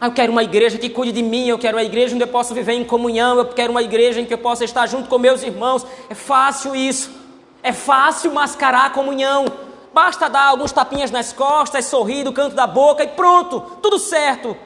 Ah, 0.00 0.06
eu 0.06 0.12
quero 0.12 0.30
uma 0.30 0.44
igreja 0.44 0.78
que 0.78 0.88
cuide 0.88 1.12
de 1.12 1.22
mim, 1.22 1.48
eu 1.48 1.58
quero 1.58 1.76
uma 1.76 1.82
igreja 1.82 2.14
onde 2.14 2.22
eu 2.22 2.28
possa 2.28 2.54
viver 2.54 2.74
em 2.74 2.84
comunhão, 2.84 3.36
eu 3.38 3.46
quero 3.46 3.72
uma 3.72 3.82
igreja 3.82 4.20
em 4.20 4.24
que 4.24 4.32
eu 4.32 4.38
possa 4.38 4.64
estar 4.64 4.86
junto 4.86 5.08
com 5.08 5.18
meus 5.18 5.42
irmãos. 5.42 5.84
É 6.08 6.14
fácil 6.14 6.76
isso. 6.76 7.10
É 7.62 7.72
fácil 7.72 8.32
mascarar 8.32 8.86
a 8.86 8.90
comunhão. 8.90 9.46
Basta 9.92 10.28
dar 10.28 10.44
alguns 10.44 10.70
tapinhas 10.70 11.10
nas 11.10 11.32
costas, 11.32 11.86
sorrir 11.86 12.22
do 12.22 12.32
canto 12.32 12.54
da 12.54 12.66
boca 12.66 13.02
e 13.02 13.08
pronto, 13.08 13.60
tudo 13.82 13.98
certo. 13.98 14.56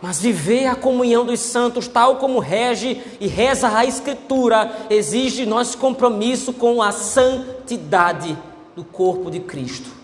Mas 0.00 0.20
viver 0.20 0.66
a 0.66 0.76
comunhão 0.76 1.26
dos 1.26 1.40
santos, 1.40 1.88
tal 1.88 2.16
como 2.16 2.38
rege 2.38 3.02
e 3.20 3.26
reza 3.26 3.76
a 3.76 3.84
Escritura, 3.84 4.86
exige 4.88 5.44
nós 5.44 5.74
compromisso 5.74 6.52
com 6.52 6.80
a 6.80 6.92
santidade 6.92 8.38
do 8.74 8.84
corpo 8.84 9.30
de 9.30 9.40
Cristo. 9.40 9.99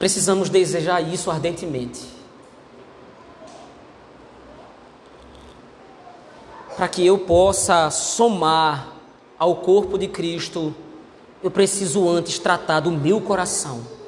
Precisamos 0.00 0.48
desejar 0.48 1.00
isso 1.02 1.30
ardentemente. 1.30 2.00
Para 6.74 6.88
que 6.88 7.06
eu 7.06 7.18
possa 7.18 7.90
somar 7.90 8.88
ao 9.38 9.56
corpo 9.56 9.98
de 9.98 10.08
Cristo, 10.08 10.74
eu 11.42 11.50
preciso 11.50 12.08
antes 12.08 12.38
tratar 12.38 12.80
do 12.80 12.90
meu 12.90 13.20
coração 13.20 14.00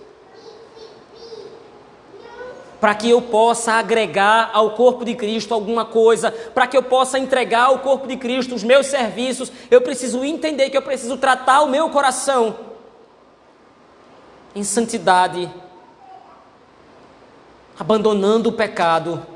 para 2.80 2.96
que 2.96 3.08
eu 3.08 3.22
possa 3.22 3.74
agregar 3.74 4.50
ao 4.52 4.72
corpo 4.72 5.04
de 5.04 5.14
Cristo 5.14 5.54
alguma 5.54 5.84
coisa, 5.84 6.32
para 6.32 6.66
que 6.66 6.76
eu 6.76 6.82
possa 6.82 7.16
entregar 7.16 7.66
ao 7.66 7.78
corpo 7.78 8.08
de 8.08 8.16
Cristo 8.16 8.56
os 8.56 8.64
meus 8.64 8.88
serviços, 8.88 9.52
eu 9.70 9.80
preciso 9.82 10.24
entender 10.24 10.68
que 10.68 10.76
eu 10.76 10.82
preciso 10.82 11.16
tratar 11.16 11.62
o 11.62 11.68
meu 11.68 11.90
coração 11.90 12.56
em 14.52 14.64
santidade, 14.64 15.48
abandonando 17.82 18.50
o 18.50 18.52
pecado, 18.52 19.26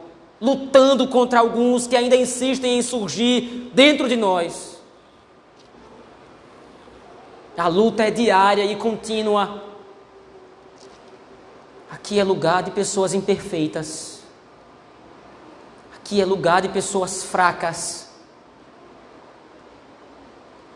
lutando 0.41 1.09
contra 1.09 1.41
alguns 1.41 1.89
que 1.89 1.97
ainda 1.97 2.15
insistem 2.15 2.79
em 2.79 2.83
surgir 2.83 3.73
dentro 3.75 4.09
de 4.09 4.15
nós. 4.15 4.81
A 7.59 7.67
luta 7.67 8.05
é 8.05 8.11
diária 8.13 8.65
e 8.65 8.77
contínua. 8.77 9.65
Aqui 11.91 12.21
é 12.21 12.23
lugar 12.23 12.63
de 12.63 12.71
pessoas 12.71 13.15
imperfeitas. 13.15 14.21
Aqui 15.97 16.21
é 16.21 16.25
lugar 16.25 16.63
de 16.63 16.69
pessoas 16.69 17.25
fracas, 17.25 18.11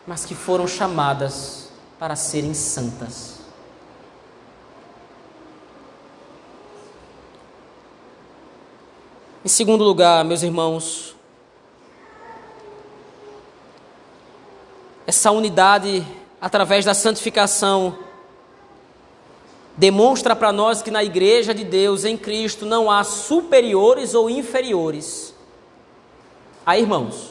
mas 0.04 0.24
que 0.24 0.34
foram 0.34 0.66
chamadas 0.66 1.70
para 2.00 2.16
serem 2.16 2.52
santas. 2.52 3.39
Em 9.42 9.48
segundo 9.48 9.82
lugar, 9.82 10.22
meus 10.22 10.42
irmãos, 10.42 11.16
essa 15.06 15.30
unidade 15.30 16.06
através 16.38 16.84
da 16.84 16.92
santificação 16.92 17.96
demonstra 19.78 20.36
para 20.36 20.52
nós 20.52 20.82
que 20.82 20.90
na 20.90 21.02
igreja 21.02 21.54
de 21.54 21.64
Deus, 21.64 22.04
em 22.04 22.18
Cristo, 22.18 22.66
não 22.66 22.90
há 22.90 23.02
superiores 23.02 24.12
ou 24.12 24.28
inferiores. 24.28 25.34
Aí, 26.66 26.82
irmãos, 26.82 27.30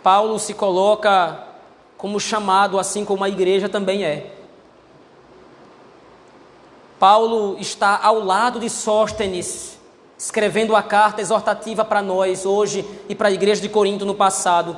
Paulo 0.00 0.38
se 0.38 0.54
coloca 0.54 1.44
como 1.96 2.20
chamado, 2.20 2.78
assim 2.78 3.04
como 3.04 3.24
a 3.24 3.28
igreja 3.28 3.68
também 3.68 4.04
é. 4.04 4.43
Paulo 6.98 7.56
está 7.58 7.98
ao 8.02 8.20
lado 8.20 8.60
de 8.60 8.70
Sóstenes, 8.70 9.78
escrevendo 10.16 10.76
a 10.76 10.82
carta 10.82 11.20
exortativa 11.20 11.84
para 11.84 12.00
nós 12.00 12.46
hoje 12.46 12.84
e 13.08 13.14
para 13.14 13.28
a 13.28 13.32
igreja 13.32 13.60
de 13.60 13.68
Corinto 13.68 14.06
no 14.06 14.14
passado. 14.14 14.76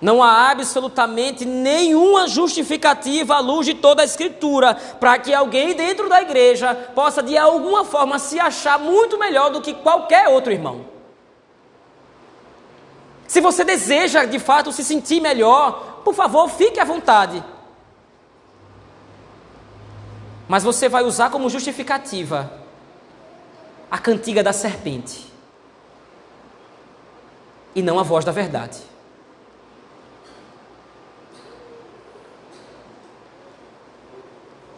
Não 0.00 0.22
há 0.22 0.50
absolutamente 0.50 1.44
nenhuma 1.44 2.28
justificativa 2.28 3.36
à 3.36 3.40
luz 3.40 3.66
de 3.66 3.74
toda 3.74 4.02
a 4.02 4.04
Escritura 4.04 4.74
para 4.74 5.18
que 5.18 5.32
alguém 5.32 5.74
dentro 5.74 6.08
da 6.08 6.20
igreja 6.20 6.74
possa 6.94 7.22
de 7.22 7.36
alguma 7.36 7.84
forma 7.84 8.18
se 8.18 8.38
achar 8.38 8.78
muito 8.78 9.18
melhor 9.18 9.50
do 9.50 9.62
que 9.62 9.72
qualquer 9.72 10.28
outro 10.28 10.52
irmão. 10.52 10.84
Se 13.26 13.40
você 13.40 13.64
deseja 13.64 14.24
de 14.24 14.38
fato 14.38 14.70
se 14.70 14.84
sentir 14.84 15.20
melhor, 15.20 16.02
por 16.04 16.14
favor, 16.14 16.48
fique 16.48 16.78
à 16.78 16.84
vontade. 16.84 17.42
Mas 20.48 20.62
você 20.62 20.88
vai 20.88 21.02
usar 21.02 21.30
como 21.30 21.50
justificativa 21.50 22.50
a 23.90 23.98
cantiga 23.98 24.42
da 24.42 24.52
serpente 24.52 25.26
e 27.74 27.82
não 27.82 27.98
a 27.98 28.02
voz 28.02 28.24
da 28.24 28.32
verdade. 28.32 28.78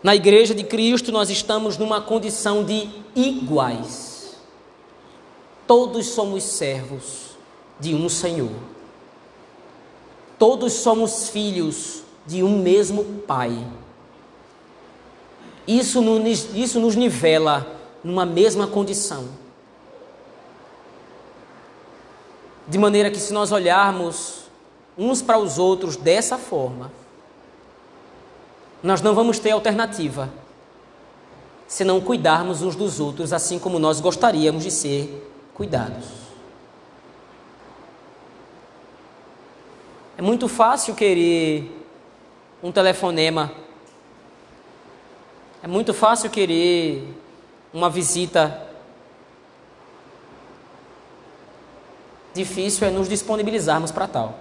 Na 0.03 0.15
igreja 0.15 0.55
de 0.55 0.65
Cristo, 0.65 1.11
nós 1.11 1.29
estamos 1.29 1.77
numa 1.77 2.01
condição 2.01 2.65
de 2.65 2.89
iguais. 3.15 4.37
Todos 5.67 6.07
somos 6.07 6.45
servos 6.45 7.37
de 7.79 7.95
um 7.95 8.09
Senhor. 8.09 8.53
Todos 10.39 10.73
somos 10.73 11.29
filhos 11.29 12.03
de 12.27 12.43
um 12.43 12.63
mesmo 12.63 13.05
Pai. 13.27 13.53
Isso 15.69 16.01
nos, 16.01 16.49
isso 16.55 16.81
nos 16.81 16.97
nivela 16.97 17.67
numa 18.03 18.25
mesma 18.25 18.67
condição. 18.67 19.29
De 22.67 22.79
maneira 22.79 23.11
que, 23.11 23.19
se 23.19 23.35
nós 23.35 23.53
olharmos 23.53 24.45
uns 24.97 25.21
para 25.21 25.39
os 25.39 25.59
outros 25.59 25.95
dessa 25.95 26.39
forma, 26.39 26.91
nós 28.83 29.03
não 29.03 29.15
vamos 29.15 29.39
ter 29.39 29.51
alternativa 29.51 30.31
se 31.67 31.85
não 31.85 32.01
cuidarmos 32.01 32.63
uns 32.63 32.75
dos 32.75 32.99
outros 32.99 33.31
assim 33.35 33.59
como 33.59 33.79
nós 33.79 34.01
gostaríamos 34.01 34.65
de 34.65 34.71
ser 34.71 35.31
cuidados. 35.53 36.07
É 40.17 40.23
muito 40.23 40.49
fácil 40.49 40.95
querer 40.95 41.87
um 42.63 42.73
telefonema. 42.73 43.53
É 45.63 45.67
muito 45.67 45.93
fácil 45.93 46.31
querer 46.31 47.15
uma 47.73 47.91
visita. 47.91 48.67
Difícil 52.33 52.87
é 52.87 52.91
nos 52.91 53.09
disponibilizarmos 53.09 53.91
para 53.91 54.07
tal. 54.07 54.39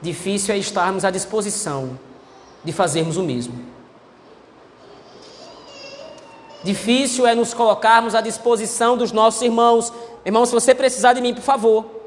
Difícil 0.00 0.54
é 0.54 0.58
estarmos 0.58 1.04
à 1.04 1.10
disposição 1.10 1.98
de 2.64 2.72
fazermos 2.72 3.16
o 3.16 3.22
mesmo. 3.22 3.72
Difícil 6.64 7.26
é 7.26 7.34
nos 7.34 7.52
colocarmos 7.52 8.14
à 8.14 8.20
disposição 8.20 8.96
dos 8.96 9.12
nossos 9.12 9.42
irmãos. 9.42 9.92
Irmão, 10.24 10.46
se 10.46 10.52
você 10.52 10.74
precisar 10.74 11.12
de 11.12 11.20
mim, 11.20 11.34
por 11.34 11.42
favor, 11.42 12.01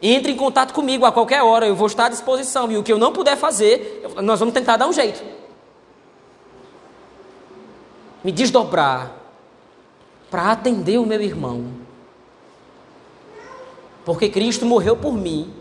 entre 0.00 0.32
em 0.32 0.36
contato 0.36 0.72
comigo 0.72 1.04
a 1.04 1.12
qualquer 1.12 1.42
hora, 1.42 1.66
eu 1.66 1.74
vou 1.74 1.86
estar 1.86 2.06
à 2.06 2.08
disposição. 2.08 2.70
E 2.70 2.76
o 2.76 2.82
que 2.82 2.92
eu 2.92 2.98
não 2.98 3.12
puder 3.12 3.36
fazer, 3.36 4.06
nós 4.22 4.38
vamos 4.38 4.54
tentar 4.54 4.76
dar 4.76 4.86
um 4.86 4.92
jeito. 4.92 5.22
Me 8.22 8.30
desdobrar 8.30 9.12
para 10.30 10.52
atender 10.52 10.98
o 10.98 11.06
meu 11.06 11.20
irmão. 11.20 11.66
Porque 14.04 14.28
Cristo 14.28 14.64
morreu 14.64 14.96
por 14.96 15.14
mim 15.14 15.52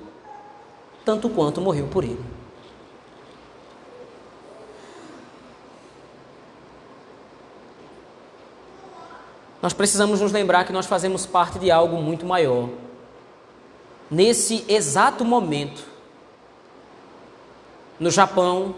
tanto 1.04 1.30
quanto 1.30 1.62
morreu 1.62 1.88
por 1.88 2.04
ele. 2.04 2.20
Nós 9.62 9.74
precisamos 9.74 10.22
nos 10.22 10.32
lembrar 10.32 10.66
que 10.66 10.74
nós 10.74 10.86
fazemos 10.86 11.26
parte 11.26 11.58
de 11.60 11.72
algo 11.72 11.98
muito 12.02 12.26
maior. 12.26 12.70
Nesse 14.10 14.64
exato 14.68 15.26
momento, 15.26 15.84
no 18.00 18.10
Japão, 18.10 18.76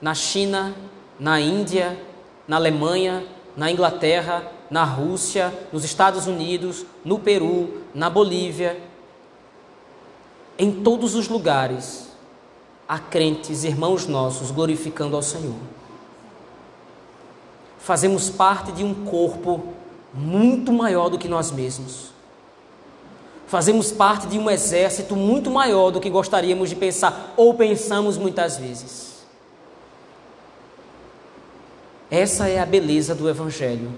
na 0.00 0.14
China, 0.14 0.74
na 1.18 1.40
Índia, 1.40 2.00
na 2.46 2.56
Alemanha, 2.56 3.26
na 3.56 3.70
Inglaterra, 3.70 4.50
na 4.70 4.84
Rússia, 4.84 5.52
nos 5.72 5.84
Estados 5.84 6.26
Unidos, 6.26 6.86
no 7.04 7.18
Peru, 7.18 7.82
na 7.94 8.08
Bolívia, 8.08 8.80
em 10.58 10.70
todos 10.82 11.14
os 11.14 11.28
lugares, 11.28 12.08
há 12.86 12.98
crentes, 12.98 13.64
irmãos 13.64 14.06
nossos, 14.06 14.50
glorificando 14.50 15.16
ao 15.16 15.22
Senhor. 15.22 15.56
Fazemos 17.78 18.30
parte 18.30 18.70
de 18.72 18.84
um 18.84 19.06
corpo 19.06 19.74
muito 20.12 20.72
maior 20.72 21.08
do 21.08 21.18
que 21.18 21.28
nós 21.28 21.50
mesmos. 21.50 22.12
Fazemos 23.50 23.90
parte 23.90 24.28
de 24.28 24.38
um 24.38 24.48
exército 24.48 25.16
muito 25.16 25.50
maior 25.50 25.90
do 25.90 25.98
que 25.98 26.08
gostaríamos 26.08 26.70
de 26.70 26.76
pensar 26.76 27.34
ou 27.36 27.52
pensamos 27.52 28.16
muitas 28.16 28.56
vezes. 28.56 29.24
Essa 32.08 32.48
é 32.48 32.60
a 32.60 32.64
beleza 32.64 33.12
do 33.12 33.28
Evangelho. 33.28 33.92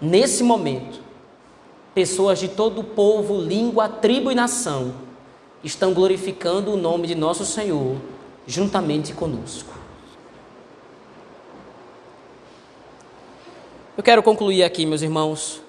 Nesse 0.00 0.42
momento, 0.42 1.02
pessoas 1.94 2.38
de 2.38 2.48
todo 2.48 2.80
o 2.80 2.84
povo, 2.84 3.38
língua, 3.38 3.90
tribo 3.90 4.32
e 4.32 4.34
nação 4.34 4.94
estão 5.62 5.92
glorificando 5.92 6.72
o 6.72 6.78
nome 6.78 7.06
de 7.06 7.14
nosso 7.14 7.44
Senhor 7.44 7.98
juntamente 8.46 9.12
conosco. 9.12 9.74
Eu 13.98 14.02
quero 14.02 14.22
concluir 14.22 14.64
aqui, 14.64 14.86
meus 14.86 15.02
irmãos. 15.02 15.60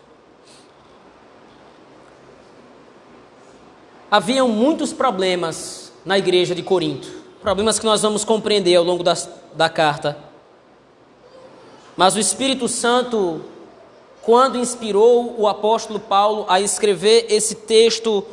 Haviam 4.12 4.50
muitos 4.50 4.92
problemas 4.92 5.90
na 6.04 6.18
igreja 6.18 6.54
de 6.54 6.62
Corinto, 6.62 7.08
problemas 7.42 7.80
que 7.80 7.86
nós 7.86 8.02
vamos 8.02 8.26
compreender 8.26 8.76
ao 8.76 8.84
longo 8.84 9.04
da, 9.04 9.14
da 9.54 9.70
carta. 9.70 10.18
Mas 11.96 12.14
o 12.14 12.20
Espírito 12.20 12.68
Santo, 12.68 13.40
quando 14.22 14.58
inspirou 14.58 15.34
o 15.40 15.48
apóstolo 15.48 15.98
Paulo 15.98 16.46
a 16.50 16.60
escrever 16.60 17.28
esse 17.30 17.56
texto, 17.56 18.26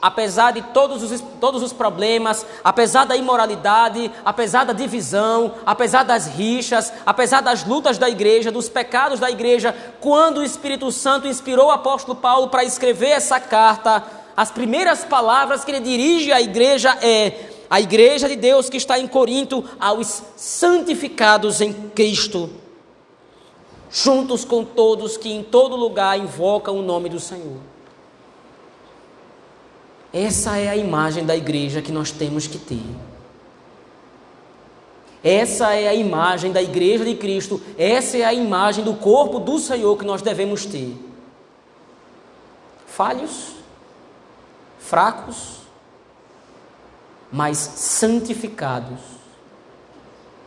apesar 0.00 0.52
de 0.52 0.62
todos 0.62 1.02
os, 1.02 1.22
todos 1.38 1.62
os 1.62 1.70
problemas, 1.70 2.46
apesar 2.64 3.04
da 3.04 3.14
imoralidade, 3.14 4.10
apesar 4.24 4.64
da 4.64 4.72
divisão, 4.72 5.56
apesar 5.66 6.02
das 6.02 6.28
rixas, 6.28 6.90
apesar 7.04 7.42
das 7.42 7.62
lutas 7.62 7.98
da 7.98 8.08
igreja, 8.08 8.50
dos 8.50 8.70
pecados 8.70 9.20
da 9.20 9.30
igreja, 9.30 9.76
quando 10.00 10.38
o 10.38 10.44
Espírito 10.44 10.90
Santo 10.90 11.28
inspirou 11.28 11.66
o 11.66 11.72
apóstolo 11.72 12.16
Paulo 12.16 12.48
para 12.48 12.64
escrever 12.64 13.10
essa 13.10 13.38
carta, 13.38 14.02
as 14.36 14.50
primeiras 14.50 15.04
palavras 15.04 15.64
que 15.64 15.70
ele 15.70 15.80
dirige 15.80 16.30
à 16.30 16.40
igreja 16.40 16.96
é: 17.00 17.50
a 17.70 17.80
igreja 17.80 18.28
de 18.28 18.36
Deus 18.36 18.68
que 18.68 18.76
está 18.76 18.98
em 18.98 19.06
Corinto, 19.06 19.64
aos 19.80 20.22
santificados 20.36 21.60
em 21.60 21.72
Cristo, 21.72 22.50
juntos 23.90 24.44
com 24.44 24.62
todos 24.62 25.16
que 25.16 25.32
em 25.32 25.42
todo 25.42 25.74
lugar 25.74 26.18
invocam 26.18 26.78
o 26.78 26.82
nome 26.82 27.08
do 27.08 27.18
Senhor. 27.18 27.56
Essa 30.12 30.58
é 30.58 30.68
a 30.68 30.76
imagem 30.76 31.24
da 31.24 31.34
igreja 31.34 31.80
que 31.80 31.92
nós 31.92 32.10
temos 32.10 32.46
que 32.46 32.58
ter. 32.58 32.82
Essa 35.24 35.74
é 35.74 35.88
a 35.88 35.94
imagem 35.94 36.52
da 36.52 36.62
igreja 36.62 37.04
de 37.04 37.14
Cristo, 37.16 37.60
essa 37.76 38.16
é 38.16 38.22
a 38.22 38.32
imagem 38.32 38.84
do 38.84 38.94
corpo 38.94 39.40
do 39.40 39.58
Senhor 39.58 39.96
que 39.98 40.04
nós 40.04 40.22
devemos 40.22 40.64
ter. 40.64 40.94
Falhos, 42.86 43.55
fracos, 44.86 45.62
mas 47.32 47.58
santificados 47.58 49.00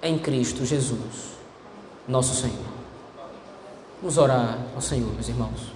em 0.02 0.18
Cristo 0.18 0.66
Jesus, 0.66 1.36
nosso 2.08 2.34
Senhor. 2.34 2.66
Vamos 4.02 4.18
orar 4.18 4.58
ao 4.74 4.82
Senhor, 4.82 5.12
meus 5.14 5.28
irmãos. 5.28 5.74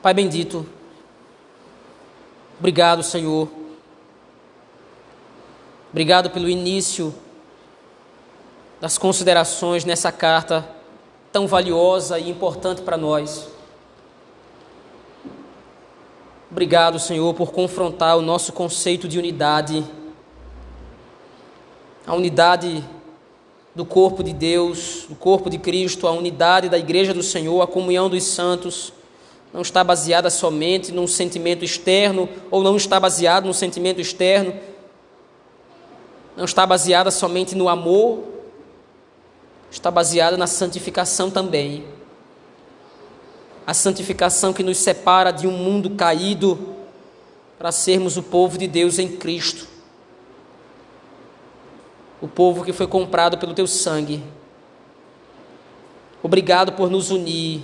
Pai 0.00 0.14
bendito, 0.14 0.66
obrigado, 2.58 3.02
Senhor. 3.02 3.48
Obrigado 5.90 6.30
pelo 6.30 6.48
início 6.48 7.14
das 8.80 8.96
considerações 8.96 9.84
nessa 9.84 10.10
carta 10.10 10.81
tão 11.32 11.46
valiosa 11.46 12.18
e 12.18 12.28
importante 12.28 12.82
para 12.82 12.96
nós. 12.96 13.48
Obrigado, 16.50 16.98
Senhor, 16.98 17.32
por 17.32 17.50
confrontar 17.50 18.18
o 18.18 18.22
nosso 18.22 18.52
conceito 18.52 19.08
de 19.08 19.18
unidade, 19.18 19.82
a 22.06 22.14
unidade 22.14 22.84
do 23.74 23.86
corpo 23.86 24.22
de 24.22 24.34
Deus, 24.34 25.06
do 25.08 25.14
corpo 25.14 25.48
de 25.48 25.56
Cristo, 25.56 26.06
a 26.06 26.12
unidade 26.12 26.68
da 26.68 26.78
igreja 26.78 27.14
do 27.14 27.22
Senhor, 27.22 27.62
a 27.62 27.66
comunhão 27.66 28.10
dos 28.10 28.24
santos 28.24 28.92
não 29.50 29.62
está 29.62 29.82
baseada 29.82 30.28
somente 30.28 30.92
num 30.92 31.06
sentimento 31.06 31.64
externo, 31.64 32.28
ou 32.50 32.62
não 32.62 32.76
está 32.76 33.00
baseado 33.00 33.46
num 33.46 33.52
sentimento 33.54 34.00
externo, 34.00 34.54
não 36.36 36.44
está 36.44 36.66
baseada 36.66 37.10
somente 37.10 37.54
no 37.54 37.68
amor, 37.68 38.24
está 39.72 39.90
baseada 39.90 40.36
na 40.36 40.46
santificação 40.46 41.30
também. 41.30 41.84
A 43.66 43.72
santificação 43.72 44.52
que 44.52 44.62
nos 44.62 44.76
separa 44.76 45.30
de 45.30 45.46
um 45.46 45.50
mundo 45.50 45.90
caído 45.90 46.76
para 47.58 47.72
sermos 47.72 48.16
o 48.18 48.22
povo 48.22 48.58
de 48.58 48.66
Deus 48.68 48.98
em 48.98 49.16
Cristo. 49.16 49.66
O 52.20 52.28
povo 52.28 52.64
que 52.64 52.72
foi 52.72 52.86
comprado 52.86 53.38
pelo 53.38 53.54
teu 53.54 53.66
sangue. 53.66 54.22
Obrigado 56.22 56.72
por 56.72 56.90
nos 56.90 57.10
unir 57.10 57.62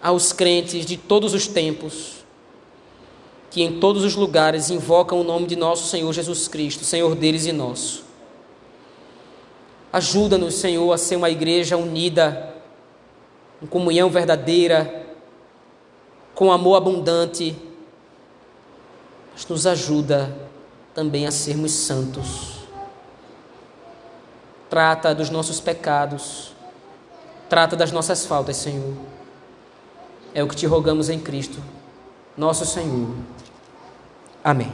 aos 0.00 0.32
crentes 0.32 0.84
de 0.84 0.96
todos 0.96 1.32
os 1.32 1.46
tempos, 1.46 2.24
que 3.50 3.62
em 3.62 3.80
todos 3.80 4.04
os 4.04 4.14
lugares 4.14 4.68
invocam 4.68 5.20
o 5.20 5.24
nome 5.24 5.46
de 5.46 5.56
nosso 5.56 5.88
Senhor 5.88 6.12
Jesus 6.12 6.48
Cristo, 6.48 6.84
Senhor 6.84 7.14
deles 7.14 7.46
e 7.46 7.52
nosso. 7.52 8.11
Ajuda-nos, 9.92 10.54
Senhor, 10.54 10.90
a 10.90 10.96
ser 10.96 11.16
uma 11.16 11.28
igreja 11.28 11.76
unida, 11.76 12.54
em 13.60 13.66
comunhão 13.66 14.08
verdadeira, 14.08 15.06
com 16.34 16.50
amor 16.50 16.76
abundante, 16.76 17.54
mas 19.32 19.46
nos 19.46 19.66
ajuda 19.66 20.34
também 20.94 21.26
a 21.26 21.30
sermos 21.30 21.72
santos. 21.72 22.62
Trata 24.70 25.14
dos 25.14 25.28
nossos 25.28 25.60
pecados, 25.60 26.54
trata 27.48 27.76
das 27.76 27.92
nossas 27.92 28.24
faltas, 28.24 28.56
Senhor. 28.56 28.94
É 30.32 30.42
o 30.42 30.48
que 30.48 30.56
te 30.56 30.66
rogamos 30.66 31.10
em 31.10 31.20
Cristo, 31.20 31.62
nosso 32.34 32.64
Senhor. 32.64 33.14
Amém. 34.42 34.72